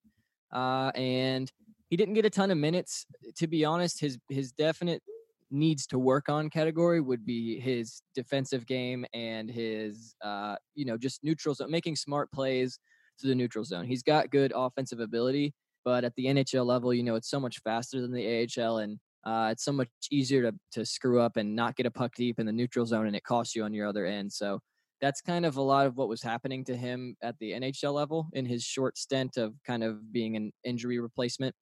Uh, 0.53 0.91
and 0.95 1.51
he 1.91 1.97
didn't 1.97 2.15
get 2.15 2.25
a 2.25 2.31
ton 2.31 2.51
of 2.51 2.59
minutes. 2.59 3.07
To 3.37 3.47
be 3.47 3.65
honest, 3.65 4.01
his 4.01 4.19
his 4.29 4.53
definite 4.53 5.03
needs 5.51 5.87
to 5.87 5.99
work 5.99 6.29
on 6.29 6.51
category 6.51 7.01
would 7.01 7.25
be 7.25 7.61
his 7.61 8.03
defensive 8.15 8.67
game 8.67 9.05
and 9.15 9.51
his 9.51 10.15
uh, 10.23 10.57
you 10.75 10.85
know 10.85 10.97
just 10.97 11.23
neutral 11.23 11.55
zone, 11.55 11.71
making 11.71 11.97
smart 11.97 12.31
plays 12.33 12.79
to 13.19 13.27
the 13.27 13.35
neutral 13.35 13.65
zone. 13.65 13.85
He's 13.85 14.03
got 14.03 14.31
good 14.31 14.53
offensive 14.55 15.01
ability, 15.01 15.55
but 15.85 16.05
at 16.05 16.15
the 16.17 16.27
NHL 16.27 16.67
level, 16.67 16.93
you 16.95 17.03
know 17.03 17.15
it's 17.15 17.31
so 17.31 17.41
much 17.41 17.61
faster 17.61 18.01
than 18.01 18.13
the 18.13 18.49
AHL, 18.59 18.79
and 18.79 18.99
uh, 19.25 19.49
it's 19.53 19.65
so 19.65 19.73
much 19.73 19.89
easier 20.11 20.43
to 20.43 20.55
to 20.73 20.85
screw 20.85 21.21
up 21.21 21.37
and 21.37 21.55
not 21.55 21.77
get 21.77 21.87
a 21.87 21.91
puck 21.91 22.13
deep 22.17 22.39
in 22.39 22.47
the 22.47 22.53
neutral 22.53 22.87
zone, 22.87 23.07
and 23.07 23.17
it 23.17 23.25
costs 23.25 23.55
you 23.55 23.65
on 23.65 23.75
your 23.75 23.87
other 23.87 24.07
end. 24.07 24.33
So 24.33 24.61
that's 25.01 25.21
kind 25.21 25.45
of 25.45 25.57
a 25.57 25.63
lot 25.63 25.87
of 25.87 25.97
what 25.97 26.09
was 26.09 26.23
happening 26.23 26.65
to 26.65 26.77
him 26.77 27.17
at 27.23 27.39
the 27.39 27.53
NHL 27.53 27.93
level 27.93 28.29
in 28.33 28.47
his 28.47 28.63
short 28.63 28.97
stint 28.97 29.37
of 29.37 29.55
kind 29.67 29.85
of 29.85 30.13
being 30.13 30.37
an 30.37 30.53
injury 30.65 30.99
replacement 30.99 31.55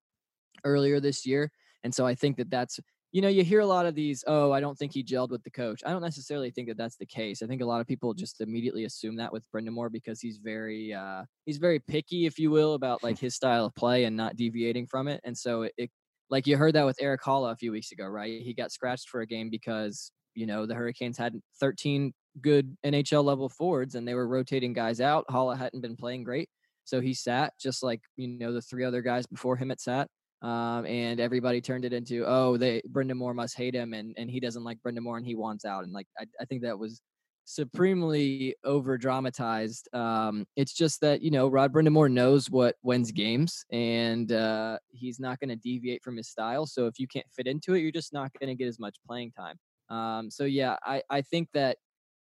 earlier 0.65 1.01
this 1.01 1.27
year. 1.27 1.51
And 1.85 1.93
so 1.93 2.07
I 2.07 2.15
think 2.15 2.37
that 2.37 2.51
that's, 2.51 2.79
you 3.13 3.21
know, 3.21 3.29
you 3.29 3.45
hear 3.45 3.61
a 3.61 3.67
lot 3.67 3.85
of 3.85 3.95
these, 3.95 4.25
oh, 4.27 4.53
I 4.53 4.61
don't 4.61 4.77
think 4.77 4.93
he 4.93 5.05
gelled 5.05 5.31
with 5.31 5.43
the 5.45 5.51
coach. 5.51 5.83
I 5.85 5.91
don't 5.91 6.03
necessarily 6.03 6.51
think 6.51 6.69
that 6.69 6.79
that's 6.79 6.97
the 6.97 7.07
case. 7.07 7.43
I 7.43 7.47
think 7.47 7.61
a 7.61 7.67
lot 7.67 7.83
of 7.83 7.87
people 7.87 8.15
just 8.15 8.41
immediately 8.41 8.85
assume 8.85 9.17
that 9.17 9.33
with 9.33 9.45
Brind'Amour 9.55 9.93
because 9.93 10.21
he's 10.21 10.39
very, 10.39 10.95
uh, 10.95 11.25
he's 11.45 11.59
very 11.59 11.79
picky, 11.79 12.25
if 12.25 12.39
you 12.39 12.51
will, 12.51 12.73
about 12.73 13.03
like 13.03 13.19
his 13.19 13.35
style 13.35 13.67
of 13.67 13.75
play 13.75 14.05
and 14.05 14.17
not 14.17 14.37
deviating 14.37 14.87
from 14.87 15.09
it. 15.09 15.21
And 15.25 15.37
so 15.37 15.63
it, 15.63 15.75
it 15.77 15.91
like 16.31 16.47
you 16.47 16.57
heard 16.57 16.75
that 16.75 16.87
with 16.87 17.03
Erik 17.03 17.21
Haula 17.21 17.53
a 17.53 17.57
few 17.57 17.71
weeks 17.71 17.93
ago, 17.93 18.07
right? 18.07 18.41
He 18.41 18.55
got 18.55 18.73
scratched 18.73 19.11
for 19.11 19.21
a 19.21 19.27
game 19.27 19.51
because, 19.51 20.11
you 20.35 20.47
know, 20.47 20.65
the 20.65 20.75
Hurricanes 20.75 21.19
had 21.19 21.39
13 21.61 22.15
good 22.41 22.75
NHL 22.85 23.23
level 23.23 23.51
forwards 23.51 23.95
and 23.95 24.09
they 24.09 24.15
were 24.15 24.27
rotating 24.27 24.73
guys 24.73 25.03
out. 25.03 25.27
Haula 25.29 25.59
hadn't 25.59 25.83
been 25.83 25.97
playing 25.97 26.25
great. 26.25 26.49
So 26.85 27.01
he 27.01 27.15
sat 27.15 27.53
just 27.61 27.83
like 27.83 28.01
you 28.17 28.29
know 28.29 28.53
the 28.53 28.63
three 28.63 28.85
other 28.85 29.03
guys 29.03 29.27
before 29.27 29.57
him 29.57 29.71
at 29.71 29.81
sat. 29.81 30.09
Um, 30.43 30.87
and 30.87 31.21
everybody 31.21 31.61
turned 31.61 31.85
it 31.85 31.93
into, 31.93 32.25
oh, 32.27 32.57
they 32.57 32.83
Brind'Amour 32.91 33.35
must 33.35 33.57
hate 33.57 33.75
him, 33.75 33.95
and 33.95 34.15
and 34.19 34.31
he 34.31 34.41
doesn't 34.41 34.65
like 34.65 34.79
Brind'Amour, 34.85 35.17
and 35.17 35.27
he 35.27 35.35
wants 35.37 35.65
out. 35.65 35.85
And 35.85 35.93
like 35.93 36.09
I, 36.19 36.27
I 36.41 36.45
think 36.45 36.63
that 36.63 36.79
was 36.79 37.01
supremely 37.45 38.55
over 38.65 38.97
dramatized. 38.99 39.89
Um, 39.95 40.47
it's 40.57 40.73
just 40.75 41.01
that 41.01 41.23
you 41.23 41.31
know 41.31 41.49
Rod 41.49 41.73
Brind'Amour 41.73 42.11
knows 42.11 42.51
what 42.51 42.77
wins 42.83 43.13
games, 43.13 43.65
and 43.71 44.33
uh, 44.33 44.79
he's 44.91 45.21
not 45.21 45.39
going 45.39 45.51
to 45.51 45.57
deviate 45.57 46.03
from 46.03 46.17
his 46.17 46.29
style. 46.29 46.67
So 46.67 46.87
if 46.87 46.99
you 46.99 47.07
can't 47.07 47.27
fit 47.35 47.47
into 47.47 47.75
it, 47.75 47.81
you're 47.81 47.93
just 47.93 48.13
not 48.13 48.31
going 48.41 48.49
to 48.49 48.57
get 48.57 48.69
as 48.69 48.79
much 48.81 48.97
playing 49.07 49.33
time. 49.33 49.59
Um, 49.97 50.31
so 50.31 50.45
yeah, 50.45 50.77
I 50.85 51.03
I 51.11 51.23
think 51.23 51.49
that 51.55 51.77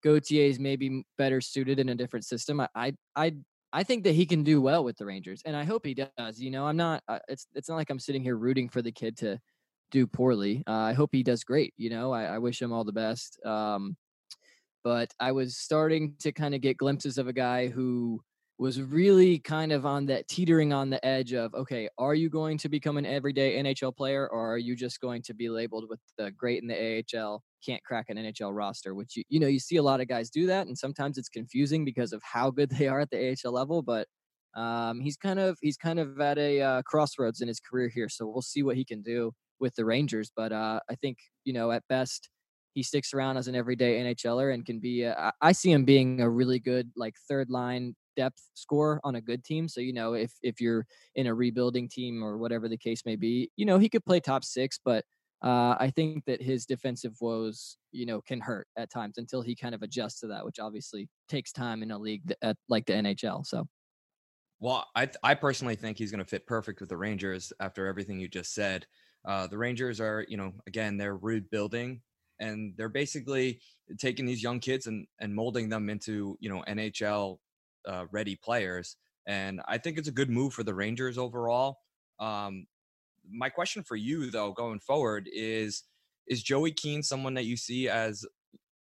Gauthier 0.02 0.48
is 0.48 0.58
maybe 0.58 1.04
better 1.16 1.40
suited 1.40 1.78
in 1.78 1.88
a 1.88 1.94
different 1.94 2.24
system. 2.24 2.60
I 2.60 2.68
I 2.74 2.92
I 3.16 3.34
I 3.72 3.82
think 3.82 4.04
that 4.04 4.14
he 4.14 4.26
can 4.26 4.44
do 4.44 4.60
well 4.60 4.82
with 4.82 4.96
the 4.96 5.06
Rangers, 5.06 5.42
and 5.44 5.54
I 5.56 5.64
hope 5.64 5.84
he 5.84 5.94
does. 5.94 6.40
You 6.40 6.50
know, 6.50 6.66
I'm 6.66 6.76
not. 6.76 7.02
Uh, 7.08 7.18
it's 7.28 7.46
it's 7.54 7.68
not 7.68 7.76
like 7.76 7.90
I'm 7.90 7.98
sitting 7.98 8.22
here 8.22 8.36
rooting 8.36 8.68
for 8.68 8.82
the 8.82 8.92
kid 8.92 9.16
to 9.18 9.38
do 9.90 10.06
poorly. 10.06 10.62
Uh, 10.66 10.72
I 10.72 10.92
hope 10.94 11.10
he 11.12 11.22
does 11.22 11.44
great. 11.44 11.74
You 11.76 11.90
know, 11.90 12.12
I, 12.12 12.24
I 12.24 12.38
wish 12.38 12.60
him 12.60 12.72
all 12.72 12.84
the 12.84 12.92
best. 12.92 13.38
Um, 13.44 13.96
but 14.84 15.12
I 15.20 15.32
was 15.32 15.56
starting 15.56 16.14
to 16.20 16.32
kind 16.32 16.54
of 16.54 16.60
get 16.60 16.78
glimpses 16.78 17.18
of 17.18 17.28
a 17.28 17.32
guy 17.32 17.68
who 17.68 18.22
was 18.58 18.82
really 18.82 19.38
kind 19.38 19.70
of 19.70 19.86
on 19.86 20.06
that 20.06 20.26
teetering 20.28 20.72
on 20.72 20.90
the 20.90 21.04
edge 21.04 21.32
of 21.32 21.54
okay, 21.54 21.88
are 21.98 22.14
you 22.14 22.28
going 22.28 22.58
to 22.58 22.68
become 22.68 22.96
an 22.96 23.06
everyday 23.06 23.62
NHL 23.62 23.96
player 23.96 24.28
or 24.28 24.52
are 24.52 24.58
you 24.58 24.74
just 24.74 25.00
going 25.00 25.22
to 25.22 25.34
be 25.34 25.48
labeled 25.48 25.88
with 25.88 26.00
the 26.16 26.30
great 26.32 26.62
in 26.62 26.68
the 26.68 27.04
AHL, 27.14 27.42
can't 27.64 27.82
crack 27.84 28.06
an 28.08 28.16
NHL 28.16 28.54
roster? 28.54 28.94
Which 28.94 29.16
you 29.16 29.24
you 29.28 29.40
know 29.40 29.46
you 29.46 29.58
see 29.58 29.76
a 29.76 29.82
lot 29.82 30.00
of 30.00 30.08
guys 30.08 30.30
do 30.30 30.46
that, 30.46 30.66
and 30.66 30.76
sometimes 30.76 31.18
it's 31.18 31.28
confusing 31.28 31.84
because 31.84 32.12
of 32.12 32.22
how 32.22 32.50
good 32.50 32.70
they 32.78 32.88
are 32.88 33.00
at 33.00 33.10
the 33.10 33.36
AHL 33.44 33.52
level. 33.52 33.82
But 33.82 34.06
um, 34.54 35.00
he's 35.00 35.16
kind 35.16 35.38
of 35.38 35.58
he's 35.60 35.76
kind 35.76 35.98
of 35.98 36.20
at 36.20 36.38
a 36.38 36.60
uh, 36.60 36.82
crossroads 36.82 37.40
in 37.40 37.48
his 37.48 37.60
career 37.60 37.88
here, 37.88 38.08
so 38.08 38.26
we'll 38.26 38.42
see 38.42 38.62
what 38.62 38.76
he 38.76 38.84
can 38.84 39.02
do 39.02 39.32
with 39.60 39.74
the 39.74 39.84
Rangers. 39.84 40.30
But 40.34 40.52
uh, 40.52 40.80
I 40.90 40.94
think 40.96 41.18
you 41.44 41.52
know 41.52 41.70
at 41.70 41.82
best 41.88 42.28
he 42.74 42.82
sticks 42.82 43.12
around 43.12 43.36
as 43.36 43.48
an 43.48 43.54
everyday 43.54 44.00
NHLer 44.00 44.54
and 44.54 44.64
can 44.64 44.78
be. 44.78 45.02
A, 45.02 45.32
I 45.40 45.52
see 45.52 45.72
him 45.72 45.84
being 45.84 46.20
a 46.20 46.30
really 46.30 46.58
good 46.58 46.90
like 46.96 47.14
third 47.28 47.50
line 47.50 47.94
depth 48.16 48.42
score 48.54 49.00
on 49.04 49.14
a 49.14 49.20
good 49.20 49.44
team. 49.44 49.68
So 49.68 49.80
you 49.80 49.92
know, 49.92 50.14
if 50.14 50.32
if 50.42 50.60
you're 50.60 50.86
in 51.14 51.26
a 51.26 51.34
rebuilding 51.34 51.88
team 51.88 52.22
or 52.22 52.38
whatever 52.38 52.68
the 52.68 52.76
case 52.76 53.02
may 53.06 53.16
be, 53.16 53.50
you 53.56 53.66
know, 53.66 53.78
he 53.78 53.88
could 53.88 54.04
play 54.04 54.20
top 54.20 54.44
six, 54.44 54.78
but 54.84 55.04
uh, 55.42 55.76
I 55.78 55.92
think 55.94 56.24
that 56.24 56.42
his 56.42 56.66
defensive 56.66 57.14
woes, 57.20 57.76
you 57.92 58.06
know, 58.06 58.20
can 58.20 58.40
hurt 58.40 58.66
at 58.76 58.90
times 58.90 59.18
until 59.18 59.40
he 59.40 59.54
kind 59.54 59.74
of 59.74 59.82
adjusts 59.82 60.20
to 60.20 60.26
that, 60.28 60.44
which 60.44 60.58
obviously 60.58 61.08
takes 61.28 61.52
time 61.52 61.82
in 61.82 61.92
a 61.92 61.98
league 61.98 62.34
at, 62.42 62.56
like 62.68 62.86
the 62.86 62.94
NHL. 62.94 63.46
So. 63.46 63.66
Well, 64.60 64.84
I 64.96 65.08
I 65.22 65.34
personally 65.34 65.76
think 65.76 65.96
he's 65.96 66.10
going 66.10 66.24
to 66.24 66.28
fit 66.28 66.46
perfect 66.46 66.80
with 66.80 66.88
the 66.88 66.96
Rangers 66.96 67.52
after 67.60 67.86
everything 67.86 68.18
you 68.18 68.26
just 68.26 68.52
said. 68.52 68.86
Uh, 69.24 69.46
the 69.46 69.58
Rangers 69.58 70.00
are, 70.00 70.26
you 70.28 70.36
know, 70.36 70.52
again, 70.66 70.96
they're 70.96 71.16
rebuilding 71.16 72.00
and 72.40 72.74
they're 72.76 72.88
basically 72.88 73.60
taking 73.98 74.26
these 74.26 74.42
young 74.42 74.58
kids 74.58 74.88
and 74.88 75.06
and 75.20 75.32
molding 75.32 75.68
them 75.68 75.88
into, 75.88 76.36
you 76.40 76.48
know, 76.48 76.64
NHL 76.68 77.38
uh, 77.86 78.06
ready 78.10 78.34
players. 78.34 78.96
And 79.26 79.60
I 79.68 79.78
think 79.78 79.98
it's 79.98 80.08
a 80.08 80.12
good 80.12 80.30
move 80.30 80.54
for 80.54 80.64
the 80.64 80.74
Rangers 80.74 81.18
overall. 81.18 81.78
Um, 82.18 82.66
my 83.30 83.48
question 83.48 83.82
for 83.82 83.96
you, 83.96 84.30
though, 84.30 84.52
going 84.52 84.80
forward 84.80 85.28
is 85.32 85.84
is 86.26 86.42
Joey 86.42 86.72
Keane 86.72 87.02
someone 87.02 87.34
that 87.34 87.46
you 87.46 87.56
see 87.56 87.88
as 87.88 88.24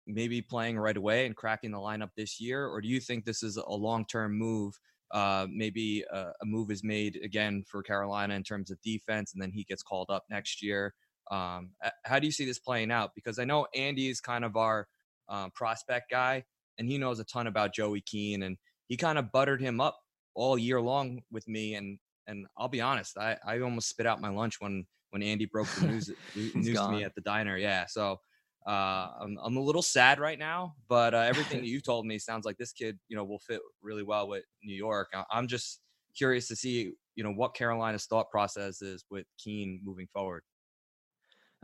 maybe 0.08 0.42
playing 0.42 0.78
right 0.78 0.96
away 0.96 1.26
and 1.26 1.36
cracking 1.36 1.72
the 1.72 1.78
lineup 1.78 2.10
this 2.16 2.40
year, 2.40 2.68
or 2.68 2.82
do 2.82 2.88
you 2.88 3.00
think 3.00 3.26
this 3.26 3.44
is 3.44 3.58
a 3.58 3.74
long 3.74 4.06
term 4.06 4.38
move? 4.38 4.80
Uh, 5.12 5.46
maybe 5.52 6.04
a, 6.12 6.32
a, 6.42 6.46
move 6.46 6.72
is 6.72 6.84
made 6.84 7.20
again 7.24 7.64
for 7.70 7.84
Carolina 7.84 8.34
in 8.34 8.42
terms 8.42 8.72
of 8.72 8.82
defense, 8.82 9.34
and 9.34 9.42
then 9.42 9.52
he 9.52 9.64
gets 9.64 9.84
called 9.84 10.10
up 10.10 10.24
next 10.30 10.64
year. 10.64 10.96
Um, 11.30 11.72
how 12.04 12.18
do 12.18 12.26
you 12.26 12.32
see 12.32 12.46
this 12.46 12.58
playing 12.58 12.92
out? 12.92 13.12
Because 13.14 13.38
I 13.38 13.46
know 13.46 13.68
Andy 13.76 14.10
is 14.10 14.20
kind 14.20 14.44
of 14.44 14.58
our 14.58 14.88
um, 15.30 15.52
prospect 15.52 16.10
guy, 16.10 16.44
and 16.80 16.88
he 16.88 16.98
knows 16.98 17.20
a 17.20 17.26
ton 17.26 17.46
about 17.46 17.76
Joey 17.76 18.02
Keane, 18.02 18.42
and 18.42 18.58
he 18.88 18.98
kind 18.98 19.20
of 19.20 19.32
buttered 19.32 19.62
him 19.62 19.80
up 19.80 20.00
all 20.34 20.58
year 20.58 20.82
long 20.82 21.22
with 21.32 21.48
me. 21.48 21.76
And 21.76 22.00
and 22.28 22.46
I'll 22.58 22.70
be 22.70 22.82
honest, 22.82 23.18
I, 23.18 23.38
I 23.46 23.60
almost 23.60 23.90
spit 23.90 24.06
out 24.06 24.22
my 24.22 24.30
lunch 24.30 24.60
when 24.60 24.86
when 25.12 25.24
Andy 25.24 25.46
broke 25.46 25.68
the 25.68 25.88
news 25.88 26.12
news 26.36 26.80
to 26.80 26.90
me 26.90 27.04
at 27.04 27.16
the 27.16 27.22
diner. 27.22 27.58
Yeah, 27.58 27.86
so 27.86 28.20
uh, 28.68 29.10
I'm 29.22 29.38
I'm 29.44 29.58
a 29.58 29.62
little 29.62 29.82
sad 29.82 30.20
right 30.20 30.40
now, 30.40 30.76
but 30.88 31.14
uh, 31.14 31.20
everything 31.20 31.62
that 31.62 31.68
you 31.70 31.82
told 31.82 32.06
me 32.06 32.18
sounds 32.20 32.46
like 32.46 32.58
this 32.58 32.72
kid, 32.72 32.98
you 33.08 33.16
know, 33.16 33.24
will 33.24 33.40
fit 33.40 33.62
really 33.82 34.04
well 34.04 34.28
with 34.28 34.44
New 34.64 34.76
York. 34.76 35.14
I'm 35.32 35.48
just 35.48 35.82
curious 36.16 36.48
to 36.48 36.56
see, 36.56 36.94
you 37.16 37.24
know, 37.24 37.32
what 37.32 37.54
Carolina's 37.54 38.06
thought 38.06 38.30
process 38.30 38.82
is 38.82 39.04
with 39.10 39.26
Keane 39.38 39.82
moving 39.84 40.08
forward. 40.14 40.44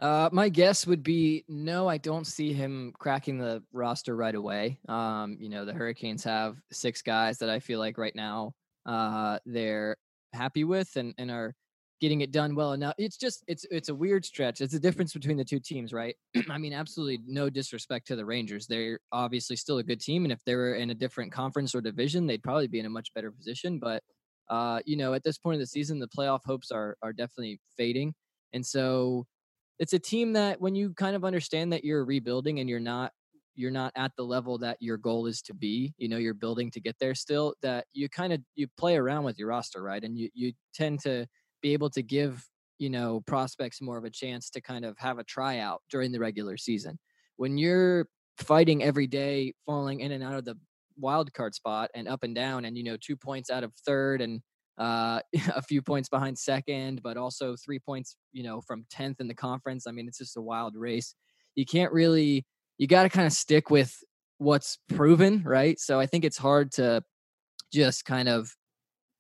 Uh, 0.02 0.30
my 0.32 0.48
guess 0.48 0.88
would 0.88 1.04
be 1.04 1.44
no. 1.50 1.88
I 1.88 1.98
don't 1.98 2.26
see 2.26 2.54
him 2.54 2.94
cracking 2.98 3.38
the 3.38 3.62
roster 3.74 4.16
right 4.16 4.36
away. 4.36 4.80
Um, 4.88 5.38
you 5.40 5.50
know, 5.50 5.66
the 5.66 5.74
Hurricanes 5.74 6.24
have 6.24 6.56
six 6.72 7.02
guys 7.02 7.40
that 7.40 7.50
I 7.50 7.60
feel 7.60 7.80
like 7.80 7.98
right 7.98 8.16
now 8.16 8.54
uh, 8.86 9.40
they're 9.46 9.98
happy 10.34 10.64
with 10.64 10.96
and, 10.96 11.14
and 11.18 11.32
are 11.32 11.54
getting 12.02 12.22
it 12.22 12.32
done 12.32 12.56
well 12.56 12.74
enough. 12.74 12.96
It's 12.98 13.18
just 13.18 13.44
it's 13.48 13.66
it's 13.72 13.90
a 13.90 13.96
weird 13.96 14.26
stretch. 14.26 14.62
It's 14.62 14.74
a 14.74 14.80
difference 14.80 15.14
between 15.14 15.38
the 15.38 15.44
two 15.44 15.60
teams, 15.60 15.94
right? 15.94 16.16
I 16.50 16.58
mean, 16.58 16.74
absolutely 16.74 17.20
no 17.28 17.50
disrespect 17.50 18.08
to 18.08 18.16
the 18.16 18.26
Rangers. 18.26 18.68
They're 18.68 19.00
obviously 19.12 19.56
still 19.56 19.80
a 19.80 19.84
good 19.84 20.00
team, 20.00 20.26
and 20.26 20.32
if 20.32 20.44
they 20.46 20.56
were 20.56 20.76
in 20.76 20.90
a 20.90 20.96
different 20.96 21.32
conference 21.32 21.76
or 21.76 21.82
division, 21.82 22.28
they'd 22.28 22.44
probably 22.44 22.68
be 22.68 22.80
in 22.80 22.86
a 22.86 22.90
much 22.90 23.14
better 23.14 23.32
position. 23.32 23.80
But 23.80 24.04
uh, 24.50 24.80
you 24.86 24.98
know, 24.98 25.14
at 25.14 25.24
this 25.24 25.38
point 25.38 25.56
of 25.56 25.60
the 25.60 25.68
season, 25.68 26.00
the 26.00 26.08
playoff 26.08 26.42
hopes 26.46 26.72
are 26.72 26.96
are 27.02 27.14
definitely 27.14 27.60
fading, 27.78 28.14
and 28.54 28.66
so 28.66 29.26
it's 29.80 29.94
a 29.94 30.00
team 30.00 30.34
that 30.34 30.60
when 30.60 30.76
you 30.76 30.94
kind 30.94 31.16
of 31.16 31.24
understand 31.24 31.72
that 31.72 31.86
you're 31.86 32.04
rebuilding 32.04 32.60
and 32.60 32.70
you're 32.70 32.82
not 32.82 33.14
you're 33.60 33.72
not 33.72 33.92
at 33.96 34.12
the 34.16 34.24
level 34.24 34.58
that 34.58 34.78
your 34.80 34.98
goal 34.98 35.26
is 35.26 35.42
to 35.42 35.54
be 35.54 35.94
you 35.98 36.08
know 36.08 36.18
you're 36.18 36.34
building 36.34 36.72
to 36.72 36.80
get 36.80 36.96
there 37.00 37.14
still 37.14 37.54
that 37.62 37.86
you 37.94 38.08
kind 38.08 38.32
of 38.32 38.40
you 38.56 38.68
play 38.78 38.96
around 38.96 39.24
with 39.24 39.38
your 39.38 39.50
roster 39.50 39.84
right 39.84 40.04
and 40.04 40.18
you 40.18 40.30
you 40.34 40.54
tend 40.74 41.00
to 41.00 41.28
be 41.62 41.74
able 41.74 41.90
to 41.90 42.02
give 42.02 42.46
you 42.78 42.90
know 42.90 43.22
prospects 43.28 43.82
more 43.82 43.98
of 43.98 44.06
a 44.06 44.10
chance 44.10 44.50
to 44.50 44.62
kind 44.62 44.86
of 44.86 44.98
have 44.98 45.20
a 45.20 45.24
tryout 45.24 45.82
during 45.92 46.12
the 46.12 46.20
regular 46.20 46.56
season 46.56 46.98
when 47.36 47.58
you're 47.58 48.08
fighting 48.38 48.82
every 48.82 49.08
day 49.08 49.54
falling 49.66 50.00
in 50.00 50.14
and 50.14 50.24
out 50.24 50.36
of 50.36 50.46
the 50.46 50.56
wild 50.98 51.34
card 51.34 51.54
spot 51.54 51.90
and 51.94 52.08
up 52.08 52.24
and 52.24 52.36
down 52.36 52.64
and 52.66 52.78
you 52.78 52.84
know 52.84 52.98
two 53.00 53.18
points 53.18 53.50
out 53.50 53.64
of 53.64 53.74
third 53.86 54.22
and 54.22 54.42
uh, 54.80 55.20
a 55.56 55.62
few 55.62 55.82
points 55.82 56.10
behind 56.10 56.38
second, 56.38 57.02
but 57.04 57.18
also 57.18 57.56
three 57.56 57.80
points, 57.80 58.16
you 58.32 58.44
know, 58.44 58.62
from 58.62 58.86
10th 58.92 59.20
in 59.20 59.28
the 59.28 59.36
conference. 59.36 59.86
I 59.86 59.92
mean, 59.92 60.08
it's 60.08 60.18
just 60.18 60.38
a 60.38 60.42
wild 60.42 60.76
race. 60.76 61.14
You 61.56 61.66
can't 61.66 61.92
really, 61.92 62.46
you 62.80 62.88
got 62.88 63.04
to 63.04 63.10
kind 63.10 63.28
of 63.28 63.34
stick 63.34 63.70
with 63.70 63.96
what's 64.40 64.80
proven, 64.88 65.44
right? 65.46 65.80
So 65.80 66.00
I 66.00 66.08
think 66.08 66.26
it's 66.26 66.38
hard 66.38 66.72
to 66.74 67.04
just 67.72 68.06
kind 68.06 68.28
of 68.28 68.52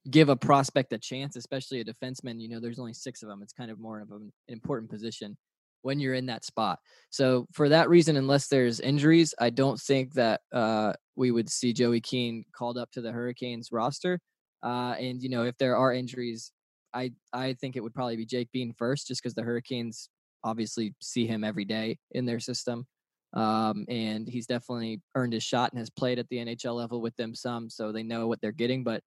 give 0.10 0.30
a 0.30 0.36
prospect 0.36 0.93
a 0.93 0.97
chance, 0.97 1.36
especially 1.36 1.82
a 1.82 1.86
defenseman. 1.86 2.39
You 2.39 2.49
know, 2.49 2.60
there's 2.60 2.80
only 2.80 2.93
six 2.93 3.22
of 3.22 3.30
them. 3.30 3.41
It's 3.43 3.53
kind 3.53 3.70
of 3.70 3.80
more 3.80 3.99
of 3.99 4.12
an 4.12 4.32
important 4.47 4.89
position 4.89 5.38
when 5.82 5.99
you're 5.99 6.14
in 6.14 6.26
that 6.28 6.45
spot. 6.45 6.80
So 7.10 7.47
for 7.53 7.70
that 7.70 7.89
reason, 7.89 8.16
unless 8.16 8.47
there's 8.47 8.80
injuries, 8.80 9.36
I 9.39 9.49
don't 9.49 9.80
think 9.80 10.14
that 10.14 10.41
uh, 10.53 10.93
we 11.16 11.32
would 11.32 11.49
see 11.49 11.74
Joey 11.74 12.01
Keane 12.01 12.45
called 12.53 12.78
up 12.78 12.91
to 12.91 13.01
the 13.01 13.12
Hurricanes 13.12 13.70
roster. 13.72 14.20
Uh, 14.64 14.95
and 14.99 15.22
you 15.22 15.30
know, 15.30 15.43
if 15.43 15.57
there 15.57 15.78
are 15.78 15.93
injuries, 15.93 16.51
I 16.93 17.12
I 17.32 17.53
think 17.53 17.76
it 17.76 17.82
would 17.82 17.93
probably 17.93 18.18
be 18.18 18.26
Jake 18.26 18.49
Bean 18.51 18.74
first, 18.78 19.07
just 19.07 19.22
because 19.22 19.36
the 19.36 19.43
Hurricanes 19.43 20.10
obviously 20.43 20.95
see 21.01 21.28
him 21.28 21.43
every 21.43 21.66
day 21.66 21.97
in 22.12 22.26
their 22.26 22.39
system. 22.39 22.86
Um, 23.34 23.86
and 23.88 24.27
he's 24.27 24.47
definitely 24.47 25.01
earned 25.15 25.34
his 25.34 25.43
shot 25.43 25.71
and 25.71 25.80
has 25.80 25.89
played 25.89 26.19
at 26.19 26.27
the 26.30 26.38
NHL 26.38 26.75
level 26.75 27.01
with 27.01 27.15
them 27.15 27.36
some, 27.36 27.69
so 27.69 27.91
they 27.91 28.03
know 28.03 28.27
what 28.27 28.41
they're 28.41 28.51
getting. 28.51 28.84
But 28.84 29.01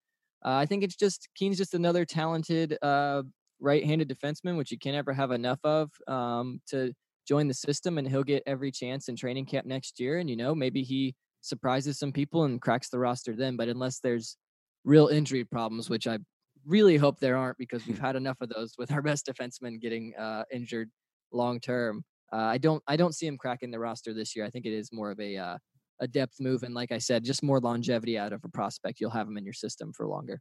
uh, 0.45 0.55
I 0.55 0.67
think 0.67 0.85
it's 0.85 0.97
just 0.97 1.29
Keane's 1.35 1.59
just 1.59 1.75
another 1.75 2.05
talented 2.05 2.77
uh, 2.83 3.23
right-handed 3.61 4.09
defenseman, 4.09 4.57
which 4.57 4.71
you 4.71 4.79
can 4.79 4.93
never 4.93 5.13
have 5.13 5.31
enough 5.31 5.61
of 5.65 5.91
um, 6.07 6.61
to 6.69 6.93
join 7.27 7.49
the 7.49 7.55
system, 7.55 7.99
and 7.99 8.09
he'll 8.09 8.23
get 8.23 8.43
every 8.47 8.71
chance 8.71 9.09
in 9.09 9.17
training 9.17 9.47
camp 9.47 9.67
next 9.67 9.99
year. 10.01 10.19
And 10.19 10.31
you 10.31 10.37
know, 10.37 10.55
maybe 10.55 10.83
he 10.83 11.15
surprises 11.41 11.99
some 11.99 12.13
people 12.13 12.45
and 12.45 12.61
cracks 12.61 12.89
the 12.89 12.99
roster 12.99 13.35
then. 13.35 13.57
But 13.57 13.69
unless 13.69 14.01
there's 14.01 14.37
real 14.85 15.09
injury 15.09 15.45
problems, 15.45 15.91
which 15.91 16.07
I 16.07 16.19
really 16.67 16.97
hope 16.97 17.19
there 17.21 17.37
aren't 17.37 17.59
because 17.59 17.87
we've 17.87 17.99
had 17.99 18.17
enough 18.17 18.41
of 18.41 18.49
those 18.49 18.75
with 18.79 18.93
our 18.93 19.03
best 19.03 19.27
defensemen 19.27 19.81
getting 19.81 20.15
uh, 20.17 20.45
injured 20.53 20.91
long 21.33 21.61
term. 21.61 22.05
Uh, 22.33 22.37
I 22.37 22.59
don't 22.59 22.83
I 22.87 22.97
don't 22.97 23.15
see 23.15 23.27
him 23.27 23.37
cracking 23.37 23.71
the 23.71 23.79
roster 23.79 24.15
this 24.15 24.35
year. 24.35 24.45
I 24.45 24.51
think 24.51 24.67
it 24.67 24.73
is 24.73 24.93
more 24.93 25.11
of 25.11 25.21
a 25.21 25.37
uh, 25.37 25.59
a 26.01 26.09
depth 26.09 26.41
move, 26.41 26.63
and 26.63 26.75
like 26.75 26.93
I 26.93 26.99
said, 26.99 27.25
just 27.25 27.43
more 27.43 27.61
longevity 27.61 28.19
out 28.19 28.33
of 28.33 28.43
a 28.45 28.49
prospect. 28.49 29.01
You'll 29.01 29.11
have 29.11 29.29
him 29.29 29.37
in 29.37 29.45
your 29.45 29.53
system 29.53 29.93
for 29.93 30.07
longer. 30.07 30.41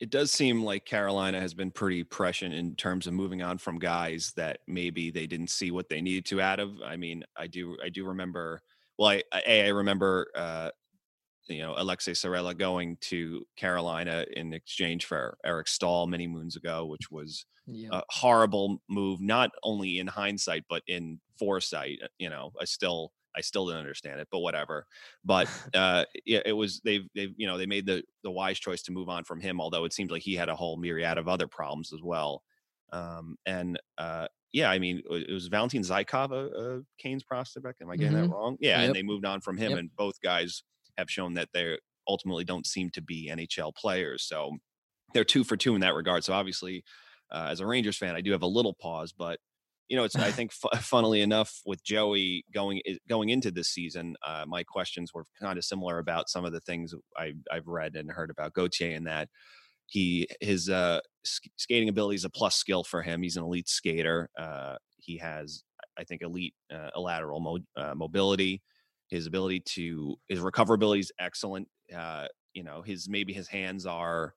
It 0.00 0.10
does 0.10 0.32
seem 0.32 0.64
like 0.64 0.84
Carolina 0.84 1.40
has 1.40 1.54
been 1.54 1.70
pretty 1.70 2.02
prescient 2.02 2.54
in 2.54 2.74
terms 2.74 3.06
of 3.06 3.14
moving 3.14 3.40
on 3.42 3.58
from 3.58 3.78
guys 3.78 4.32
that 4.36 4.58
maybe 4.66 5.10
they 5.10 5.28
didn't 5.28 5.50
see 5.50 5.70
what 5.70 5.88
they 5.88 6.00
needed 6.00 6.24
to 6.26 6.40
out 6.40 6.58
of. 6.58 6.72
I 6.84 6.96
mean, 6.96 7.24
I 7.36 7.46
do 7.46 7.76
I 7.82 7.88
do 7.88 8.06
remember. 8.06 8.62
Well, 8.98 9.10
I, 9.10 9.22
a 9.46 9.66
I 9.66 9.68
remember 9.68 10.28
uh, 10.34 10.70
you 11.48 11.60
know 11.60 11.74
Aleksi 11.74 12.12
Saarela 12.12 12.56
going 12.56 12.96
to 13.02 13.46
Carolina 13.56 14.24
in 14.32 14.52
exchange 14.52 15.04
for 15.06 15.38
Eric 15.44 15.68
Staal 15.68 16.06
many 16.06 16.26
moons 16.26 16.56
ago, 16.56 16.86
which 16.86 17.10
was 17.10 17.44
Yeah. 17.66 17.90
a 17.92 18.02
horrible 18.10 18.82
move, 18.88 19.20
not 19.20 19.50
only 19.62 19.98
in 19.98 20.06
hindsight 20.08 20.64
but 20.68 20.82
in 20.86 21.20
foresight. 21.38 21.98
uh, 22.04 22.08
You 22.18 22.30
know, 22.30 22.52
I 22.60 22.64
still 22.64 23.12
I 23.36 23.40
still 23.40 23.66
didn't 23.66 23.80
understand 23.80 24.20
it, 24.20 24.28
but 24.30 24.40
whatever. 24.40 24.86
But 25.24 25.48
uh, 25.74 26.04
yeah, 26.26 26.40
it 26.44 26.52
was 26.52 26.80
they've 26.84 27.08
they've 27.14 27.32
you 27.36 27.46
know 27.46 27.58
they 27.58 27.66
made 27.66 27.86
the 27.86 28.04
the 28.22 28.30
wise 28.30 28.58
choice 28.58 28.82
to 28.84 28.92
move 28.92 29.08
on 29.08 29.24
from 29.24 29.40
him, 29.40 29.60
although 29.60 29.84
it 29.84 29.92
seems 29.92 30.10
like 30.10 30.22
he 30.22 30.34
had 30.34 30.48
a 30.48 30.56
whole 30.56 30.76
myriad 30.76 31.18
of 31.18 31.28
other 31.28 31.48
problems 31.48 31.92
as 31.92 32.02
well. 32.02 32.42
Um, 32.92 33.36
and 33.46 33.80
uh, 33.98 34.28
yeah, 34.52 34.70
I 34.70 34.78
mean, 34.78 35.02
it 35.10 35.32
was 35.32 35.46
Valentin 35.48 35.82
Zykov 35.82 36.30
a, 36.32 36.78
a 36.78 36.82
Canes 36.98 37.24
prospect. 37.24 37.80
Am 37.80 37.90
I 37.90 37.96
getting 37.96 38.14
that 38.14 38.26
Mhm. 38.26 38.28
wrong? 38.28 38.56
Yeah, 38.60 38.82
Yep. 38.82 38.86
and 38.86 38.94
they 38.94 39.02
moved 39.02 39.24
on 39.24 39.40
from 39.40 39.56
him, 39.56 39.70
Yep. 39.70 39.78
and 39.78 39.94
both 39.96 40.20
guys 40.20 40.62
have 40.98 41.10
shown 41.10 41.34
that 41.34 41.48
they 41.52 41.78
ultimately 42.08 42.44
don't 42.44 42.66
seem 42.66 42.90
to 42.90 43.02
be 43.02 43.30
NHL 43.32 43.74
players. 43.74 44.24
So 44.24 44.58
they're 45.14 45.24
two 45.24 45.44
for 45.44 45.56
two 45.56 45.74
in 45.74 45.80
that 45.82 45.94
regard. 45.94 46.24
So 46.24 46.32
obviously, 46.32 46.84
uh, 47.30 47.48
as 47.50 47.60
a 47.60 47.66
Rangers 47.66 47.96
fan, 47.96 48.14
I 48.14 48.20
do 48.20 48.32
have 48.32 48.42
a 48.42 48.46
little 48.46 48.74
pause, 48.74 49.12
but 49.12 49.38
you 49.88 49.96
know, 49.96 50.04
it's 50.04 50.16
I 50.16 50.30
think 50.30 50.52
fu- 50.52 50.68
funnily 50.80 51.20
enough 51.20 51.60
with 51.66 51.84
Joey 51.84 52.44
going 52.52 52.80
going 53.08 53.28
into 53.28 53.50
this 53.50 53.68
season, 53.68 54.16
uh, 54.26 54.44
my 54.46 54.62
questions 54.62 55.12
were 55.12 55.24
kind 55.40 55.58
of 55.58 55.64
similar 55.64 55.98
about 55.98 56.28
some 56.30 56.44
of 56.44 56.52
the 56.52 56.60
things 56.60 56.94
I, 57.16 57.34
I've 57.50 57.66
read 57.66 57.96
and 57.96 58.10
heard 58.10 58.30
about 58.30 58.54
Gauthier 58.54 58.96
and 58.96 59.06
that 59.06 59.28
he 59.86 60.26
his 60.40 60.68
uh, 60.70 61.00
sk- 61.24 61.50
skating 61.56 61.88
ability 61.88 62.16
is 62.16 62.24
a 62.24 62.30
plus 62.30 62.56
skill 62.56 62.84
for 62.84 63.02
him. 63.02 63.22
He's 63.22 63.36
an 63.36 63.44
elite 63.44 63.68
skater. 63.68 64.30
Uh, 64.38 64.76
he 64.98 65.18
has, 65.18 65.62
I 65.98 66.04
think, 66.04 66.22
elite 66.22 66.54
uh, 66.72 66.98
lateral 66.98 67.40
mo- 67.40 67.58
uh, 67.76 67.94
mobility. 67.94 68.62
His 69.12 69.26
ability 69.26 69.60
to 69.76 70.16
his 70.28 70.40
recoverability 70.40 71.00
is 71.00 71.12
excellent. 71.20 71.68
Uh, 71.94 72.28
you 72.54 72.62
know, 72.64 72.82
his 72.82 73.08
maybe 73.08 73.32
his 73.32 73.48
hands 73.48 73.86
are 73.86 74.34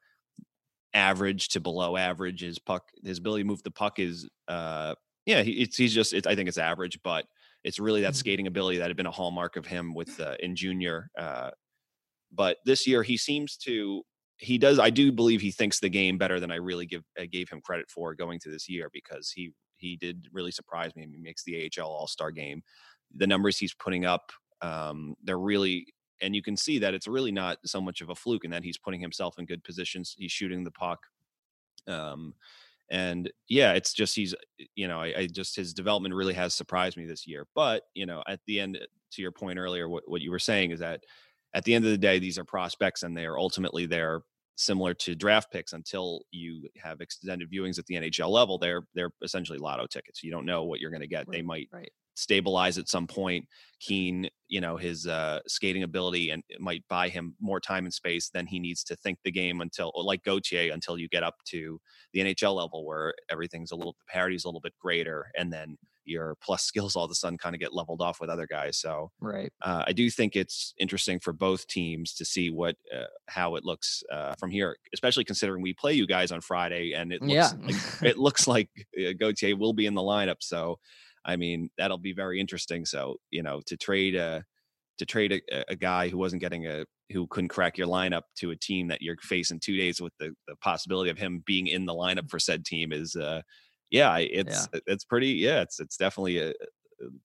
average 0.93 1.49
to 1.49 1.59
below 1.59 1.97
average. 1.97 2.41
His 2.41 2.59
puck, 2.59 2.89
his 3.03 3.17
ability 3.19 3.43
to 3.43 3.47
move 3.47 3.63
the 3.63 3.71
puck 3.71 3.99
is, 3.99 4.29
uh, 4.47 4.95
yeah, 5.25 5.41
he, 5.41 5.53
it's 5.61 5.77
he's 5.77 5.93
just. 5.93 6.13
It's, 6.13 6.27
I 6.27 6.35
think 6.35 6.47
it's 6.49 6.57
average, 6.57 6.99
but 7.03 7.25
it's 7.63 7.79
really 7.79 8.01
that 8.01 8.13
Mhm. 8.13 8.15
skating 8.15 8.47
ability 8.47 8.77
that 8.79 8.87
had 8.89 8.97
been 8.97 9.05
a 9.07 9.11
hallmark 9.11 9.55
of 9.57 9.65
him 9.65 9.93
with 9.93 10.19
uh, 10.19 10.35
in 10.39 10.55
junior. 10.55 11.09
Uh, 11.17 11.51
but 12.31 12.57
this 12.65 12.87
year 12.87 13.03
he 13.03 13.17
seems 13.17 13.57
to 13.57 14.03
he 14.37 14.57
does 14.57 14.79
i 14.79 14.89
do 14.89 15.11
believe 15.11 15.41
he 15.41 15.51
thinks 15.51 15.79
the 15.79 15.89
game 15.89 16.17
better 16.17 16.39
than 16.39 16.51
i 16.51 16.55
really 16.55 16.85
give 16.85 17.03
I 17.19 17.25
gave 17.25 17.49
him 17.49 17.61
credit 17.61 17.89
for 17.89 18.13
going 18.15 18.39
through 18.39 18.53
this 18.53 18.69
year 18.69 18.89
because 18.91 19.31
he 19.31 19.53
he 19.77 19.95
did 19.95 20.27
really 20.31 20.51
surprise 20.51 20.95
me 20.95 21.07
he 21.09 21.17
makes 21.17 21.43
the 21.43 21.71
ahl 21.79 21.89
all-star 21.91 22.31
game 22.31 22.63
the 23.15 23.27
numbers 23.27 23.57
he's 23.57 23.73
putting 23.73 24.05
up 24.05 24.31
um 24.61 25.15
they're 25.23 25.39
really 25.39 25.87
and 26.21 26.35
you 26.35 26.41
can 26.41 26.55
see 26.55 26.79
that 26.79 26.93
it's 26.93 27.07
really 27.07 27.31
not 27.31 27.57
so 27.65 27.81
much 27.81 28.01
of 28.01 28.09
a 28.09 28.15
fluke 28.15 28.43
and 28.43 28.53
that 28.53 28.63
he's 28.63 28.77
putting 28.77 28.99
himself 28.99 29.37
in 29.37 29.45
good 29.45 29.63
positions 29.63 30.15
he's 30.17 30.31
shooting 30.31 30.63
the 30.63 30.71
puck 30.71 30.99
um 31.87 32.33
and 32.91 33.31
yeah 33.49 33.73
it's 33.73 33.93
just 33.93 34.15
he's 34.15 34.33
you 34.75 34.87
know 34.87 35.01
I, 35.01 35.13
I 35.17 35.27
just 35.27 35.55
his 35.55 35.73
development 35.73 36.13
really 36.13 36.33
has 36.35 36.53
surprised 36.53 36.97
me 36.97 37.05
this 37.05 37.27
year 37.27 37.47
but 37.55 37.83
you 37.93 38.05
know 38.05 38.23
at 38.27 38.39
the 38.47 38.59
end 38.59 38.79
to 39.11 39.21
your 39.21 39.31
point 39.31 39.57
earlier 39.57 39.89
what, 39.89 40.03
what 40.07 40.21
you 40.21 40.31
were 40.31 40.39
saying 40.39 40.71
is 40.71 40.79
that 40.79 41.01
at 41.55 41.63
the 41.63 41.73
end 41.73 41.85
of 41.85 41.91
the 41.91 41.97
day, 41.97 42.19
these 42.19 42.37
are 42.37 42.43
prospects 42.43 43.01
and 43.01 43.15
they 43.15 43.25
are 43.25 43.39
ultimately 43.39 43.85
they're 43.85 44.21
similar 44.55 44.93
to 44.93 45.15
draft 45.15 45.51
picks 45.51 45.73
until 45.73 46.21
you 46.31 46.67
have 46.77 47.01
extended 47.01 47.51
viewings 47.51 47.77
at 47.77 47.85
the 47.85 47.95
NHL 47.95 48.29
level. 48.29 48.57
They're 48.57 48.83
they're 48.93 49.11
essentially 49.21 49.59
lotto 49.59 49.85
tickets. 49.87 50.23
You 50.23 50.31
don't 50.31 50.45
know 50.45 50.63
what 50.63 50.79
you're 50.79 50.91
going 50.91 51.01
to 51.01 51.07
get. 51.07 51.29
They 51.29 51.41
might 51.41 51.69
right. 51.71 51.91
stabilize 52.15 52.77
at 52.77 52.87
some 52.87 53.07
point. 53.07 53.45
Keane, 53.81 54.29
you 54.47 54.61
know, 54.61 54.77
his 54.77 55.05
uh, 55.05 55.39
skating 55.47 55.83
ability 55.83 56.29
and 56.29 56.43
it 56.49 56.61
might 56.61 56.83
buy 56.89 57.09
him 57.09 57.35
more 57.39 57.59
time 57.59 57.85
and 57.85 57.93
space 57.93 58.29
than 58.33 58.47
he 58.47 58.59
needs 58.59 58.83
to 58.85 58.95
think 58.95 59.19
the 59.23 59.31
game 59.31 59.61
until, 59.61 59.91
or 59.95 60.03
like 60.03 60.23
Gauthier, 60.23 60.73
until 60.73 60.97
you 60.97 61.09
get 61.09 61.23
up 61.23 61.35
to 61.49 61.79
the 62.13 62.21
NHL 62.21 62.55
level 62.55 62.85
where 62.85 63.13
everything's 63.29 63.71
a 63.71 63.75
little, 63.75 63.93
the 63.93 64.11
parity's 64.11 64.45
a 64.45 64.47
little 64.47 64.61
bit 64.61 64.73
greater, 64.79 65.27
and 65.37 65.51
then 65.51 65.77
your 66.05 66.35
plus 66.41 66.63
skills 66.63 66.95
all 66.95 67.05
of 67.05 67.11
a 67.11 67.15
sudden 67.15 67.37
kind 67.37 67.55
of 67.55 67.59
get 67.59 67.73
leveled 67.73 68.01
off 68.01 68.19
with 68.21 68.29
other 68.29 68.47
guys. 68.47 68.77
So 68.79 69.11
Right. 69.19 69.51
uh, 69.61 69.83
I 69.87 69.93
do 69.93 70.09
think 70.09 70.35
it's 70.35 70.73
interesting 70.79 71.19
for 71.19 71.33
both 71.33 71.67
teams 71.67 72.13
to 72.15 72.25
see 72.25 72.49
what 72.49 72.75
uh, 72.95 73.05
how 73.27 73.55
it 73.55 73.63
looks 73.65 74.03
uh, 74.11 74.35
from 74.39 74.51
here, 74.51 74.77
especially 74.93 75.23
considering 75.25 75.61
we 75.61 75.73
play 75.73 75.93
you 75.93 76.07
guys 76.07 76.31
on 76.31 76.41
Friday, 76.41 76.93
and 76.93 77.11
it 77.13 77.21
looks 77.23 77.53
Yeah. 77.53 77.59
like, 77.67 77.75
it 78.11 78.17
looks 78.17 78.47
like 78.47 78.69
uh, 78.99 79.13
Gauthier 79.19 79.55
will 79.57 79.73
be 79.73 79.85
in 79.85 79.93
the 79.95 80.01
lineup. 80.01 80.37
So, 80.41 80.79
I 81.25 81.35
mean, 81.37 81.69
that'll 81.77 81.97
be 81.97 82.13
very 82.13 82.39
interesting. 82.39 82.85
So, 82.85 83.17
you 83.31 83.43
know, 83.43 83.61
to 83.67 83.77
trade 83.77 84.15
a 84.15 84.43
to 84.97 85.05
trade 85.05 85.33
a, 85.33 85.71
a 85.71 85.75
guy 85.75 86.07
who 86.09 86.17
wasn't 86.17 86.41
getting 86.41 86.67
a 86.67 86.85
who 87.11 87.27
couldn't 87.27 87.49
crack 87.49 87.77
your 87.77 87.87
lineup 87.87 88.23
to 88.37 88.51
a 88.51 88.55
team 88.55 88.87
that 88.87 89.01
you're 89.01 89.17
facing 89.21 89.59
two 89.59 89.77
days 89.77 90.01
with 90.01 90.13
the, 90.19 90.33
the 90.47 90.55
possibility 90.57 91.11
of 91.11 91.17
him 91.17 91.43
being 91.45 91.67
in 91.67 91.85
the 91.85 91.93
lineup 91.93 92.29
for 92.29 92.39
said 92.39 92.65
team 92.65 92.91
is 92.91 93.15
uh 93.15 93.41
yeah 93.91 94.17
it's 94.17 94.67
it's 94.87 95.03
pretty 95.03 95.29
yeah 95.29 95.61
it's 95.61 95.79
it's 95.79 95.97
definitely 95.97 96.39
a, 96.39 96.53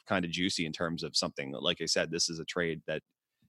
kind 0.08 0.24
of 0.24 0.30
juicy 0.30 0.66
in 0.66 0.72
terms 0.72 1.02
of 1.02 1.16
something 1.16 1.52
like 1.52 1.80
i 1.80 1.86
said 1.86 2.10
this 2.10 2.28
is 2.28 2.38
a 2.38 2.44
trade 2.44 2.80
that 2.86 3.02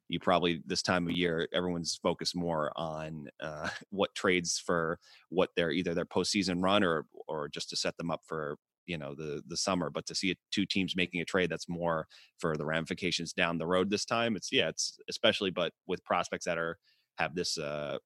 you 0.07 0.20
probably 0.20 0.62
this 0.66 0.82
time 0.82 1.07
of 1.07 1.14
year 1.14 1.47
everyone's 1.53 1.99
focused 2.03 2.36
more 2.36 2.72
on 2.76 3.28
uh, 3.41 3.70
what 3.89 4.14
trades 4.14 4.62
for 4.64 4.99
what 5.30 5.49
their 5.55 5.72
either 5.72 5.93
their 5.93 6.05
postseason 6.05 6.62
run 6.62 6.84
or 6.84 7.05
or 7.28 7.47
just 7.47 7.70
to 7.70 7.76
set 7.76 7.95
them 7.97 8.12
up 8.12 8.22
for 8.28 8.57
you 8.86 8.97
know 8.97 9.16
the 9.16 9.41
the 9.47 9.57
summer 9.57 9.89
but 9.89 10.05
to 10.05 10.16
see 10.16 10.36
two 10.51 10.66
teams 10.66 10.95
making 10.95 11.22
a 11.22 11.26
trade 11.26 11.49
that's 11.49 11.70
more 11.70 12.07
for 12.39 12.57
the 12.57 12.66
ramifications 12.66 13.32
down 13.32 13.57
the 13.57 13.66
road 13.66 13.89
this 13.89 14.05
time 14.05 14.36
it's 14.36 14.51
yeah 14.51 14.68
it's 14.68 14.99
especially 15.09 15.49
but 15.49 15.72
with 15.88 16.03
prospects 16.03 16.45
that 16.45 16.57
are 16.57 16.78
have 17.18 17.34
this 17.36 17.57
uh 17.57 17.97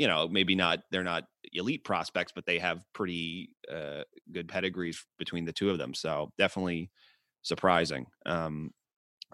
you 0.00 0.08
know 0.08 0.26
maybe 0.26 0.54
not 0.54 0.80
they're 0.90 1.04
not 1.04 1.24
elite 1.52 1.84
prospects 1.84 2.32
but 2.34 2.46
they 2.46 2.58
have 2.58 2.82
pretty 2.94 3.50
uh 3.70 4.02
good 4.32 4.48
pedigrees 4.48 5.04
between 5.18 5.44
the 5.44 5.52
two 5.52 5.68
of 5.68 5.76
them 5.76 5.92
so 5.92 6.32
definitely 6.38 6.90
surprising. 7.42 8.06
Um 8.24 8.70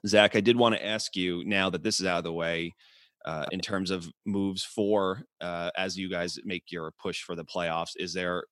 zach 0.07 0.37
i 0.37 0.41
did 0.41 0.57
want 0.57 0.75
to 0.75 0.87
ask 0.87 1.17
you 1.17 1.43
now 1.47 1.71
that 1.71 1.83
this 1.83 2.01
is 2.01 2.07
out 2.07 2.19
of 2.19 2.25
the 2.25 2.33
way 2.33 2.75
uh, 3.25 3.47
in 3.51 3.59
terms 3.59 3.91
of 3.91 4.07
moves 4.25 4.63
for 4.63 5.23
uh, 5.41 5.71
as 5.77 5.97
you 5.97 6.09
guys 6.09 6.39
make 6.45 6.65
your 6.71 6.93
push 7.03 7.23
for 7.23 7.35
the 7.35 7.45
playoffs 7.45 7.93
is 7.97 8.13
there 8.13 8.45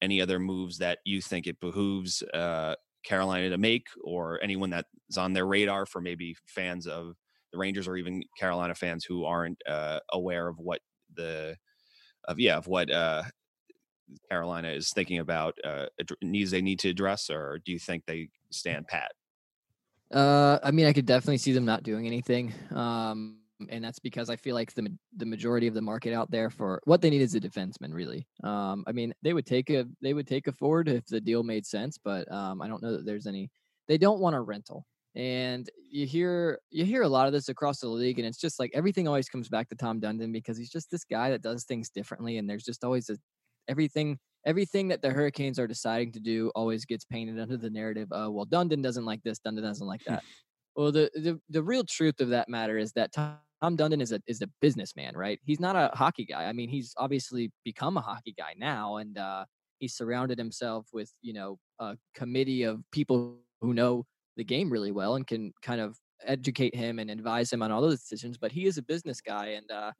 any 0.00 0.22
other 0.22 0.38
moves 0.38 0.78
that 0.78 0.98
you 1.04 1.20
think 1.20 1.46
it 1.46 1.60
behooves 1.60 2.22
uh, 2.32 2.74
Carolina 3.04 3.50
to 3.50 3.58
make, 3.58 3.86
or 4.02 4.40
anyone 4.42 4.70
that's 4.70 5.18
on 5.18 5.32
their 5.32 5.46
radar 5.46 5.86
for 5.86 6.00
maybe 6.00 6.36
fans 6.46 6.86
of 6.86 7.14
the 7.52 7.58
Rangers 7.58 7.88
or 7.88 7.96
even 7.96 8.22
Carolina 8.38 8.74
fans 8.74 9.04
who 9.04 9.24
aren't 9.24 9.60
uh, 9.68 10.00
aware 10.12 10.48
of 10.48 10.58
what 10.58 10.80
the 11.14 11.56
of 12.28 12.38
yeah 12.38 12.56
of 12.56 12.66
what 12.66 12.90
uh, 12.90 13.22
Carolina 14.30 14.68
is 14.68 14.90
thinking 14.90 15.18
about 15.18 15.56
uh, 15.64 15.86
needs 16.22 16.50
they 16.50 16.62
need 16.62 16.78
to 16.80 16.88
address, 16.88 17.30
or 17.30 17.60
do 17.64 17.72
you 17.72 17.78
think 17.78 18.04
they 18.06 18.28
stand 18.50 18.86
pat? 18.86 19.12
Uh, 20.12 20.58
I 20.62 20.70
mean, 20.70 20.86
I 20.86 20.92
could 20.92 21.06
definitely 21.06 21.38
see 21.38 21.52
them 21.52 21.64
not 21.64 21.82
doing 21.82 22.06
anything. 22.06 22.52
Um, 22.70 23.38
and 23.70 23.84
that's 23.84 23.98
because 23.98 24.28
I 24.28 24.36
feel 24.36 24.54
like 24.54 24.74
the 24.74 24.92
the 25.16 25.26
majority 25.26 25.66
of 25.66 25.74
the 25.74 25.82
market 25.82 26.12
out 26.12 26.30
there 26.30 26.50
for 26.50 26.80
what 26.84 27.00
they 27.00 27.10
need 27.10 27.22
is 27.22 27.34
a 27.34 27.40
defenseman. 27.40 27.92
Really. 27.92 28.26
Um, 28.42 28.84
I 28.86 28.92
mean, 28.92 29.14
they 29.22 29.32
would 29.32 29.46
take 29.46 29.70
a 29.70 29.86
they 30.00 30.14
would 30.14 30.26
take 30.26 30.48
a 30.48 30.52
forward 30.52 30.88
if 30.88 31.06
the 31.06 31.20
deal 31.20 31.42
made 31.42 31.66
sense, 31.66 31.98
but 31.98 32.30
um, 32.32 32.60
I 32.60 32.68
don't 32.68 32.82
know 32.82 32.92
that 32.92 33.06
there's 33.06 33.26
any. 33.26 33.50
They 33.88 33.98
don't 33.98 34.20
want 34.20 34.36
a 34.36 34.40
rental, 34.40 34.86
and 35.14 35.68
you 35.90 36.06
hear 36.06 36.58
you 36.70 36.84
hear 36.84 37.02
a 37.02 37.08
lot 37.08 37.26
of 37.26 37.32
this 37.32 37.48
across 37.48 37.80
the 37.80 37.88
league, 37.88 38.18
and 38.18 38.26
it's 38.26 38.38
just 38.38 38.58
like 38.58 38.70
everything 38.74 39.06
always 39.06 39.28
comes 39.28 39.48
back 39.48 39.68
to 39.68 39.76
Tom 39.76 40.00
Dundon 40.00 40.32
because 40.32 40.56
he's 40.56 40.70
just 40.70 40.90
this 40.90 41.04
guy 41.04 41.30
that 41.30 41.42
does 41.42 41.64
things 41.64 41.90
differently, 41.90 42.38
and 42.38 42.48
there's 42.48 42.64
just 42.64 42.84
always 42.84 43.10
a 43.10 43.16
everything 43.68 44.18
everything 44.46 44.88
that 44.88 45.02
the 45.02 45.10
Hurricanes 45.10 45.58
are 45.58 45.66
deciding 45.66 46.12
to 46.12 46.20
do 46.20 46.50
always 46.54 46.84
gets 46.84 47.04
painted 47.04 47.38
under 47.38 47.56
the 47.56 47.70
narrative. 47.70 48.10
Uh, 48.10 48.28
well, 48.30 48.46
Dundon 48.46 48.82
doesn't 48.82 49.04
like 49.04 49.22
this. 49.22 49.38
Dundon 49.38 49.62
doesn't 49.62 49.86
like 49.86 50.02
that. 50.04 50.22
well, 50.76 50.90
the, 50.90 51.10
the 51.14 51.38
the 51.50 51.62
real 51.62 51.84
truth 51.84 52.20
of 52.20 52.30
that 52.30 52.48
matter 52.48 52.78
is 52.78 52.92
that 52.92 53.12
Tom 53.12 53.36
Tom 53.62 53.76
Dundon 53.76 54.00
is 54.00 54.12
a 54.12 54.20
is 54.26 54.42
a 54.42 54.48
businessman, 54.60 55.14
right? 55.14 55.38
He's 55.44 55.60
not 55.60 55.76
a 55.76 55.90
hockey 55.94 56.24
guy. 56.24 56.46
I 56.46 56.52
mean, 56.52 56.68
he's 56.68 56.94
obviously 56.96 57.52
become 57.64 57.96
a 57.96 58.00
hockey 58.00 58.34
guy 58.36 58.54
now, 58.56 58.96
and 58.96 59.16
uh, 59.18 59.44
he's 59.78 59.94
surrounded 59.94 60.38
himself 60.38 60.86
with 60.92 61.12
you 61.20 61.32
know 61.32 61.58
a 61.78 61.96
committee 62.14 62.62
of 62.62 62.82
people 62.90 63.36
who 63.60 63.74
know 63.74 64.04
the 64.36 64.44
game 64.44 64.70
really 64.70 64.92
well 64.92 65.14
and 65.16 65.26
can 65.26 65.52
kind 65.62 65.80
of 65.80 65.98
educate 66.24 66.74
him 66.74 66.98
and 66.98 67.10
advise 67.10 67.52
him 67.52 67.62
on 67.62 67.70
all 67.72 67.80
those 67.80 68.00
decisions. 68.00 68.38
But 68.38 68.52
he 68.52 68.66
is 68.66 68.78
a 68.78 68.82
business 68.82 69.20
guy, 69.20 69.46
and 69.48 69.70
uh, 69.70 69.92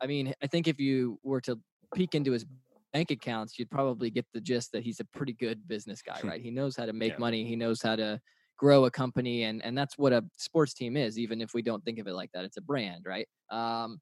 I 0.00 0.06
mean, 0.06 0.34
I 0.42 0.46
think 0.46 0.68
if 0.68 0.78
you 0.78 1.18
were 1.22 1.40
to 1.42 1.58
peek 1.94 2.14
into 2.14 2.32
his 2.32 2.44
bank 2.92 3.10
accounts, 3.10 3.58
you'd 3.58 3.70
probably 3.70 4.10
get 4.10 4.26
the 4.32 4.40
gist 4.40 4.72
that 4.72 4.82
he's 4.82 5.00
a 5.00 5.04
pretty 5.04 5.32
good 5.32 5.66
business 5.68 6.02
guy, 6.02 6.20
right? 6.24 6.40
He 6.40 6.50
knows 6.50 6.76
how 6.76 6.86
to 6.86 6.92
make 6.92 7.12
Yeah. 7.12 7.18
money. 7.18 7.44
He 7.44 7.56
knows 7.56 7.82
how 7.82 7.96
to 7.96 8.20
grow 8.56 8.84
a 8.86 8.90
company, 8.90 9.44
and 9.44 9.62
and 9.64 9.76
that's 9.76 9.98
what 9.98 10.12
a 10.12 10.24
sports 10.38 10.74
team 10.74 10.96
is. 10.96 11.18
Even 11.18 11.40
if 11.40 11.52
we 11.54 11.62
don't 11.62 11.84
think 11.84 11.98
of 11.98 12.06
it 12.06 12.14
like 12.14 12.30
that, 12.32 12.44
it's 12.44 12.56
a 12.56 12.62
brand, 12.62 13.04
right? 13.06 13.28
Um, 13.50 14.00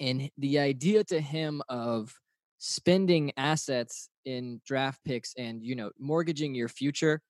and 0.00 0.30
the 0.38 0.58
idea 0.58 1.04
to 1.04 1.20
him 1.20 1.62
of 1.68 2.14
spending 2.58 3.32
assets 3.36 4.08
in 4.24 4.60
draft 4.64 5.00
picks 5.04 5.34
and 5.36 5.62
you 5.64 5.74
know 5.74 5.90
mortgaging 5.98 6.54
your 6.54 6.68
future 6.68 7.20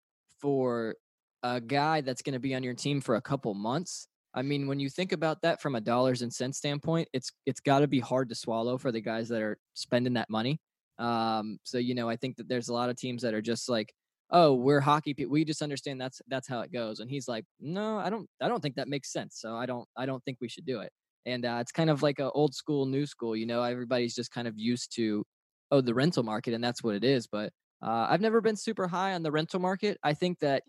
for 0.41 0.95
a 1.43 1.61
guy 1.61 2.01
that's 2.01 2.23
going 2.23 2.35
to 2.35 2.41
be 2.41 2.55
on 2.55 2.63
your 2.63 2.75
team 2.75 3.01
for 3.01 3.17
a 3.17 3.23
couple 3.23 3.55
months 3.55 4.09
I 4.35 4.43
mean, 4.43 4.67
when 4.67 4.81
you 4.81 4.89
think 4.89 5.13
about 5.13 5.43
that 5.43 5.61
from 5.61 5.75
a 5.75 5.81
dollars 5.81 6.23
and 6.23 6.33
cents 6.33 6.59
standpoint, 6.59 7.09
it's 7.13 7.33
it's 7.47 7.61
got 7.61 7.81
to 7.81 7.87
be 7.87 8.01
hard 8.01 8.29
to 8.31 8.35
swallow 8.35 8.79
for 8.79 8.91
the 8.91 9.01
guys 9.01 9.29
that 9.29 9.43
are 9.43 9.59
spending 9.75 10.15
that 10.15 10.31
money. 10.31 10.61
Um, 10.99 11.59
so 11.65 11.79
you 11.79 11.95
know, 11.95 12.09
I 12.09 12.17
think 12.17 12.37
that 12.37 12.49
there's 12.49 12.69
a 12.69 12.73
lot 12.73 12.89
of 12.91 12.97
teams 12.97 13.23
that 13.23 13.35
are 13.35 13.43
just 13.43 13.69
like, 13.69 13.93
oh, 14.31 14.55
we're 14.55 14.81
hockey. 14.81 15.15
We 15.29 15.45
just 15.45 15.63
understand 15.63 16.01
that's 16.01 16.23
that's 16.29 16.49
how 16.49 16.61
it 16.61 16.73
goes. 16.73 17.01
And 17.01 17.11
he's 17.11 17.29
like, 17.29 17.45
no, 17.61 17.99
I 17.99 18.09
don't 18.11 18.29
I 18.41 18.49
don't 18.49 18.61
think 18.61 18.77
that 18.77 18.89
makes 18.89 19.13
sense. 19.13 19.39
So 19.39 19.55
I 19.57 19.67
don't 19.67 19.87
I 19.97 20.07
don't 20.07 20.25
think 20.25 20.39
we 20.41 20.49
should 20.49 20.65
do 20.67 20.81
it. 20.81 20.93
And 21.27 21.45
uh, 21.45 21.59
it's 21.61 21.73
kind 21.73 21.91
of 21.91 22.03
like 22.03 22.19
a 22.19 22.31
old 22.33 22.55
school, 22.55 22.87
new 22.87 23.07
school. 23.07 23.37
You 23.37 23.47
know, 23.47 23.63
everybody's 23.63 24.15
just 24.15 24.31
kind 24.33 24.49
of 24.49 24.55
used 24.59 24.95
to 24.97 25.25
oh 25.71 25.81
the 25.83 25.95
rental 25.95 26.23
market, 26.23 26.55
and 26.55 26.65
that's 26.65 26.83
what 26.83 26.95
it 26.95 27.05
is. 27.05 27.27
But 27.27 27.53
uh, 27.83 28.07
I've 28.09 28.21
never 28.21 28.41
been 28.41 28.57
super 28.57 28.89
high 28.89 29.13
on 29.15 29.23
the 29.23 29.33
rental 29.33 29.61
market. 29.61 29.99
I 30.03 30.15
think 30.15 30.39
that 30.41 30.63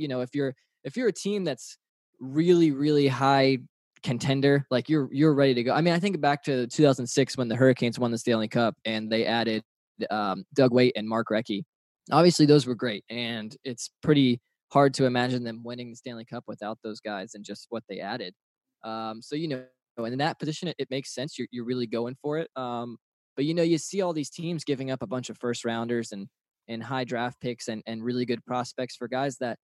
you 0.00 0.08
know 0.08 0.20
if 0.22 0.34
you're 0.34 0.54
if 0.84 0.96
you're 0.96 1.08
a 1.08 1.12
team 1.12 1.44
that's 1.44 1.76
really 2.18 2.70
really 2.70 3.08
high 3.08 3.58
contender 4.02 4.66
like 4.70 4.88
you're 4.88 5.08
you're 5.12 5.34
ready 5.34 5.54
to 5.54 5.62
go. 5.62 5.74
I 5.74 5.82
mean 5.82 5.92
i 5.92 5.98
think 5.98 6.20
back 6.20 6.42
to 6.44 6.66
2006 6.66 7.36
when 7.36 7.48
the 7.48 7.56
hurricanes 7.56 7.98
won 7.98 8.10
the 8.10 8.18
stanley 8.18 8.48
cup 8.48 8.74
and 8.84 9.10
they 9.10 9.26
added 9.26 9.62
um, 10.10 10.44
doug 10.54 10.72
weight 10.72 10.94
and 10.96 11.06
mark 11.06 11.28
recchi. 11.30 11.64
Obviously 12.10 12.46
those 12.46 12.66
were 12.66 12.74
great 12.74 13.04
and 13.10 13.54
it's 13.64 13.90
pretty 14.02 14.40
hard 14.72 14.94
to 14.94 15.04
imagine 15.04 15.44
them 15.44 15.62
winning 15.62 15.90
the 15.90 15.96
stanley 15.96 16.24
cup 16.24 16.44
without 16.46 16.78
those 16.82 17.00
guys 17.00 17.34
and 17.34 17.44
just 17.44 17.66
what 17.68 17.84
they 17.88 18.00
added. 18.00 18.34
Um, 18.82 19.20
so 19.20 19.36
you 19.36 19.48
know 19.48 19.64
in 19.98 20.16
that 20.18 20.38
position 20.38 20.68
it, 20.68 20.76
it 20.78 20.88
makes 20.90 21.14
sense. 21.14 21.38
You're, 21.38 21.48
you're 21.50 21.66
really 21.66 21.86
going 21.86 22.16
for 22.22 22.38
it. 22.38 22.48
Um, 22.56 22.96
but 23.36 23.44
you 23.44 23.52
know 23.52 23.62
you 23.62 23.76
see 23.76 24.00
all 24.00 24.14
these 24.14 24.30
teams 24.30 24.64
giving 24.64 24.90
up 24.90 25.02
a 25.02 25.06
bunch 25.06 25.28
of 25.28 25.36
first 25.36 25.64
rounders 25.66 26.12
and 26.12 26.26
and 26.68 26.82
high 26.82 27.04
draft 27.04 27.38
picks 27.40 27.68
and 27.68 27.82
and 27.86 28.02
really 28.02 28.24
good 28.24 28.44
prospects 28.46 28.96
for 28.96 29.08
guys 29.08 29.36
that 29.38 29.58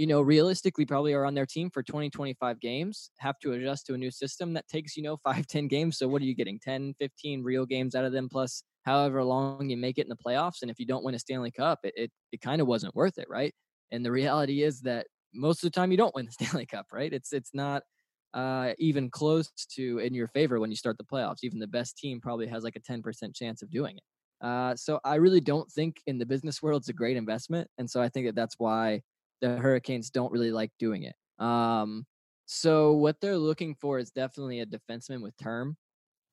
you 0.00 0.06
know, 0.06 0.22
realistically 0.22 0.86
probably 0.86 1.12
are 1.12 1.26
on 1.26 1.34
their 1.34 1.44
team 1.44 1.68
for 1.68 1.82
20, 1.82 2.08
25 2.08 2.58
games, 2.58 3.10
have 3.18 3.38
to 3.40 3.52
adjust 3.52 3.84
to 3.84 3.92
a 3.92 3.98
new 3.98 4.10
system 4.10 4.54
that 4.54 4.66
takes, 4.66 4.96
you 4.96 5.02
know, 5.02 5.18
five, 5.22 5.46
10 5.46 5.68
games. 5.68 5.98
So 5.98 6.08
what 6.08 6.22
are 6.22 6.24
you 6.24 6.34
getting? 6.34 6.58
10, 6.58 6.94
15 6.98 7.42
real 7.42 7.66
games 7.66 7.94
out 7.94 8.06
of 8.06 8.12
them 8.12 8.26
plus 8.26 8.62
however 8.86 9.22
long 9.22 9.68
you 9.68 9.76
make 9.76 9.98
it 9.98 10.06
in 10.06 10.08
the 10.08 10.16
playoffs. 10.16 10.62
And 10.62 10.70
if 10.70 10.78
you 10.78 10.86
don't 10.86 11.04
win 11.04 11.14
a 11.14 11.18
Stanley 11.18 11.50
Cup, 11.50 11.80
it, 11.82 11.92
it, 11.96 12.10
it 12.32 12.40
kind 12.40 12.62
of 12.62 12.66
wasn't 12.66 12.94
worth 12.94 13.18
it, 13.18 13.26
right? 13.28 13.52
And 13.90 14.02
the 14.02 14.10
reality 14.10 14.62
is 14.62 14.80
that 14.82 15.06
most 15.34 15.62
of 15.62 15.70
the 15.70 15.78
time 15.78 15.90
you 15.90 15.98
don't 15.98 16.14
win 16.14 16.24
the 16.24 16.32
Stanley 16.46 16.64
Cup, 16.64 16.86
right? 16.94 17.12
It's 17.12 17.34
it's 17.34 17.50
not 17.52 17.82
uh, 18.32 18.72
even 18.78 19.10
close 19.10 19.50
to 19.74 19.98
in 19.98 20.14
your 20.14 20.28
favor 20.28 20.60
when 20.60 20.70
you 20.70 20.76
start 20.76 20.96
the 20.96 21.04
playoffs. 21.04 21.40
Even 21.42 21.58
the 21.58 21.66
best 21.66 21.98
team 21.98 22.22
probably 22.22 22.46
has 22.46 22.64
like 22.64 22.76
a 22.76 22.80
10% 22.80 23.34
chance 23.34 23.60
of 23.60 23.70
doing 23.70 23.98
it. 23.98 24.46
Uh, 24.46 24.74
so 24.76 24.98
I 25.04 25.16
really 25.16 25.42
don't 25.42 25.70
think 25.70 25.96
in 26.06 26.16
the 26.16 26.24
business 26.24 26.62
world 26.62 26.80
it's 26.80 26.88
a 26.88 26.94
great 26.94 27.18
investment. 27.18 27.68
And 27.76 27.90
so 27.90 28.00
I 28.00 28.08
think 28.08 28.24
that 28.26 28.34
that's 28.34 28.54
why 28.56 29.02
the 29.40 29.56
Hurricanes 29.56 30.10
don't 30.10 30.32
really 30.32 30.52
like 30.52 30.70
doing 30.78 31.04
it. 31.04 31.14
Um, 31.44 32.06
so 32.46 32.92
what 32.92 33.20
they're 33.20 33.38
looking 33.38 33.74
for 33.74 33.98
is 33.98 34.10
definitely 34.10 34.60
a 34.60 34.66
defenseman 34.66 35.22
with 35.22 35.36
term, 35.36 35.76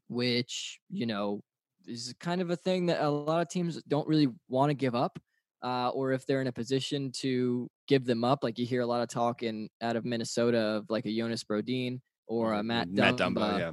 which 0.07 0.79
you 0.89 1.05
know 1.05 1.41
is 1.85 2.13
kind 2.19 2.41
of 2.41 2.49
a 2.49 2.55
thing 2.55 2.87
that 2.87 3.01
a 3.01 3.09
lot 3.09 3.41
of 3.41 3.49
teams 3.49 3.81
don't 3.87 4.07
really 4.07 4.27
want 4.49 4.69
to 4.69 4.73
give 4.73 4.95
up. 4.95 5.19
Uh, 5.63 5.89
or 5.89 6.11
if 6.11 6.25
they're 6.25 6.41
in 6.41 6.47
a 6.47 6.51
position 6.51 7.11
to 7.11 7.67
give 7.87 8.05
them 8.05 8.23
up, 8.23 8.43
like 8.43 8.59
you 8.59 8.65
hear 8.65 8.81
a 8.81 8.85
lot 8.85 9.01
of 9.01 9.09
talk 9.09 9.41
in 9.41 9.67
out 9.81 9.95
of 9.95 10.05
Minnesota 10.05 10.59
of 10.59 10.85
like 10.89 11.05
a 11.05 11.15
Jonas 11.15 11.43
Brodin 11.43 11.99
or 12.27 12.53
a 12.53 12.63
Matt 12.63 12.89
Dumba. 12.89 12.95
Matt 12.95 13.15
Dumba, 13.15 13.59
yeah, 13.59 13.71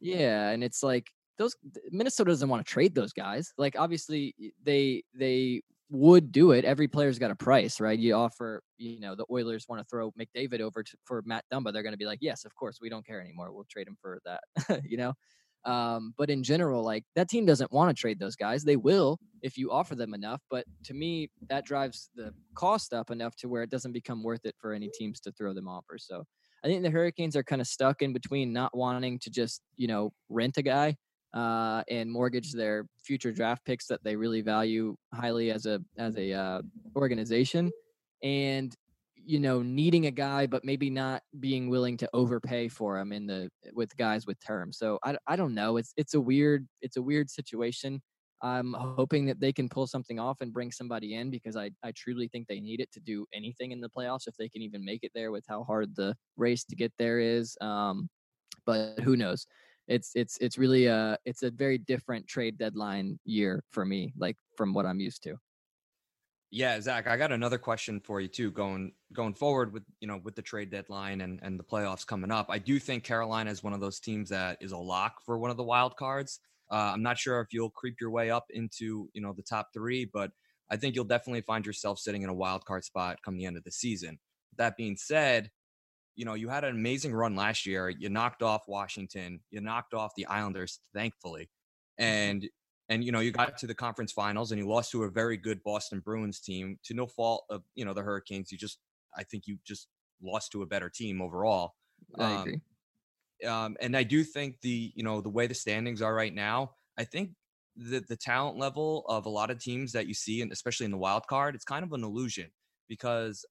yeah, 0.00 0.50
and 0.50 0.64
it's 0.64 0.82
like 0.82 1.08
those 1.38 1.56
Minnesota 1.90 2.30
doesn't 2.30 2.48
want 2.48 2.64
to 2.64 2.70
trade 2.70 2.94
those 2.94 3.12
guys. 3.12 3.52
Like 3.56 3.74
obviously 3.78 4.34
they 4.62 5.02
they 5.14 5.62
would 5.90 6.32
do 6.32 6.52
it. 6.52 6.64
Every 6.64 6.88
player's 6.88 7.18
got 7.18 7.30
a 7.30 7.36
price, 7.36 7.80
right? 7.80 7.98
You 7.98 8.14
offer, 8.14 8.62
you 8.78 9.00
know, 9.00 9.14
the 9.14 9.26
Oilers 9.30 9.66
want 9.68 9.80
to 9.80 9.86
throw 9.90 10.12
McDavid 10.12 10.60
over 10.60 10.82
to, 10.82 10.96
for 11.04 11.22
Matt 11.26 11.44
Dumba. 11.52 11.72
They're 11.72 11.82
going 11.82 11.92
to 11.92 11.98
be 11.98 12.06
like, 12.06 12.20
yes, 12.22 12.44
of 12.44 12.54
course, 12.54 12.78
we 12.80 12.88
don't 12.88 13.06
care 13.06 13.20
anymore. 13.20 13.52
We'll 13.52 13.66
trade 13.68 13.88
him 13.88 13.96
for 14.00 14.20
that, 14.24 14.82
you 14.84 14.96
know? 14.96 15.14
Um, 15.64 16.14
but 16.16 16.30
in 16.30 16.42
general, 16.42 16.82
like 16.82 17.04
that 17.16 17.28
team 17.28 17.44
doesn't 17.44 17.72
want 17.72 17.94
to 17.94 18.00
trade 18.00 18.18
those 18.18 18.36
guys. 18.36 18.64
They 18.64 18.76
will 18.76 19.18
if 19.42 19.58
you 19.58 19.70
offer 19.70 19.94
them 19.94 20.14
enough. 20.14 20.40
But 20.50 20.64
to 20.84 20.94
me, 20.94 21.28
that 21.48 21.66
drives 21.66 22.08
the 22.14 22.32
cost 22.54 22.94
up 22.94 23.10
enough 23.10 23.36
to 23.36 23.48
where 23.48 23.62
it 23.62 23.70
doesn't 23.70 23.92
become 23.92 24.22
worth 24.22 24.44
it 24.44 24.54
for 24.58 24.72
any 24.72 24.88
teams 24.88 25.20
to 25.20 25.32
throw 25.32 25.52
them 25.52 25.68
offers. 25.68 26.06
So 26.08 26.24
I 26.64 26.68
think 26.68 26.82
the 26.82 26.90
Hurricanes 26.90 27.36
are 27.36 27.42
kind 27.42 27.60
of 27.60 27.66
stuck 27.66 28.00
in 28.00 28.12
between 28.12 28.52
not 28.52 28.74
wanting 28.74 29.18
to 29.20 29.30
just, 29.30 29.60
you 29.76 29.86
know, 29.86 30.12
rent 30.30 30.56
a 30.56 30.62
guy 30.62 30.96
uh, 31.34 31.82
and 31.88 32.10
mortgage 32.10 32.52
their 32.52 32.86
future 33.02 33.32
draft 33.32 33.64
picks 33.64 33.86
that 33.86 34.02
they 34.02 34.16
really 34.16 34.40
value 34.40 34.96
highly 35.14 35.50
as 35.50 35.66
a 35.66 35.80
as 35.98 36.16
a 36.16 36.32
uh, 36.32 36.62
organization, 36.96 37.70
and 38.22 38.74
you 39.14 39.38
know 39.38 39.62
needing 39.62 40.06
a 40.06 40.10
guy 40.10 40.46
but 40.46 40.64
maybe 40.64 40.88
not 40.88 41.22
being 41.40 41.68
willing 41.68 41.96
to 41.96 42.08
overpay 42.14 42.68
for 42.68 42.98
him 42.98 43.12
in 43.12 43.26
the 43.26 43.48
with 43.72 43.96
guys 43.96 44.26
with 44.26 44.38
terms. 44.44 44.78
So 44.78 44.98
I, 45.04 45.16
I 45.26 45.36
don't 45.36 45.54
know. 45.54 45.76
It's 45.76 45.92
it's 45.96 46.14
a 46.14 46.20
weird 46.20 46.66
it's 46.82 46.96
a 46.96 47.02
weird 47.02 47.30
situation. 47.30 48.00
I'm 48.42 48.72
hoping 48.72 49.26
that 49.26 49.38
they 49.38 49.52
can 49.52 49.68
pull 49.68 49.86
something 49.86 50.18
off 50.18 50.38
and 50.40 50.52
bring 50.52 50.72
somebody 50.72 51.14
in 51.14 51.30
because 51.30 51.56
I, 51.56 51.70
I 51.84 51.92
truly 51.94 52.26
think 52.28 52.46
they 52.46 52.60
need 52.60 52.80
it 52.80 52.90
to 52.92 53.00
do 53.00 53.26
anything 53.34 53.72
in 53.72 53.80
the 53.80 53.90
playoffs 53.90 54.26
if 54.26 54.36
they 54.38 54.48
can 54.48 54.62
even 54.62 54.82
make 54.82 55.00
it 55.02 55.12
there 55.14 55.30
with 55.30 55.44
how 55.46 55.62
hard 55.64 55.94
the 55.94 56.14
race 56.38 56.64
to 56.64 56.76
get 56.76 56.92
there 56.98 57.20
is. 57.20 57.56
Um, 57.60 58.08
but 58.64 58.98
who 59.00 59.16
knows? 59.16 59.46
It's 59.88 60.12
it's 60.14 60.38
it's 60.40 60.58
really 60.58 60.86
a 60.86 61.18
it's 61.24 61.42
a 61.42 61.50
very 61.50 61.78
different 61.78 62.26
trade 62.26 62.58
deadline 62.58 63.18
year 63.24 63.64
for 63.70 63.84
me, 63.84 64.12
like 64.18 64.36
from 64.56 64.72
what 64.72 64.86
I'm 64.86 65.00
used 65.00 65.22
to. 65.24 65.36
Yeah, 66.52 66.80
Zach, 66.80 67.06
I 67.06 67.16
got 67.16 67.30
another 67.30 67.58
question 67.58 68.00
for 68.00 68.20
you 68.20 68.26
too. 68.26 68.50
Going 68.50 68.92
going 69.12 69.34
forward 69.34 69.72
with 69.72 69.84
you 70.00 70.08
know 70.08 70.20
with 70.24 70.34
the 70.34 70.42
trade 70.42 70.70
deadline 70.70 71.20
and 71.20 71.38
and 71.42 71.58
the 71.58 71.64
playoffs 71.64 72.06
coming 72.06 72.32
up, 72.32 72.46
I 72.50 72.58
do 72.58 72.78
think 72.78 73.04
Carolina 73.04 73.50
is 73.50 73.62
one 73.62 73.72
of 73.72 73.80
those 73.80 74.00
teams 74.00 74.30
that 74.30 74.58
is 74.60 74.72
a 74.72 74.76
lock 74.76 75.24
for 75.24 75.38
one 75.38 75.50
of 75.50 75.56
the 75.56 75.62
wild 75.62 75.96
cards. 75.96 76.40
Uh, 76.70 76.92
I'm 76.94 77.02
not 77.02 77.18
sure 77.18 77.40
if 77.40 77.52
you'll 77.52 77.70
creep 77.70 77.96
your 78.00 78.10
way 78.10 78.30
up 78.30 78.46
into 78.50 79.08
you 79.12 79.22
know 79.22 79.32
the 79.32 79.42
top 79.42 79.68
three, 79.72 80.04
but 80.04 80.32
I 80.70 80.76
think 80.76 80.94
you'll 80.94 81.04
definitely 81.04 81.42
find 81.42 81.64
yourself 81.64 82.00
sitting 82.00 82.22
in 82.22 82.28
a 82.28 82.34
wild 82.34 82.64
card 82.64 82.84
spot 82.84 83.18
come 83.24 83.36
the 83.36 83.46
end 83.46 83.56
of 83.56 83.64
the 83.64 83.72
season. 83.72 84.18
That 84.56 84.76
being 84.76 84.96
said, 84.96 85.50
you 86.20 86.26
know, 86.26 86.34
you 86.34 86.50
had 86.50 86.64
an 86.64 86.76
amazing 86.76 87.14
run 87.14 87.34
last 87.34 87.64
year. 87.64 87.88
You 87.88 88.10
knocked 88.10 88.42
off 88.42 88.64
Washington, 88.68 89.40
you 89.50 89.62
knocked 89.62 89.94
off 89.94 90.12
the 90.18 90.26
Islanders, 90.26 90.80
thankfully, 90.94 91.48
mm-hmm. 91.98 92.04
and 92.04 92.48
and 92.90 93.02
you 93.02 93.10
know 93.10 93.20
you 93.20 93.30
got 93.32 93.56
to 93.56 93.66
the 93.66 93.74
conference 93.74 94.12
finals 94.12 94.52
and 94.52 94.60
you 94.60 94.68
lost 94.68 94.90
to 94.90 95.04
a 95.04 95.10
very 95.10 95.38
good 95.38 95.62
Boston 95.62 96.00
Bruins 96.00 96.38
team 96.38 96.78
to 96.84 96.92
no 96.92 97.06
fault 97.06 97.44
of 97.48 97.62
you 97.74 97.86
know 97.86 97.94
the 97.94 98.02
Hurricanes. 98.02 98.52
You 98.52 98.58
just 98.58 98.78
I 99.16 99.22
think 99.22 99.44
you 99.46 99.56
just 99.66 99.88
lost 100.22 100.52
to 100.52 100.60
a 100.60 100.66
better 100.66 100.90
team 100.94 101.22
overall. 101.22 101.72
I 102.18 102.34
um, 102.34 102.40
agree. 102.42 102.60
Um, 103.48 103.76
and 103.80 103.96
I 103.96 104.02
do 104.02 104.22
think 104.22 104.56
the 104.60 104.92
you 104.94 105.02
know 105.02 105.22
the 105.22 105.30
way 105.30 105.46
the 105.46 105.54
standings 105.54 106.02
are 106.02 106.14
right 106.14 106.34
now, 106.34 106.72
I 106.98 107.04
think 107.04 107.30
the 107.76 108.04
the 108.06 108.16
talent 108.16 108.58
level 108.58 109.06
of 109.08 109.24
a 109.24 109.30
lot 109.30 109.50
of 109.50 109.58
teams 109.58 109.92
that 109.92 110.06
you 110.06 110.12
see, 110.12 110.42
and 110.42 110.52
especially 110.52 110.84
in 110.84 110.92
the 110.92 110.98
wild 110.98 111.26
card, 111.28 111.54
it's 111.54 111.64
kind 111.64 111.82
of 111.82 111.94
an 111.94 112.04
illusion 112.04 112.50
because 112.90 113.42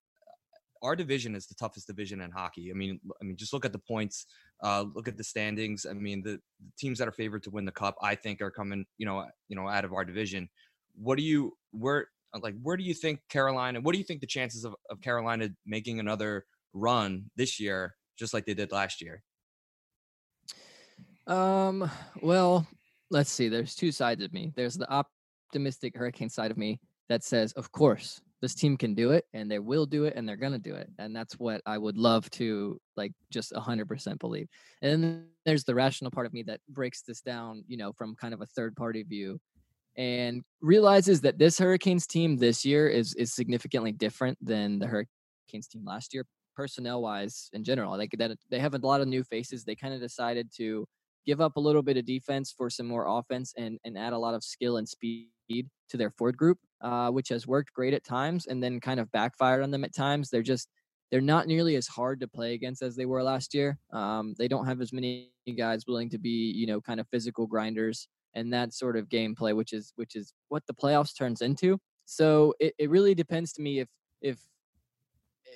our 0.82 0.96
division 0.96 1.36
is 1.36 1.48
the 1.48 1.56
toughest 1.56 1.88
division 1.88 2.22
in 2.22 2.32
hockey. 2.32 2.72
I 2.72 2.74
mean, 2.74 3.00
I 3.22 3.26
mean, 3.26 3.38
just 3.38 3.54
look 3.54 3.66
at 3.66 3.74
the 3.74 3.80
points, 3.80 4.26
uh, 4.64 4.86
look 4.94 5.08
at 5.08 5.18
the 5.18 5.24
standings. 5.24 5.86
I 5.90 5.94
mean, 5.94 6.22
the, 6.24 6.32
the, 6.32 6.72
teams 6.78 7.00
that 7.00 7.08
are 7.08 7.14
favored 7.14 7.44
to 7.44 7.50
win 7.50 7.66
the 7.66 7.72
cup, 7.72 7.96
I 8.02 8.16
think, 8.16 8.42
are 8.42 8.52
coming, 8.52 8.86
you 8.98 9.06
know, 9.06 9.26
you 9.48 9.56
know, 9.56 9.68
out 9.68 9.86
of 9.86 9.94
our 9.94 10.06
division. 10.06 10.50
What 10.96 11.18
do 11.18 11.24
you 11.24 11.54
where 11.72 12.08
like 12.42 12.56
where 12.62 12.78
do 12.78 12.84
you 12.84 12.94
think 12.94 13.20
Carolina? 13.30 13.82
What 13.82 13.94
do 13.94 13.98
you 13.98 14.04
think 14.04 14.22
the 14.22 14.28
chances 14.28 14.66
of, 14.66 14.76
of 14.90 15.02
Carolina 15.02 15.50
making 15.66 16.00
another 16.00 16.46
run 16.74 17.26
this 17.36 17.60
year, 17.60 17.96
just 18.18 18.34
like 18.34 18.46
they 18.46 18.54
did 18.54 18.72
last 18.72 19.02
year? 19.02 19.24
Um. 21.28 21.90
Well, 22.22 22.68
let's 23.12 23.32
see. 23.32 23.50
There's 23.50 23.76
two 23.76 23.92
sides 23.92 24.24
of 24.24 24.34
me. 24.34 24.54
There's 24.56 24.76
the 24.76 24.92
optimistic 24.92 25.96
Hurricane 25.96 26.30
side 26.30 26.52
of 26.52 26.58
me 26.58 26.80
that 27.08 27.24
says, 27.24 27.54
of 27.54 27.72
course, 27.72 28.22
this 28.42 28.56
team 28.56 28.78
can 28.78 28.94
do 28.94 29.12
it 29.12 29.26
and 29.34 29.50
they 29.50 29.60
will 29.60 29.86
do 29.86 30.06
it 30.06 30.14
and 30.16 30.28
they're 30.28 30.36
going 30.36 30.54
to 30.54 30.60
do 30.60 30.76
it 30.76 30.90
and 30.98 31.16
that's 31.16 31.34
what 31.36 31.62
i 31.66 31.78
would 31.78 31.98
love 31.98 32.30
to 32.32 32.80
like 32.96 33.12
just 33.32 33.52
100% 33.54 34.20
believe 34.20 34.48
and 34.82 35.04
then 35.04 35.26
there's 35.46 35.64
the 35.64 35.76
rational 35.76 36.12
part 36.12 36.26
of 36.26 36.34
me 36.34 36.44
that 36.44 36.60
breaks 36.70 37.02
this 37.02 37.22
down 37.22 37.64
you 37.68 37.78
know 37.78 37.92
from 37.94 38.16
kind 38.16 38.34
of 38.34 38.42
a 38.42 38.46
third 38.48 38.76
party 38.76 39.04
view 39.04 39.40
and 39.98 40.42
realizes 40.62 41.22
that 41.22 41.38
this 41.38 41.58
hurricanes 41.58 42.08
team 42.08 42.38
this 42.38 42.66
year 42.66 42.88
is 42.88 43.14
is 43.16 43.34
significantly 43.34 43.92
different 43.92 44.38
than 44.42 44.80
the 44.80 44.88
hurricanes 44.88 45.68
team 45.70 45.84
last 45.86 46.14
year 46.14 46.26
personnel 46.56 47.02
wise 47.02 47.50
in 47.54 47.64
general 47.64 47.98
like 47.98 48.12
that 48.18 48.32
they 48.50 48.60
have 48.60 48.74
a 48.74 48.78
lot 48.80 49.02
of 49.02 49.08
new 49.08 49.24
faces 49.24 49.64
they 49.64 49.76
kind 49.76 49.94
of 49.94 50.00
decided 50.00 50.50
to 50.56 50.86
give 51.26 51.42
up 51.42 51.58
a 51.58 51.60
little 51.60 51.82
bit 51.84 51.98
of 51.98 52.06
defense 52.06 52.54
for 52.56 52.70
some 52.70 52.88
more 52.88 53.06
offense 53.08 53.54
and 53.58 53.78
and 53.86 53.98
add 53.98 54.14
a 54.14 54.18
lot 54.18 54.34
of 54.34 54.44
skill 54.44 54.78
and 54.78 54.88
speed 54.88 55.28
to 55.90 55.98
their 55.98 56.12
forward 56.12 56.38
group, 56.38 56.60
uh, 56.82 57.10
which 57.10 57.30
has 57.30 57.48
worked 57.48 57.74
great 57.74 57.94
at 57.94 58.04
times 58.04 58.48
and 58.48 58.62
then 58.64 58.80
kind 58.80 59.00
of 59.00 59.12
backfired 59.12 59.64
on 59.64 59.72
them 59.72 59.84
at 59.84 59.94
times. 59.94 60.30
They're 60.30 60.42
just 60.42 60.70
they're 61.12 61.22
not 61.22 61.48
nearly 61.48 61.76
as 61.76 61.88
hard 61.88 62.20
to 62.20 62.28
play 62.28 62.54
against 62.54 62.84
as 62.84 62.96
they 62.96 63.06
were 63.06 63.24
last 63.24 63.54
year. 63.54 63.80
Um, 63.92 64.36
they 64.38 64.48
don't 64.48 64.68
have 64.68 64.80
as 64.80 64.94
many 64.94 65.32
guys 65.58 65.86
willing 65.88 66.10
to 66.10 66.18
be 66.18 66.52
you 66.52 66.68
know 66.68 66.82
kind 66.82 67.00
of 67.00 67.08
physical 67.10 67.48
grinders 67.48 68.08
and 68.34 68.54
that 68.54 68.74
sort 68.74 68.96
of 68.96 69.10
gameplay, 69.10 69.56
which 69.56 69.74
is 69.74 69.94
which 69.96 70.16
is 70.16 70.34
what 70.50 70.64
the 70.68 70.74
playoffs 70.74 71.16
turns 71.18 71.42
into. 71.42 71.80
So 72.06 72.54
it, 72.60 72.74
it 72.78 72.90
really 72.90 73.16
depends 73.16 73.54
to 73.54 73.62
me 73.62 73.80
if 73.80 73.90
if 74.22 74.40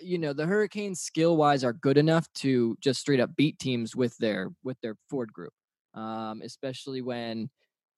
you 0.01 0.17
know 0.17 0.33
the 0.33 0.45
Hurricanes 0.45 1.01
skill 1.01 1.37
wise 1.37 1.63
are 1.63 1.73
good 1.73 1.97
enough 1.97 2.31
to 2.35 2.75
just 2.81 2.99
straight 2.99 3.19
up 3.19 3.35
beat 3.35 3.59
teams 3.59 3.95
with 3.95 4.17
their 4.17 4.49
with 4.63 4.77
their 4.81 4.95
forward 5.09 5.31
group, 5.33 5.53
um, 5.93 6.41
especially 6.43 7.01
when 7.01 7.49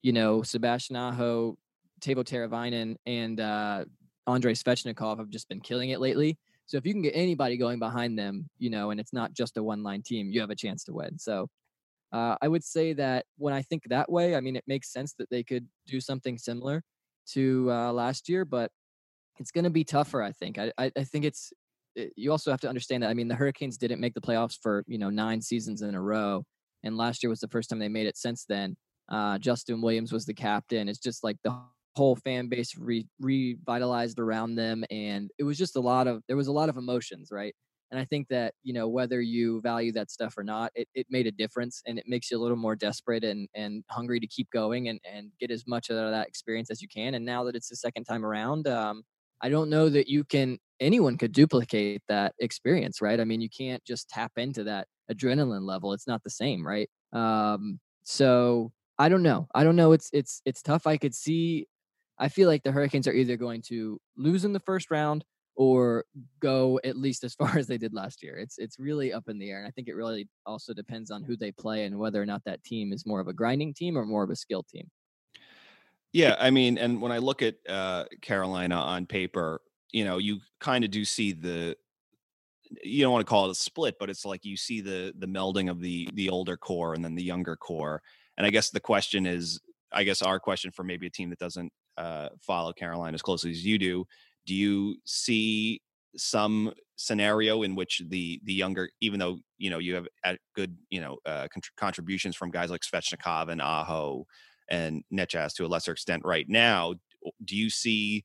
you 0.02 0.12
know 0.12 0.42
Sebastian 0.42 0.96
Aho, 0.96 1.56
Teuvo 2.00 2.24
Teravainen, 2.24 2.96
and 3.06 3.40
uh, 3.40 3.84
Andrei 4.26 4.52
Svechnikov 4.52 5.18
have 5.18 5.30
just 5.30 5.48
been 5.48 5.60
killing 5.60 5.90
it 5.90 6.00
lately. 6.00 6.38
So 6.66 6.76
if 6.76 6.86
you 6.86 6.92
can 6.92 7.02
get 7.02 7.12
anybody 7.14 7.56
going 7.56 7.78
behind 7.78 8.18
them, 8.18 8.48
you 8.58 8.70
know, 8.70 8.90
and 8.90 8.98
it's 8.98 9.12
not 9.12 9.32
just 9.32 9.56
a 9.56 9.62
one 9.62 9.82
line 9.82 10.02
team, 10.02 10.30
you 10.30 10.40
have 10.40 10.50
a 10.50 10.56
chance 10.56 10.82
to 10.84 10.92
win. 10.92 11.18
So 11.18 11.48
uh, 12.12 12.36
I 12.42 12.48
would 12.48 12.64
say 12.64 12.92
that 12.94 13.26
when 13.36 13.54
I 13.54 13.62
think 13.62 13.84
that 13.88 14.10
way, 14.10 14.34
I 14.34 14.40
mean, 14.40 14.56
it 14.56 14.64
makes 14.66 14.92
sense 14.92 15.14
that 15.18 15.30
they 15.30 15.44
could 15.44 15.66
do 15.86 16.00
something 16.00 16.38
similar 16.38 16.82
to 17.32 17.70
uh, 17.70 17.92
last 17.92 18.28
year, 18.28 18.44
but 18.44 18.70
it's 19.38 19.50
going 19.50 19.64
to 19.64 19.70
be 19.70 19.84
tougher. 19.84 20.22
I 20.22 20.32
think. 20.32 20.58
I, 20.58 20.72
I, 20.78 20.90
I 20.96 21.04
think 21.04 21.24
it's. 21.24 21.52
It, 21.94 22.12
you 22.16 22.30
also 22.30 22.50
have 22.50 22.60
to 22.60 22.68
understand 22.68 23.02
that. 23.02 23.10
I 23.10 23.14
mean, 23.14 23.28
the 23.28 23.34
Hurricanes 23.34 23.78
didn't 23.78 24.00
make 24.00 24.14
the 24.14 24.20
playoffs 24.20 24.58
for 24.60 24.84
you 24.86 24.98
know 24.98 25.10
nine 25.10 25.40
seasons 25.40 25.82
in 25.82 25.94
a 25.94 26.00
row, 26.00 26.44
and 26.82 26.96
last 26.96 27.22
year 27.22 27.30
was 27.30 27.40
the 27.40 27.48
first 27.48 27.70
time 27.70 27.78
they 27.78 27.88
made 27.88 28.06
it 28.06 28.16
since 28.16 28.44
then. 28.48 28.76
Uh, 29.08 29.38
Justin 29.38 29.80
Williams 29.80 30.12
was 30.12 30.26
the 30.26 30.34
captain. 30.34 30.88
It's 30.88 30.98
just 30.98 31.22
like 31.22 31.36
the 31.44 31.56
whole 31.96 32.16
fan 32.16 32.48
base 32.48 32.76
re- 32.76 33.08
revitalized 33.20 34.18
around 34.18 34.54
them 34.54 34.84
and 34.90 35.30
it 35.38 35.44
was 35.44 35.56
just 35.56 35.76
a 35.76 35.80
lot 35.80 36.06
of 36.06 36.22
there 36.28 36.36
was 36.36 36.46
a 36.46 36.52
lot 36.52 36.68
of 36.68 36.76
emotions 36.76 37.28
right 37.32 37.54
and 37.90 37.98
i 37.98 38.04
think 38.04 38.28
that 38.28 38.52
you 38.62 38.74
know 38.74 38.86
whether 38.86 39.20
you 39.20 39.60
value 39.62 39.90
that 39.92 40.10
stuff 40.10 40.36
or 40.36 40.44
not 40.44 40.70
it, 40.74 40.86
it 40.94 41.06
made 41.08 41.26
a 41.26 41.30
difference 41.30 41.82
and 41.86 41.98
it 41.98 42.04
makes 42.06 42.30
you 42.30 42.38
a 42.38 42.42
little 42.42 42.56
more 42.56 42.76
desperate 42.76 43.24
and 43.24 43.48
and 43.54 43.82
hungry 43.90 44.20
to 44.20 44.26
keep 44.26 44.48
going 44.50 44.88
and 44.88 45.00
and 45.10 45.30
get 45.40 45.50
as 45.50 45.66
much 45.66 45.90
out 45.90 45.96
of 45.96 46.10
that 46.10 46.28
experience 46.28 46.70
as 46.70 46.82
you 46.82 46.88
can 46.88 47.14
and 47.14 47.24
now 47.24 47.42
that 47.44 47.56
it's 47.56 47.68
the 47.68 47.76
second 47.76 48.04
time 48.04 48.24
around 48.24 48.68
um, 48.68 49.02
i 49.40 49.48
don't 49.48 49.70
know 49.70 49.88
that 49.88 50.06
you 50.06 50.22
can 50.22 50.58
anyone 50.80 51.16
could 51.16 51.32
duplicate 51.32 52.02
that 52.08 52.34
experience 52.40 53.00
right 53.00 53.20
i 53.20 53.24
mean 53.24 53.40
you 53.40 53.48
can't 53.48 53.82
just 53.86 54.08
tap 54.10 54.32
into 54.36 54.64
that 54.64 54.86
adrenaline 55.10 55.62
level 55.62 55.94
it's 55.94 56.06
not 56.06 56.22
the 56.22 56.30
same 56.30 56.66
right 56.66 56.90
um, 57.12 57.80
so 58.02 58.72
I 58.98 59.08
don't 59.08 59.22
know. 59.22 59.46
I 59.54 59.62
don't 59.62 59.76
know. 59.76 59.92
It's 59.92 60.08
it's 60.12 60.40
it's 60.46 60.62
tough. 60.62 60.86
I 60.86 60.96
could 60.96 61.14
see 61.14 61.66
I 62.18 62.28
feel 62.28 62.48
like 62.48 62.62
the 62.62 62.72
Hurricanes 62.72 63.06
are 63.06 63.12
either 63.12 63.36
going 63.36 63.62
to 63.62 64.00
lose 64.16 64.44
in 64.44 64.52
the 64.52 64.60
first 64.60 64.90
round 64.90 65.24
or 65.54 66.04
go 66.40 66.78
at 66.84 66.96
least 66.96 67.24
as 67.24 67.34
far 67.40 67.58
as 67.58 67.66
they 67.66 67.78
did 67.78 67.94
last 67.94 68.22
year. 68.22 68.36
It's 68.36 68.58
it's 68.58 68.78
really 68.78 69.12
up 69.12 69.28
in 69.28 69.38
the 69.38 69.50
air, 69.50 69.58
and 69.58 69.66
I 69.66 69.70
think 69.70 69.88
it 69.88 69.94
really 69.94 70.28
also 70.44 70.72
depends 70.74 71.10
on 71.10 71.22
who 71.22 71.36
they 71.36 71.52
play 71.52 71.84
and 71.84 71.98
whether 71.98 72.20
or 72.20 72.26
not 72.26 72.42
that 72.44 72.62
team 72.64 72.92
is 72.92 73.06
more 73.06 73.20
of 73.20 73.28
a 73.28 73.32
grinding 73.32 73.74
team 73.74 73.96
or 73.96 74.04
more 74.04 74.22
of 74.22 74.30
a 74.30 74.36
skill 74.36 74.62
team. 74.62 74.90
Yeah, 76.12 76.36
I 76.38 76.50
mean, 76.50 76.78
and 76.78 77.02
when 77.02 77.12
I 77.12 77.18
look 77.18 77.42
at 77.42 77.56
uh, 77.68 78.04
Carolina 78.22 78.76
on 78.76 79.06
paper, 79.06 79.60
you 79.92 80.04
know, 80.04 80.18
you 80.18 80.40
kind 80.60 80.84
of 80.84 80.90
do 80.90 81.04
see 81.04 81.32
the 81.32 81.76
you 82.82 83.02
don't 83.02 83.12
want 83.12 83.24
to 83.24 83.30
call 83.30 83.46
it 83.46 83.52
a 83.52 83.54
split, 83.54 83.96
but 84.00 84.10
it's 84.10 84.24
like 84.24 84.44
you 84.44 84.56
see 84.56 84.80
the 84.80 85.12
the 85.18 85.26
melding 85.26 85.70
of 85.70 85.80
the 85.80 86.08
the 86.14 86.30
older 86.30 86.56
core 86.56 86.94
and 86.94 87.04
then 87.04 87.14
the 87.14 87.22
younger 87.22 87.56
core. 87.56 88.02
And 88.36 88.46
I 88.46 88.50
guess 88.50 88.70
the 88.70 88.80
question 88.80 89.26
is, 89.26 89.60
I 89.92 90.04
guess 90.04 90.22
our 90.22 90.38
question 90.38 90.70
for 90.70 90.84
maybe 90.84 91.06
a 91.06 91.10
team 91.10 91.30
that 91.30 91.38
doesn't 91.38 91.72
uh, 91.96 92.28
follow 92.40 92.72
Carolina 92.72 93.14
as 93.14 93.22
closely 93.22 93.50
as 93.50 93.64
you 93.64 93.78
do, 93.78 94.04
do 94.46 94.54
you 94.54 94.96
see 95.04 95.80
some 96.16 96.72
scenario 96.96 97.62
in 97.62 97.74
which 97.74 98.02
the 98.08 98.40
the 98.44 98.52
younger, 98.52 98.88
even 99.00 99.20
though 99.20 99.38
you 99.58 99.70
know 99.70 99.78
you 99.78 99.94
have 99.94 100.38
good 100.54 100.76
you 100.90 101.00
know 101.00 101.18
uh, 101.26 101.46
contributions 101.76 102.36
from 102.36 102.50
guys 102.50 102.70
like 102.70 102.82
Svechnikov 102.82 103.48
and 103.48 103.60
Aho 103.60 104.26
and 104.68 105.04
Necas 105.12 105.54
to 105.54 105.64
a 105.64 105.68
lesser 105.68 105.92
extent 105.92 106.22
right 106.24 106.46
now, 106.48 106.94
do 107.44 107.56
you 107.56 107.70
see 107.70 108.24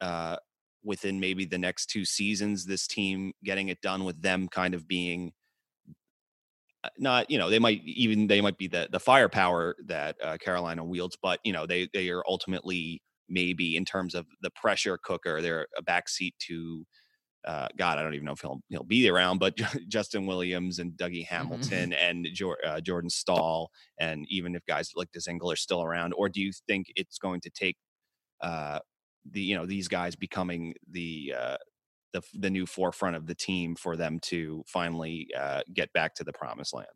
uh, 0.00 0.36
within 0.82 1.20
maybe 1.20 1.44
the 1.44 1.58
next 1.58 1.86
two 1.86 2.04
seasons 2.04 2.64
this 2.64 2.86
team 2.86 3.32
getting 3.44 3.68
it 3.68 3.80
done 3.82 4.04
with 4.04 4.20
them 4.22 4.48
kind 4.48 4.74
of 4.74 4.88
being 4.88 5.32
not 6.98 7.30
you 7.30 7.38
know 7.38 7.50
they 7.50 7.58
might 7.58 7.82
even 7.84 8.26
they 8.26 8.40
might 8.40 8.58
be 8.58 8.66
the 8.66 8.88
the 8.90 9.00
firepower 9.00 9.76
that 9.86 10.16
uh, 10.22 10.36
Carolina 10.38 10.84
wields, 10.84 11.16
but 11.20 11.40
you 11.44 11.52
know 11.52 11.66
they 11.66 11.88
they 11.92 12.08
are 12.10 12.22
ultimately 12.26 13.02
maybe 13.28 13.76
in 13.76 13.84
terms 13.84 14.14
of 14.14 14.26
the 14.42 14.50
pressure 14.50 14.98
cooker, 15.02 15.40
they're 15.40 15.66
a 15.76 15.82
backseat 15.82 16.32
to. 16.48 16.84
Uh, 17.46 17.66
God, 17.78 17.96
I 17.96 18.02
don't 18.02 18.12
even 18.12 18.26
know 18.26 18.32
if 18.32 18.42
he'll 18.42 18.60
he'll 18.68 18.84
be 18.84 19.08
around, 19.08 19.38
but 19.38 19.56
Justin 19.88 20.26
Williams 20.26 20.78
and 20.78 20.92
Dougie 20.92 21.22
mm-hmm. 21.22 21.34
Hamilton 21.34 21.90
mm-hmm. 21.90 22.10
and 22.10 22.28
jo- 22.34 22.56
uh, 22.66 22.82
Jordan 22.82 23.08
Staal, 23.08 23.70
and 23.98 24.26
even 24.28 24.54
if 24.54 24.64
guys 24.66 24.90
like 24.94 25.08
Dzingel 25.16 25.50
are 25.50 25.56
still 25.56 25.82
around, 25.82 26.12
or 26.18 26.28
do 26.28 26.42
you 26.42 26.52
think 26.66 26.88
it's 26.96 27.16
going 27.16 27.40
to 27.40 27.50
take 27.50 27.76
uh, 28.42 28.80
the 29.30 29.40
you 29.40 29.56
know 29.56 29.64
these 29.64 29.88
guys 29.88 30.16
becoming 30.16 30.74
the 30.90 31.34
uh, 31.38 31.56
the 32.12 32.22
the 32.34 32.50
new 32.50 32.66
forefront 32.66 33.16
of 33.16 33.26
the 33.26 33.34
team 33.34 33.74
for 33.74 33.96
them 33.96 34.18
to 34.20 34.64
finally 34.66 35.28
uh, 35.36 35.62
get 35.72 35.92
back 35.92 36.14
to 36.16 36.24
the 36.24 36.32
promised 36.32 36.74
land. 36.74 36.88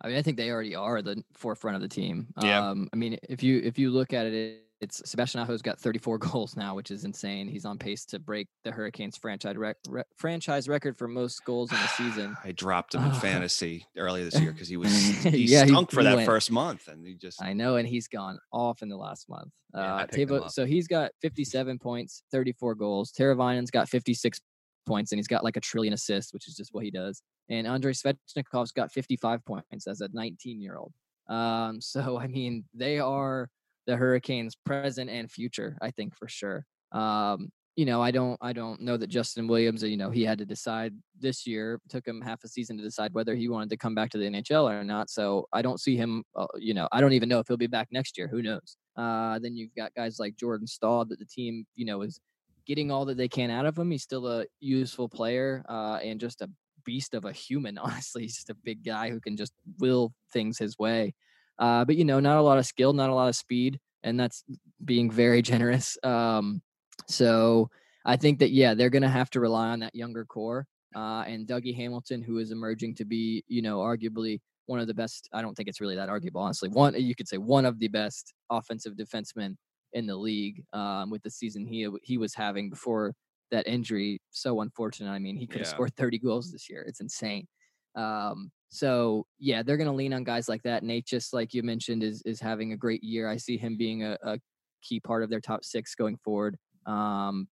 I 0.00 0.08
mean, 0.08 0.16
I 0.16 0.22
think 0.22 0.36
they 0.36 0.50
already 0.50 0.74
are 0.74 1.00
the 1.00 1.22
forefront 1.32 1.76
of 1.76 1.82
the 1.82 1.88
team. 1.88 2.28
Yeah. 2.42 2.68
Um, 2.68 2.88
I 2.92 2.96
mean, 2.96 3.18
if 3.28 3.42
you 3.42 3.60
if 3.64 3.78
you 3.78 3.90
look 3.90 4.12
at 4.12 4.26
it, 4.26 4.63
it's 4.84 5.00
Sebastian 5.10 5.40
Aho's 5.40 5.62
got 5.62 5.80
34 5.80 6.18
goals 6.30 6.56
now, 6.56 6.74
which 6.74 6.90
is 6.90 7.04
insane. 7.04 7.48
He's 7.48 7.64
on 7.64 7.78
pace 7.78 8.04
to 8.06 8.18
break 8.18 8.48
the 8.62 8.70
Hurricanes 8.70 9.16
franchise 9.16 9.56
rec- 9.56 9.78
re- 9.88 10.04
franchise 10.16 10.68
record 10.68 10.96
for 10.96 11.08
most 11.08 11.44
goals 11.44 11.72
in 11.72 11.78
the 11.78 11.88
season. 11.88 12.36
I 12.44 12.52
dropped 12.52 12.94
him 12.94 13.02
in 13.02 13.12
fantasy 13.20 13.86
earlier 13.96 14.24
this 14.24 14.38
year 14.38 14.52
because 14.52 14.68
he 14.68 14.76
was 14.76 14.92
he 15.22 15.44
yeah, 15.44 15.64
stunk 15.64 15.90
he, 15.90 15.94
for 15.94 16.02
he 16.02 16.06
that 16.06 16.16
went. 16.16 16.26
first 16.26 16.52
month, 16.52 16.88
and 16.88 17.04
he 17.04 17.14
just 17.14 17.42
I 17.42 17.54
know, 17.54 17.76
and 17.76 17.88
he's 17.88 18.06
gone 18.06 18.38
off 18.52 18.82
in 18.82 18.88
the 18.88 18.96
last 18.96 19.28
month. 19.28 19.50
Yeah, 19.74 20.06
uh, 20.30 20.48
so 20.48 20.66
he's 20.66 20.86
got 20.86 21.10
57 21.20 21.80
points, 21.80 22.22
34 22.30 22.76
goals. 22.76 23.10
Teravainen's 23.10 23.72
got 23.72 23.88
56 23.88 24.40
points, 24.86 25.10
and 25.10 25.18
he's 25.18 25.26
got 25.26 25.42
like 25.42 25.56
a 25.56 25.60
trillion 25.60 25.94
assists, 25.94 26.32
which 26.32 26.46
is 26.46 26.54
just 26.54 26.72
what 26.72 26.84
he 26.84 26.90
does. 26.92 27.22
And 27.48 27.66
Andrei 27.66 27.92
Svechnikov's 27.92 28.70
got 28.70 28.92
55 28.92 29.44
points 29.44 29.86
as 29.88 30.00
a 30.00 30.08
19 30.12 30.60
year 30.60 30.76
old. 30.76 30.92
Um, 31.28 31.80
so 31.80 32.18
I 32.18 32.26
mean, 32.26 32.64
they 32.74 32.98
are 32.98 33.48
the 33.86 33.96
Hurricanes 33.96 34.56
present 34.56 35.10
and 35.10 35.30
future, 35.30 35.78
I 35.80 35.90
think 35.90 36.16
for 36.16 36.28
sure. 36.28 36.64
Um, 36.92 37.50
you 37.76 37.84
know, 37.84 38.00
I 38.00 38.12
don't 38.12 38.38
I 38.40 38.52
don't 38.52 38.80
know 38.80 38.96
that 38.96 39.08
Justin 39.08 39.48
Williams, 39.48 39.82
you 39.82 39.96
know, 39.96 40.10
he 40.10 40.24
had 40.24 40.38
to 40.38 40.44
decide 40.44 40.94
this 41.18 41.46
year. 41.46 41.80
Took 41.88 42.06
him 42.06 42.20
half 42.20 42.44
a 42.44 42.48
season 42.48 42.76
to 42.76 42.84
decide 42.84 43.12
whether 43.14 43.34
he 43.34 43.48
wanted 43.48 43.70
to 43.70 43.76
come 43.76 43.94
back 43.96 44.10
to 44.10 44.18
the 44.18 44.26
NHL 44.26 44.70
or 44.70 44.84
not. 44.84 45.10
So 45.10 45.48
I 45.52 45.60
don't 45.60 45.80
see 45.80 45.96
him. 45.96 46.22
Uh, 46.36 46.46
you 46.56 46.72
know, 46.72 46.88
I 46.92 47.00
don't 47.00 47.14
even 47.14 47.28
know 47.28 47.40
if 47.40 47.48
he'll 47.48 47.56
be 47.56 47.66
back 47.66 47.88
next 47.90 48.16
year. 48.16 48.28
Who 48.28 48.42
knows? 48.42 48.76
Uh, 48.96 49.40
then 49.40 49.56
you've 49.56 49.74
got 49.74 49.94
guys 49.94 50.20
like 50.20 50.36
Jordan 50.36 50.68
Staal 50.68 51.04
that 51.06 51.18
the 51.18 51.24
team, 51.24 51.66
you 51.74 51.84
know, 51.84 52.02
is 52.02 52.20
getting 52.64 52.92
all 52.92 53.04
that 53.06 53.16
they 53.16 53.28
can 53.28 53.50
out 53.50 53.66
of 53.66 53.76
him. 53.76 53.90
He's 53.90 54.04
still 54.04 54.26
a 54.28 54.46
useful 54.60 55.08
player 55.08 55.64
uh, 55.68 55.98
and 56.02 56.20
just 56.20 56.42
a 56.42 56.50
beast 56.84 57.14
of 57.14 57.24
a 57.24 57.32
human. 57.32 57.76
Honestly, 57.78 58.22
he's 58.22 58.36
just 58.36 58.50
a 58.50 58.54
big 58.54 58.84
guy 58.84 59.10
who 59.10 59.20
can 59.20 59.36
just 59.36 59.52
will 59.80 60.12
things 60.32 60.58
his 60.58 60.78
way. 60.78 61.14
Uh, 61.58 61.84
but 61.84 61.96
you 61.96 62.04
know, 62.04 62.20
not 62.20 62.38
a 62.38 62.42
lot 62.42 62.58
of 62.58 62.66
skill, 62.66 62.92
not 62.92 63.10
a 63.10 63.14
lot 63.14 63.28
of 63.28 63.36
speed, 63.36 63.78
and 64.02 64.18
that's 64.18 64.44
being 64.84 65.10
very 65.10 65.42
generous. 65.52 65.96
Um, 66.02 66.62
so 67.08 67.70
I 68.04 68.16
think 68.16 68.38
that 68.40 68.50
yeah, 68.50 68.74
they're 68.74 68.90
going 68.90 69.02
to 69.02 69.08
have 69.08 69.30
to 69.30 69.40
rely 69.40 69.68
on 69.68 69.80
that 69.80 69.94
younger 69.94 70.24
core. 70.24 70.66
Uh, 70.94 71.24
and 71.26 71.46
Dougie 71.46 71.74
Hamilton, 71.74 72.22
who 72.22 72.38
is 72.38 72.52
emerging 72.52 72.94
to 72.96 73.04
be, 73.04 73.42
you 73.48 73.62
know, 73.62 73.78
arguably 73.78 74.40
one 74.66 74.78
of 74.78 74.86
the 74.86 74.94
best. 74.94 75.28
I 75.32 75.42
don't 75.42 75.54
think 75.54 75.68
it's 75.68 75.80
really 75.80 75.96
that 75.96 76.08
arguable, 76.08 76.40
honestly. 76.40 76.68
One, 76.68 76.94
you 77.00 77.14
could 77.14 77.28
say 77.28 77.36
one 77.36 77.64
of 77.64 77.78
the 77.78 77.88
best 77.88 78.32
offensive 78.50 78.94
defensemen 78.94 79.56
in 79.92 80.06
the 80.06 80.16
league 80.16 80.62
um, 80.72 81.10
with 81.10 81.22
the 81.22 81.30
season 81.30 81.66
he 81.66 81.88
he 82.02 82.18
was 82.18 82.34
having 82.34 82.70
before 82.70 83.14
that 83.50 83.66
injury. 83.66 84.20
So 84.30 84.60
unfortunate. 84.60 85.10
I 85.10 85.18
mean, 85.18 85.36
he 85.36 85.46
could 85.46 85.60
have 85.60 85.68
yeah. 85.68 85.74
scored 85.74 85.96
30 85.96 86.18
goals 86.18 86.52
this 86.52 86.68
year. 86.68 86.84
It's 86.86 87.00
insane. 87.00 87.46
Um, 87.94 88.50
so 88.68 89.26
yeah, 89.38 89.62
they're 89.62 89.76
going 89.76 89.90
to 89.90 89.92
lean 89.92 90.12
on 90.12 90.24
guys 90.24 90.48
like 90.48 90.62
that. 90.64 90.82
Nate, 90.82 91.06
just 91.06 91.32
like 91.32 91.54
you 91.54 91.62
mentioned, 91.62 92.02
is 92.02 92.22
is 92.22 92.40
having 92.40 92.72
a 92.72 92.76
great 92.76 93.04
year. 93.04 93.28
I 93.28 93.36
see 93.36 93.56
him 93.56 93.76
being 93.76 94.02
a, 94.02 94.18
a 94.22 94.38
key 94.82 95.00
part 95.00 95.22
of 95.22 95.30
their 95.30 95.40
top 95.40 95.64
six 95.64 95.94
going 95.94 96.16
forward. 96.24 96.56
Um, 96.86 97.48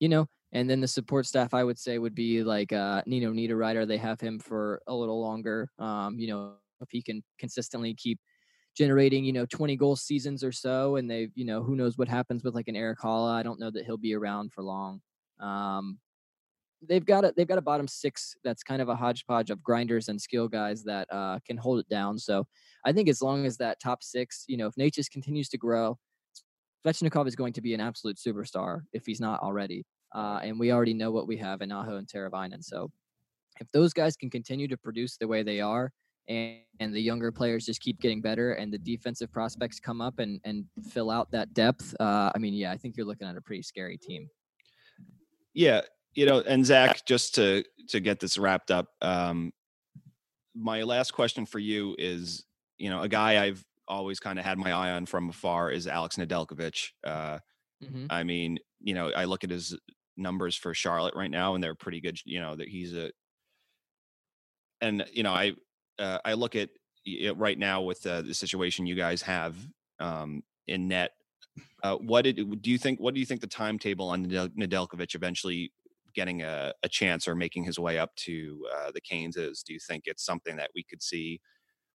you 0.00 0.08
know, 0.08 0.26
and 0.52 0.68
then 0.68 0.80
the 0.80 0.88
support 0.88 1.26
staff, 1.26 1.54
I 1.54 1.64
would 1.64 1.78
say, 1.78 1.98
would 1.98 2.14
be 2.14 2.42
like 2.42 2.72
uh, 2.72 3.02
Nino 3.06 3.32
Niederreiter. 3.32 3.86
They 3.86 3.98
have 3.98 4.20
him 4.20 4.38
for 4.38 4.82
a 4.86 4.94
little 4.94 5.20
longer. 5.20 5.68
Um, 5.78 6.18
you 6.18 6.28
know, 6.28 6.54
if 6.80 6.88
he 6.90 7.02
can 7.02 7.22
consistently 7.38 7.94
keep 7.94 8.18
generating, 8.76 9.24
you 9.24 9.32
know, 9.32 9.46
20 9.46 9.76
goal 9.76 9.96
seasons 9.96 10.42
or 10.42 10.52
so, 10.52 10.96
and 10.96 11.10
they, 11.10 11.28
you 11.34 11.44
know, 11.44 11.62
who 11.62 11.76
knows 11.76 11.96
what 11.96 12.08
happens 12.08 12.42
with 12.42 12.54
like 12.54 12.68
an 12.68 12.76
Erik 12.76 12.98
Haula. 12.98 13.32
I 13.32 13.42
don't 13.42 13.60
know 13.60 13.70
that 13.70 13.84
he'll 13.84 13.96
be 13.96 14.14
around 14.14 14.52
for 14.52 14.62
long. 14.62 15.00
Um, 15.40 15.98
they've 16.88 17.04
got 17.04 17.24
a 17.24 17.32
they've 17.36 17.48
got 17.48 17.58
a 17.58 17.62
bottom 17.62 17.86
six 17.86 18.34
that's 18.44 18.62
kind 18.62 18.82
of 18.82 18.88
a 18.88 18.96
hodgepodge 18.96 19.50
of 19.50 19.62
grinders 19.62 20.08
and 20.08 20.20
skill 20.20 20.48
guys 20.48 20.82
that 20.84 21.06
uh, 21.12 21.38
can 21.46 21.56
hold 21.56 21.78
it 21.80 21.88
down. 21.88 22.18
So 22.18 22.46
I 22.84 22.92
think 22.92 23.08
as 23.08 23.22
long 23.22 23.46
as 23.46 23.56
that 23.58 23.80
top 23.80 24.02
six, 24.02 24.44
you 24.48 24.56
know, 24.56 24.66
if 24.66 24.74
Necas 24.74 25.10
continues 25.10 25.48
to 25.50 25.58
grow, 25.58 25.98
Svechnikov 26.84 27.28
is 27.28 27.36
going 27.36 27.52
to 27.54 27.60
be 27.60 27.74
an 27.74 27.80
absolute 27.80 28.16
superstar 28.16 28.80
if 28.92 29.06
he's 29.06 29.20
not 29.20 29.40
already. 29.40 29.84
Uh, 30.14 30.40
and 30.42 30.58
we 30.58 30.72
already 30.72 30.94
know 30.94 31.10
what 31.10 31.26
we 31.26 31.36
have 31.38 31.62
in 31.62 31.72
Aho 31.72 31.96
and 31.96 32.06
Teravainen. 32.06 32.62
So 32.62 32.90
if 33.60 33.70
those 33.72 33.92
guys 33.92 34.16
can 34.16 34.30
continue 34.30 34.68
to 34.68 34.76
produce 34.76 35.16
the 35.16 35.28
way 35.28 35.42
they 35.42 35.60
are, 35.60 35.92
and, 36.28 36.58
and 36.80 36.94
the 36.94 37.00
younger 37.00 37.32
players 37.32 37.66
just 37.66 37.80
keep 37.80 38.00
getting 38.00 38.20
better, 38.20 38.52
and 38.52 38.72
the 38.72 38.78
defensive 38.78 39.32
prospects 39.32 39.80
come 39.80 40.00
up 40.00 40.18
and 40.18 40.40
and 40.44 40.64
fill 40.90 41.10
out 41.10 41.30
that 41.30 41.52
depth, 41.54 41.94
uh, 41.98 42.30
I 42.34 42.38
mean, 42.38 42.54
yeah, 42.54 42.72
I 42.72 42.76
think 42.76 42.96
you're 42.96 43.06
looking 43.06 43.26
at 43.26 43.36
a 43.36 43.40
pretty 43.40 43.62
scary 43.62 43.98
team. 43.98 44.28
Yeah, 45.54 45.82
you 46.14 46.26
know, 46.26 46.40
and 46.40 46.64
Zach, 46.66 47.04
just 47.06 47.34
to 47.36 47.64
to 47.88 48.00
get 48.00 48.20
this 48.20 48.38
wrapped 48.38 48.70
up, 48.70 48.88
um, 49.00 49.52
my 50.54 50.82
last 50.82 51.12
question 51.12 51.46
for 51.46 51.58
you 51.58 51.94
is, 51.98 52.44
you 52.78 52.90
know, 52.90 53.02
a 53.02 53.08
guy 53.08 53.42
I've 53.44 53.64
always 53.88 54.20
kind 54.20 54.38
of 54.38 54.44
had 54.44 54.58
my 54.58 54.72
eye 54.72 54.92
on 54.92 55.06
from 55.06 55.28
afar 55.30 55.70
is 55.70 55.86
Alex 55.86 56.16
Nedeljkovic. 56.16 56.90
Uh, 57.04 57.38
Mhm. 57.82 58.06
I 58.10 58.22
mean, 58.22 58.58
you 58.80 58.94
know, 58.94 59.10
I 59.10 59.24
look 59.24 59.42
at 59.42 59.50
his 59.50 59.76
numbers 60.16 60.54
for 60.54 60.72
Charlotte 60.72 61.16
right 61.16 61.30
now, 61.30 61.54
and 61.54 61.64
they're 61.64 61.74
pretty 61.74 62.00
good. 62.00 62.18
You 62.24 62.38
know, 62.40 62.54
that 62.54 62.68
he's 62.68 62.94
a, 62.94 63.10
and 64.80 65.04
you 65.12 65.22
know, 65.22 65.32
I 65.32 65.52
uh, 65.98 66.18
I 66.24 66.34
look 66.34 66.54
at 66.56 66.70
y- 67.06 67.28
uh, 67.28 67.34
right 67.34 67.58
now 67.58 67.82
with 67.82 68.06
uh, 68.06 68.22
the 68.22 68.34
situation 68.34 68.86
you 68.86 68.94
guys 68.94 69.22
have 69.22 69.56
um, 70.00 70.42
in 70.68 70.88
net. 70.88 71.12
Uh, 71.82 71.96
what 71.96 72.22
did 72.22 72.62
do 72.62 72.70
you 72.70 72.78
think? 72.78 73.00
What 73.00 73.14
do 73.14 73.20
you 73.20 73.26
think 73.26 73.40
the 73.40 73.46
timetable 73.46 74.08
on 74.08 74.26
Nedel- 74.26 74.50
Nedeljkovic 74.56 75.14
eventually 75.14 75.72
getting 76.14 76.42
a, 76.42 76.72
a 76.82 76.88
chance 76.88 77.28
or 77.28 77.34
making 77.34 77.64
his 77.64 77.78
way 77.78 77.98
up 77.98 78.14
to 78.16 78.66
uh, 78.72 78.90
the 78.92 79.00
Canes 79.00 79.36
is? 79.36 79.62
Do 79.62 79.72
you 79.72 79.80
think 79.80 80.04
it's 80.06 80.24
something 80.24 80.56
that 80.56 80.70
we 80.74 80.82
could 80.84 81.02
see 81.02 81.40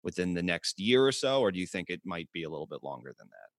within 0.04 0.34
the 0.36 0.44
next 0.44 0.80
year 0.80 1.06
or 1.06 1.12
so, 1.14 1.42
or 1.42 1.52
do 1.52 1.60
you 1.60 1.68
think 1.68 1.90
it 1.90 2.02
might 2.06 2.32
be 2.34 2.44
a 2.44 2.50
little 2.50 2.68
bit 2.68 2.84
longer 2.84 3.14
than 3.18 3.30
that? 3.30 3.50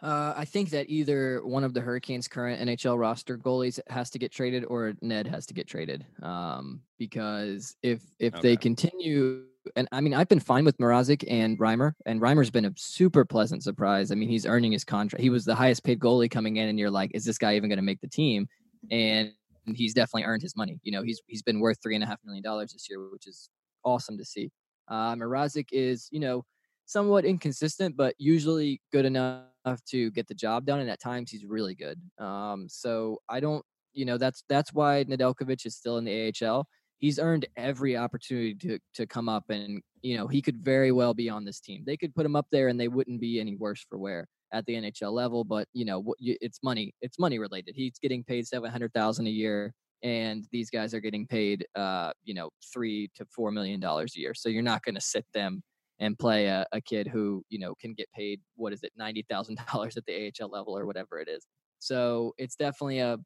Uh, 0.00 0.32
I 0.36 0.44
think 0.44 0.70
that 0.70 0.88
either 0.88 1.44
one 1.44 1.64
of 1.64 1.74
the 1.74 1.80
Hurricanes' 1.80 2.28
current 2.28 2.60
NHL 2.60 2.96
roster 2.96 3.36
goalies 3.36 3.80
has 3.88 4.10
to 4.10 4.18
get 4.18 4.30
traded, 4.30 4.64
or 4.66 4.94
Ned 5.02 5.26
has 5.26 5.44
to 5.46 5.54
get 5.54 5.66
traded. 5.66 6.06
Um, 6.22 6.82
because 6.98 7.76
if 7.82 8.04
if 8.20 8.38
Okay. 8.38 8.38
they 8.38 8.56
continue, 8.56 9.48
and 9.74 9.88
I 9.90 10.00
mean, 10.00 10.14
I've 10.14 10.28
been 10.28 10.38
fine 10.38 10.64
with 10.64 10.78
Mrazek 10.78 11.24
and 11.28 11.58
Reimer, 11.58 11.94
and 12.06 12.20
Reimer's 12.20 12.50
been 12.50 12.64
a 12.64 12.72
super 12.76 13.24
pleasant 13.24 13.64
surprise. 13.64 14.12
I 14.12 14.14
mean, 14.14 14.28
he's 14.28 14.46
earning 14.46 14.70
his 14.70 14.84
contract. 14.84 15.20
He 15.20 15.30
was 15.30 15.44
the 15.44 15.56
highest 15.56 15.82
paid 15.82 15.98
goalie 15.98 16.30
coming 16.30 16.58
in, 16.58 16.68
and 16.68 16.78
you're 16.78 16.90
like, 16.92 17.10
is 17.12 17.24
this 17.24 17.36
guy 17.38 17.56
even 17.56 17.68
going 17.68 17.78
to 17.78 17.82
make 17.82 18.00
the 18.00 18.06
team? 18.08 18.46
And 18.90 19.32
he's 19.74 19.94
definitely 19.94 20.24
earned 20.24 20.42
his 20.42 20.56
money. 20.56 20.80
You 20.82 20.92
know, 20.92 21.02
he's 21.02 21.20
he's 21.26 21.42
been 21.42 21.60
worth 21.60 21.78
three 21.82 21.94
and 21.94 22.04
a 22.04 22.06
half 22.06 22.18
million 22.24 22.42
dollars 22.42 22.72
this 22.72 22.88
year, 22.88 22.98
which 23.10 23.26
is 23.26 23.50
awesome 23.84 24.18
to 24.18 24.24
see. 24.24 24.50
Uh, 24.88 25.14
Mrazek 25.14 25.68
is, 25.72 26.08
you 26.10 26.20
know, 26.20 26.44
somewhat 26.86 27.24
inconsistent, 27.24 27.96
but 27.96 28.14
usually 28.18 28.80
good 28.92 29.04
enough 29.04 29.44
to 29.90 30.10
get 30.12 30.26
the 30.26 30.34
job 30.34 30.64
done. 30.64 30.80
And 30.80 30.90
at 30.90 31.00
times 31.00 31.30
he's 31.30 31.44
really 31.44 31.74
good. 31.74 32.00
Um, 32.18 32.66
so 32.68 33.18
I 33.28 33.40
don't, 33.40 33.64
you 33.92 34.04
know, 34.06 34.16
that's 34.18 34.44
that's 34.48 34.72
why 34.72 35.04
Nedeljkovic 35.04 35.66
is 35.66 35.76
still 35.76 35.98
in 35.98 36.04
the 36.04 36.32
AHL. 36.42 36.66
He's 36.98 37.18
earned 37.18 37.46
every 37.56 37.96
opportunity 37.96 38.54
to 38.54 38.78
to 38.94 39.06
come 39.06 39.28
up, 39.28 39.44
and 39.50 39.82
you 40.02 40.16
know 40.16 40.26
he 40.26 40.42
could 40.42 40.58
very 40.58 40.92
well 40.92 41.14
be 41.14 41.28
on 41.30 41.44
this 41.44 41.60
team. 41.60 41.84
They 41.86 41.96
could 41.96 42.14
put 42.14 42.26
him 42.26 42.36
up 42.36 42.46
there, 42.50 42.68
and 42.68 42.78
they 42.78 42.88
wouldn't 42.88 43.20
be 43.20 43.40
any 43.40 43.56
worse 43.56 43.84
for 43.88 43.98
wear 43.98 44.26
at 44.52 44.66
the 44.66 44.74
NHL 44.74 45.12
level. 45.12 45.44
But 45.44 45.68
you 45.72 45.84
know, 45.84 46.14
it's 46.20 46.60
money. 46.62 46.94
It's 47.00 47.18
money 47.18 47.38
related. 47.38 47.74
He's 47.76 47.98
getting 48.00 48.24
paid 48.24 48.46
seven 48.46 48.70
hundred 48.70 48.92
thousand 48.94 49.26
a 49.26 49.30
year, 49.30 49.72
and 50.02 50.44
these 50.52 50.70
guys 50.70 50.94
are 50.94 51.00
getting 51.00 51.26
paid, 51.26 51.66
uh, 51.74 52.12
you 52.24 52.34
know, 52.34 52.50
three 52.72 53.10
to 53.16 53.24
four 53.26 53.50
million 53.50 53.80
dollars 53.80 54.14
a 54.16 54.20
year. 54.20 54.34
So 54.34 54.48
you're 54.48 54.62
not 54.62 54.82
going 54.82 54.94
to 54.94 55.00
sit 55.00 55.24
them 55.32 55.62
and 56.00 56.18
play 56.18 56.46
a, 56.46 56.64
a 56.72 56.80
kid 56.80 57.08
who 57.08 57.42
you 57.48 57.58
know 57.58 57.74
can 57.80 57.94
get 57.94 58.08
paid 58.12 58.40
what 58.56 58.72
is 58.72 58.82
it 58.82 58.92
ninety 58.96 59.24
thousand 59.28 59.58
dollars 59.72 59.96
at 59.96 60.04
the 60.06 60.32
AHL 60.40 60.50
level 60.50 60.76
or 60.76 60.86
whatever 60.86 61.20
it 61.20 61.28
is. 61.28 61.46
So 61.78 62.34
it's 62.38 62.56
definitely 62.56 62.98
a 62.98 63.18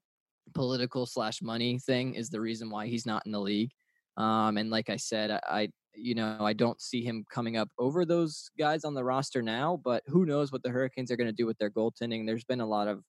political 0.54 1.06
slash 1.06 1.42
money 1.42 1.78
thing 1.78 2.14
is 2.14 2.30
the 2.30 2.40
reason 2.40 2.70
why 2.70 2.86
he's 2.86 3.06
not 3.06 3.24
in 3.26 3.32
the 3.32 3.40
league. 3.40 3.70
Um, 4.16 4.56
and 4.56 4.70
like 4.70 4.90
I 4.90 4.96
said, 4.96 5.30
I, 5.30 5.40
I 5.48 5.68
you 5.94 6.14
know 6.14 6.38
I 6.40 6.54
don't 6.54 6.80
see 6.80 7.02
him 7.02 7.24
coming 7.30 7.56
up 7.56 7.68
over 7.78 8.04
those 8.04 8.50
guys 8.58 8.84
on 8.84 8.94
the 8.94 9.04
roster 9.04 9.42
now. 9.42 9.80
But 9.82 10.02
who 10.06 10.26
knows 10.26 10.52
what 10.52 10.62
the 10.62 10.70
Hurricanes 10.70 11.10
are 11.10 11.16
going 11.16 11.28
to 11.28 11.32
do 11.32 11.46
with 11.46 11.58
their 11.58 11.70
goaltending? 11.70 12.26
There's 12.26 12.44
been 12.44 12.60
a 12.60 12.66
lot 12.66 12.88
of 12.88 13.02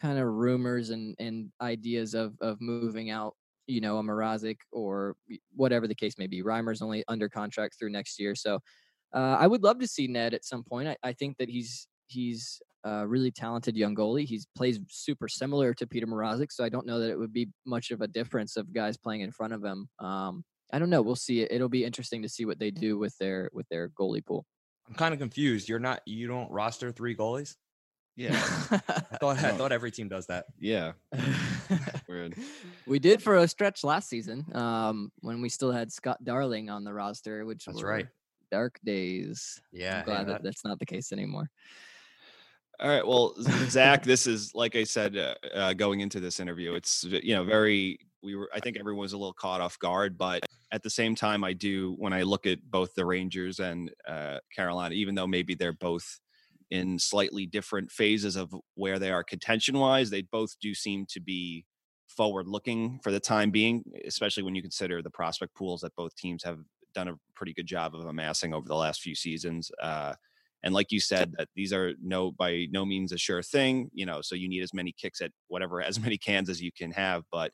kind 0.00 0.18
of 0.18 0.26
rumors 0.26 0.90
and 0.90 1.14
and 1.18 1.50
ideas 1.60 2.14
of 2.14 2.34
of 2.40 2.60
moving 2.60 3.10
out 3.10 3.34
you 3.66 3.80
know, 3.80 3.98
a 3.98 4.02
Mrazek 4.02 4.58
or 4.72 5.16
whatever 5.54 5.88
the 5.88 5.94
case 5.94 6.18
may 6.18 6.26
be. 6.26 6.42
Reimer's 6.42 6.82
only 6.82 7.04
under 7.08 7.28
contract 7.28 7.76
through 7.78 7.90
next 7.90 8.20
year, 8.20 8.34
so 8.34 8.60
uh, 9.14 9.36
I 9.38 9.46
would 9.46 9.62
love 9.62 9.78
to 9.78 9.86
see 9.86 10.06
Ned 10.06 10.34
at 10.34 10.44
some 10.44 10.64
point. 10.64 10.88
I, 10.88 10.96
I 11.02 11.12
think 11.12 11.38
that 11.38 11.48
he's 11.48 11.86
he's 12.06 12.60
a 12.84 13.06
really 13.06 13.30
talented 13.30 13.76
young 13.76 13.94
goalie. 13.94 14.24
He 14.26 14.40
plays 14.54 14.78
super 14.88 15.28
similar 15.28 15.74
to 15.74 15.86
Petr 15.86 16.04
Mrazek, 16.04 16.52
so 16.52 16.62
I 16.64 16.68
don't 16.68 16.86
know 16.86 17.00
that 17.00 17.10
it 17.10 17.18
would 17.18 17.32
be 17.32 17.48
much 17.66 17.90
of 17.90 18.00
a 18.02 18.06
difference 18.06 18.56
of 18.56 18.72
guys 18.72 18.96
playing 18.96 19.22
in 19.22 19.30
front 19.32 19.52
of 19.54 19.64
him. 19.64 19.88
Um, 19.98 20.44
I 20.72 20.78
don't 20.78 20.90
know. 20.90 21.02
We'll 21.02 21.16
see. 21.16 21.40
It. 21.40 21.52
It'll 21.52 21.68
be 21.68 21.84
interesting 21.84 22.22
to 22.22 22.28
see 22.28 22.44
what 22.44 22.58
they 22.58 22.70
do 22.70 22.98
with 22.98 23.16
their 23.18 23.50
with 23.52 23.68
their 23.68 23.88
goalie 23.90 24.24
pool. 24.24 24.44
I'm 24.88 24.94
kind 24.94 25.14
of 25.14 25.20
confused. 25.20 25.68
You're 25.68 25.78
not 25.78 26.00
you 26.06 26.26
don't 26.26 26.50
roster 26.50 26.92
three 26.92 27.16
goalies? 27.16 27.56
Yeah, 28.16 28.32
I 28.70 29.16
thought 29.18 29.42
I 29.42 29.52
thought 29.52 29.72
every 29.72 29.90
team 29.90 30.08
does 30.08 30.26
that. 30.26 30.44
yeah. 30.60 30.92
Weird. 32.08 32.34
we 32.86 32.98
did 32.98 33.22
for 33.22 33.36
a 33.36 33.48
stretch 33.48 33.82
last 33.82 34.08
season 34.08 34.44
um, 34.54 35.10
when 35.20 35.40
we 35.40 35.48
still 35.48 35.72
had 35.72 35.90
Scott 35.90 36.22
Darling 36.22 36.70
on 36.70 36.84
the 36.84 36.92
roster, 36.92 37.44
which 37.44 37.64
That's 37.64 37.82
were 37.82 37.88
right. 37.88 38.06
dark 38.52 38.78
days. 38.84 39.60
Yeah, 39.72 39.98
I'm 40.00 40.04
glad 40.04 40.18
that 40.18 40.26
that- 40.26 40.42
that's 40.44 40.64
not 40.64 40.78
the 40.78 40.86
case 40.86 41.12
anymore. 41.12 41.48
All 42.80 42.88
right. 42.88 43.06
Well, 43.06 43.34
Zach, 43.68 44.02
this 44.02 44.26
is 44.26 44.52
like 44.54 44.76
I 44.76 44.84
said 44.84 45.16
uh, 45.16 45.34
uh, 45.54 45.72
going 45.74 46.00
into 46.00 46.20
this 46.20 46.40
interview. 46.40 46.74
It's 46.74 47.04
you 47.04 47.34
know 47.34 47.44
very. 47.44 47.98
We 48.22 48.36
were. 48.36 48.48
I 48.54 48.60
think 48.60 48.78
everyone 48.78 49.02
was 49.02 49.12
a 49.12 49.18
little 49.18 49.34
caught 49.34 49.60
off 49.60 49.78
guard, 49.78 50.18
but 50.18 50.42
at 50.72 50.82
the 50.82 50.90
same 50.90 51.14
time, 51.14 51.44
I 51.44 51.52
do 51.52 51.94
when 51.98 52.12
I 52.12 52.22
look 52.22 52.46
at 52.46 52.58
both 52.68 52.94
the 52.94 53.04
Rangers 53.04 53.60
and 53.60 53.92
uh, 54.08 54.38
Carolina, 54.54 54.94
even 54.94 55.14
though 55.14 55.26
maybe 55.26 55.54
they're 55.54 55.72
both 55.72 56.20
in 56.70 56.98
slightly 56.98 57.46
different 57.46 57.90
phases 57.92 58.34
of 58.36 58.52
where 58.74 58.98
they 58.98 59.10
are 59.10 59.22
contention 59.22 59.78
wise, 59.78 60.10
they 60.10 60.22
both 60.22 60.58
do 60.60 60.74
seem 60.74 61.06
to 61.10 61.20
be 61.20 61.64
forward 62.08 62.48
looking 62.48 62.98
for 63.02 63.12
the 63.12 63.20
time 63.20 63.50
being, 63.50 63.84
especially 64.06 64.42
when 64.42 64.54
you 64.54 64.62
consider 64.62 65.02
the 65.02 65.10
prospect 65.10 65.54
pools 65.54 65.80
that 65.82 65.94
both 65.96 66.14
teams 66.16 66.42
have 66.42 66.58
done 66.94 67.08
a 67.08 67.14
pretty 67.34 67.52
good 67.52 67.66
job 67.66 67.94
of 67.94 68.04
amassing 68.06 68.54
over 68.54 68.66
the 68.66 68.74
last 68.74 69.00
few 69.02 69.14
seasons. 69.14 69.70
Uh, 69.80 70.14
and 70.64 70.74
like 70.74 70.92
you 70.92 71.00
said, 71.00 71.34
that 71.38 71.50
these 71.56 71.72
are 71.72 71.94
no 72.02 72.32
by 72.32 72.66
no 72.72 72.86
means 72.86 73.12
a 73.12 73.18
sure 73.18 73.42
thing, 73.44 73.90
you 73.94 74.06
know. 74.06 74.22
So 74.22 74.34
you 74.34 74.48
need 74.48 74.62
as 74.64 74.74
many 74.74 74.92
kicks 74.92 75.22
at 75.22 75.32
whatever, 75.48 75.82
as 75.82 76.00
many 76.00 76.18
cans 76.18 76.50
as 76.50 76.62
you 76.62 76.72
can 76.72 76.92
have. 76.92 77.24
But 77.32 77.52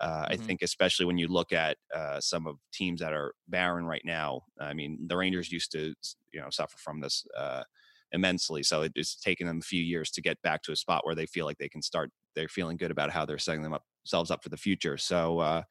uh, 0.00 0.26
I 0.30 0.36
Mhm. 0.36 0.48
think, 0.48 0.62
especially 0.62 1.06
when 1.06 1.18
you 1.18 1.26
look 1.28 1.52
at 1.52 1.76
uh, 1.94 2.20
some 2.20 2.46
of 2.46 2.58
teams 2.72 3.00
that 3.00 3.12
are 3.12 3.34
barren 3.48 3.84
right 3.84 4.02
now. 4.04 4.42
I 4.60 4.72
mean, 4.74 5.06
the 5.08 5.16
Rangers 5.16 5.50
used 5.50 5.72
to, 5.72 5.94
you 6.32 6.40
know, 6.40 6.50
suffer 6.50 6.78
from 6.78 7.00
this 7.00 7.26
uh, 7.36 7.64
immensely. 8.12 8.62
So 8.62 8.82
it- 8.82 8.92
it's 8.94 9.16
taken 9.16 9.46
them 9.46 9.58
a 9.58 9.62
few 9.62 9.82
years 9.82 10.10
to 10.12 10.22
get 10.22 10.40
back 10.42 10.62
to 10.62 10.72
a 10.72 10.76
spot 10.76 11.04
where 11.04 11.16
they 11.16 11.26
feel 11.26 11.46
like 11.46 11.58
they 11.58 11.68
can 11.68 11.82
start. 11.82 12.10
They're 12.34 12.48
feeling 12.48 12.76
good 12.76 12.92
about 12.92 13.10
how 13.10 13.26
they're 13.26 13.38
setting 13.38 13.62
them 13.62 13.72
up, 13.74 13.84
themselves 14.04 14.30
up 14.30 14.42
for 14.42 14.50
the 14.50 14.56
future. 14.56 14.96
So. 14.98 15.64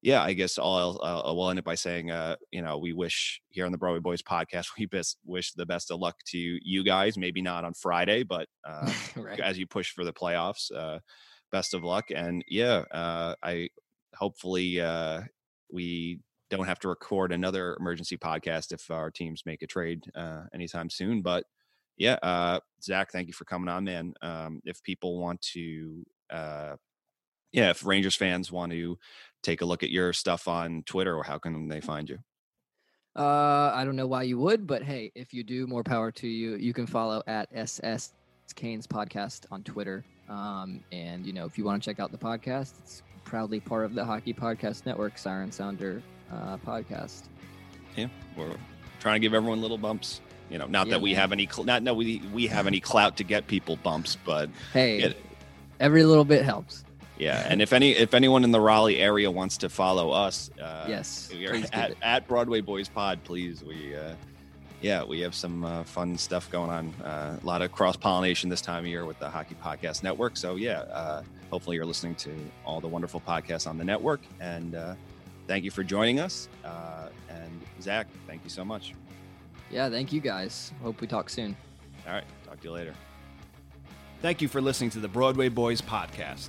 Uh, 0.00 0.08
yeah, 0.08 0.22
I 0.22 0.32
guess 0.32 0.58
all 0.58 0.78
else, 0.78 0.98
uh, 1.02 1.32
we'll 1.34 1.50
end 1.50 1.58
it 1.58 1.64
by 1.64 1.74
saying, 1.74 2.10
uh, 2.10 2.36
you 2.50 2.62
know, 2.62 2.78
we 2.78 2.92
wish 2.92 3.40
here 3.50 3.66
on 3.66 3.72
the 3.72 3.78
Broadway 3.78 4.00
Boys 4.00 4.22
podcast, 4.22 4.68
we 4.78 4.86
best 4.86 5.18
wish 5.24 5.52
the 5.52 5.66
best 5.66 5.90
of 5.90 6.00
luck 6.00 6.16
to 6.28 6.38
you 6.38 6.84
guys. 6.84 7.18
Maybe 7.18 7.42
not 7.42 7.64
on 7.64 7.74
Friday, 7.74 8.22
but 8.22 8.48
uh, 8.68 8.90
right. 9.16 9.40
as 9.40 9.58
you 9.58 9.66
push 9.66 9.90
for 9.90 10.04
the 10.04 10.12
playoffs, 10.12 10.70
uh, 10.74 11.00
best 11.52 11.74
of 11.74 11.84
luck. 11.84 12.10
And 12.14 12.44
yeah, 12.48 12.84
uh, 12.90 13.34
I 13.42 13.68
hopefully 14.14 14.80
uh, 14.80 15.22
we 15.72 16.20
don't 16.50 16.66
have 16.66 16.80
to 16.80 16.88
record 16.88 17.32
another 17.32 17.76
emergency 17.78 18.16
podcast 18.16 18.72
if 18.72 18.90
our 18.90 19.10
teams 19.10 19.42
make 19.46 19.62
a 19.62 19.66
trade 19.66 20.04
uh, 20.14 20.44
anytime 20.52 20.90
soon. 20.90 21.22
But 21.22 21.44
yeah, 21.96 22.14
uh, 22.22 22.60
Zach, 22.82 23.12
thank 23.12 23.28
you 23.28 23.34
for 23.34 23.44
coming 23.44 23.68
on, 23.68 23.84
man. 23.84 24.14
Um, 24.22 24.60
if 24.64 24.82
people 24.82 25.20
want 25.20 25.40
to, 25.52 26.04
uh, 26.30 26.76
yeah, 27.52 27.70
if 27.70 27.84
Rangers 27.84 28.16
fans 28.16 28.50
want 28.52 28.72
to 28.72 28.98
take 29.42 29.60
a 29.60 29.64
look 29.64 29.82
at 29.82 29.90
your 29.90 30.12
stuff 30.12 30.48
on 30.48 30.82
Twitter, 30.84 31.16
or 31.16 31.24
how 31.24 31.38
can 31.38 31.68
they 31.68 31.80
find 31.80 32.08
you? 32.08 32.18
Uh, 33.16 33.72
I 33.74 33.84
don't 33.84 33.96
know 33.96 34.06
why 34.06 34.22
you 34.22 34.38
would, 34.38 34.66
but 34.66 34.82
hey, 34.82 35.10
if 35.14 35.34
you 35.34 35.42
do, 35.42 35.66
more 35.66 35.82
power 35.82 36.12
to 36.12 36.28
you. 36.28 36.54
You 36.56 36.72
can 36.72 36.86
follow 36.86 37.22
at 37.26 37.48
SS 37.52 38.12
Canes 38.54 38.86
Podcast 38.86 39.46
on 39.50 39.62
Twitter. 39.64 40.04
Um, 40.28 40.80
and 40.92 41.26
you 41.26 41.32
know, 41.32 41.44
if 41.44 41.58
you 41.58 41.64
want 41.64 41.82
to 41.82 41.90
check 41.90 41.98
out 41.98 42.12
the 42.12 42.18
podcast, 42.18 42.74
it's 42.78 43.02
proudly 43.24 43.58
part 43.58 43.84
of 43.84 43.94
the 43.94 44.04
Hockey 44.04 44.32
Podcast 44.32 44.86
Network, 44.86 45.18
Siren 45.18 45.50
Sounder 45.50 46.02
uh, 46.32 46.56
podcast. 46.58 47.24
Yeah, 47.96 48.06
we're 48.36 48.54
trying 49.00 49.16
to 49.16 49.20
give 49.20 49.34
everyone 49.34 49.60
little 49.60 49.78
bumps. 49.78 50.20
You 50.48 50.58
know, 50.58 50.66
not 50.66 50.86
Yeah, 50.86 50.92
that 50.92 51.00
we 51.00 51.10
man. 51.12 51.20
have 51.20 51.32
any, 51.32 51.48
cl- 51.50 51.64
not 51.64 51.82
that 51.84 51.94
we 51.94 52.22
we 52.32 52.46
have 52.46 52.66
any 52.68 52.78
clout 52.80 53.16
to 53.18 53.24
get 53.24 53.46
people 53.48 53.76
bumps, 53.76 54.16
but 54.24 54.50
Hey, 54.72 55.14
every 55.80 56.04
little 56.04 56.24
bit 56.24 56.44
helps. 56.44 56.84
Yeah. 57.20 57.46
And 57.48 57.60
if 57.60 57.72
any 57.72 57.92
if 57.92 58.14
anyone 58.14 58.44
in 58.44 58.50
the 58.50 58.60
Raleigh 58.60 58.98
area 58.98 59.30
wants 59.30 59.58
to 59.58 59.68
follow 59.68 60.10
us, 60.10 60.50
uh, 60.60 60.86
yes, 60.88 61.30
we 61.32 61.46
are 61.46 61.54
at, 61.72 61.94
at 62.02 62.26
Broadway 62.26 62.60
Boys 62.60 62.88
Pod. 62.88 63.22
Please, 63.24 63.62
we 63.62 63.94
uh, 63.94 64.14
yeah, 64.80 65.04
we 65.04 65.20
have 65.20 65.34
some 65.34 65.64
uh, 65.64 65.84
fun 65.84 66.16
stuff 66.16 66.50
going 66.50 66.70
on. 66.70 66.94
Uh, 67.04 67.38
a 67.40 67.46
lot 67.46 67.62
of 67.62 67.72
cross 67.72 67.96
pollination 67.96 68.48
this 68.48 68.62
time 68.62 68.84
of 68.84 68.88
year 68.88 69.04
with 69.04 69.18
the 69.18 69.28
Hockey 69.28 69.54
Podcast 69.62 70.02
Network. 70.02 70.36
So 70.36 70.56
yeah, 70.56 70.80
uh, 70.80 71.22
hopefully 71.50 71.76
you're 71.76 71.84
listening 71.84 72.14
to 72.16 72.34
all 72.64 72.80
the 72.80 72.88
wonderful 72.88 73.20
podcasts 73.20 73.66
on 73.66 73.76
the 73.76 73.84
network. 73.84 74.20
And 74.40 74.74
uh, 74.74 74.94
thank 75.46 75.64
you 75.64 75.70
for 75.70 75.84
joining 75.84 76.20
us. 76.20 76.48
Uh, 76.64 77.08
and 77.28 77.60
Zach, 77.82 78.06
thank 78.26 78.42
you 78.42 78.50
so 78.50 78.64
much. 78.64 78.94
Yeah, 79.70 79.90
thank 79.90 80.12
you 80.12 80.20
guys. 80.20 80.72
Hope 80.82 81.00
we 81.00 81.06
talk 81.06 81.28
soon. 81.28 81.56
All 82.06 82.14
right. 82.14 82.24
Talk 82.46 82.60
to 82.60 82.64
you 82.64 82.72
later. 82.72 82.94
Thank 84.22 84.42
you 84.42 84.48
for 84.48 84.60
listening 84.60 84.90
to 84.90 85.00
the 85.00 85.08
Broadway 85.08 85.48
Boys 85.48 85.80
podcast. 85.80 86.48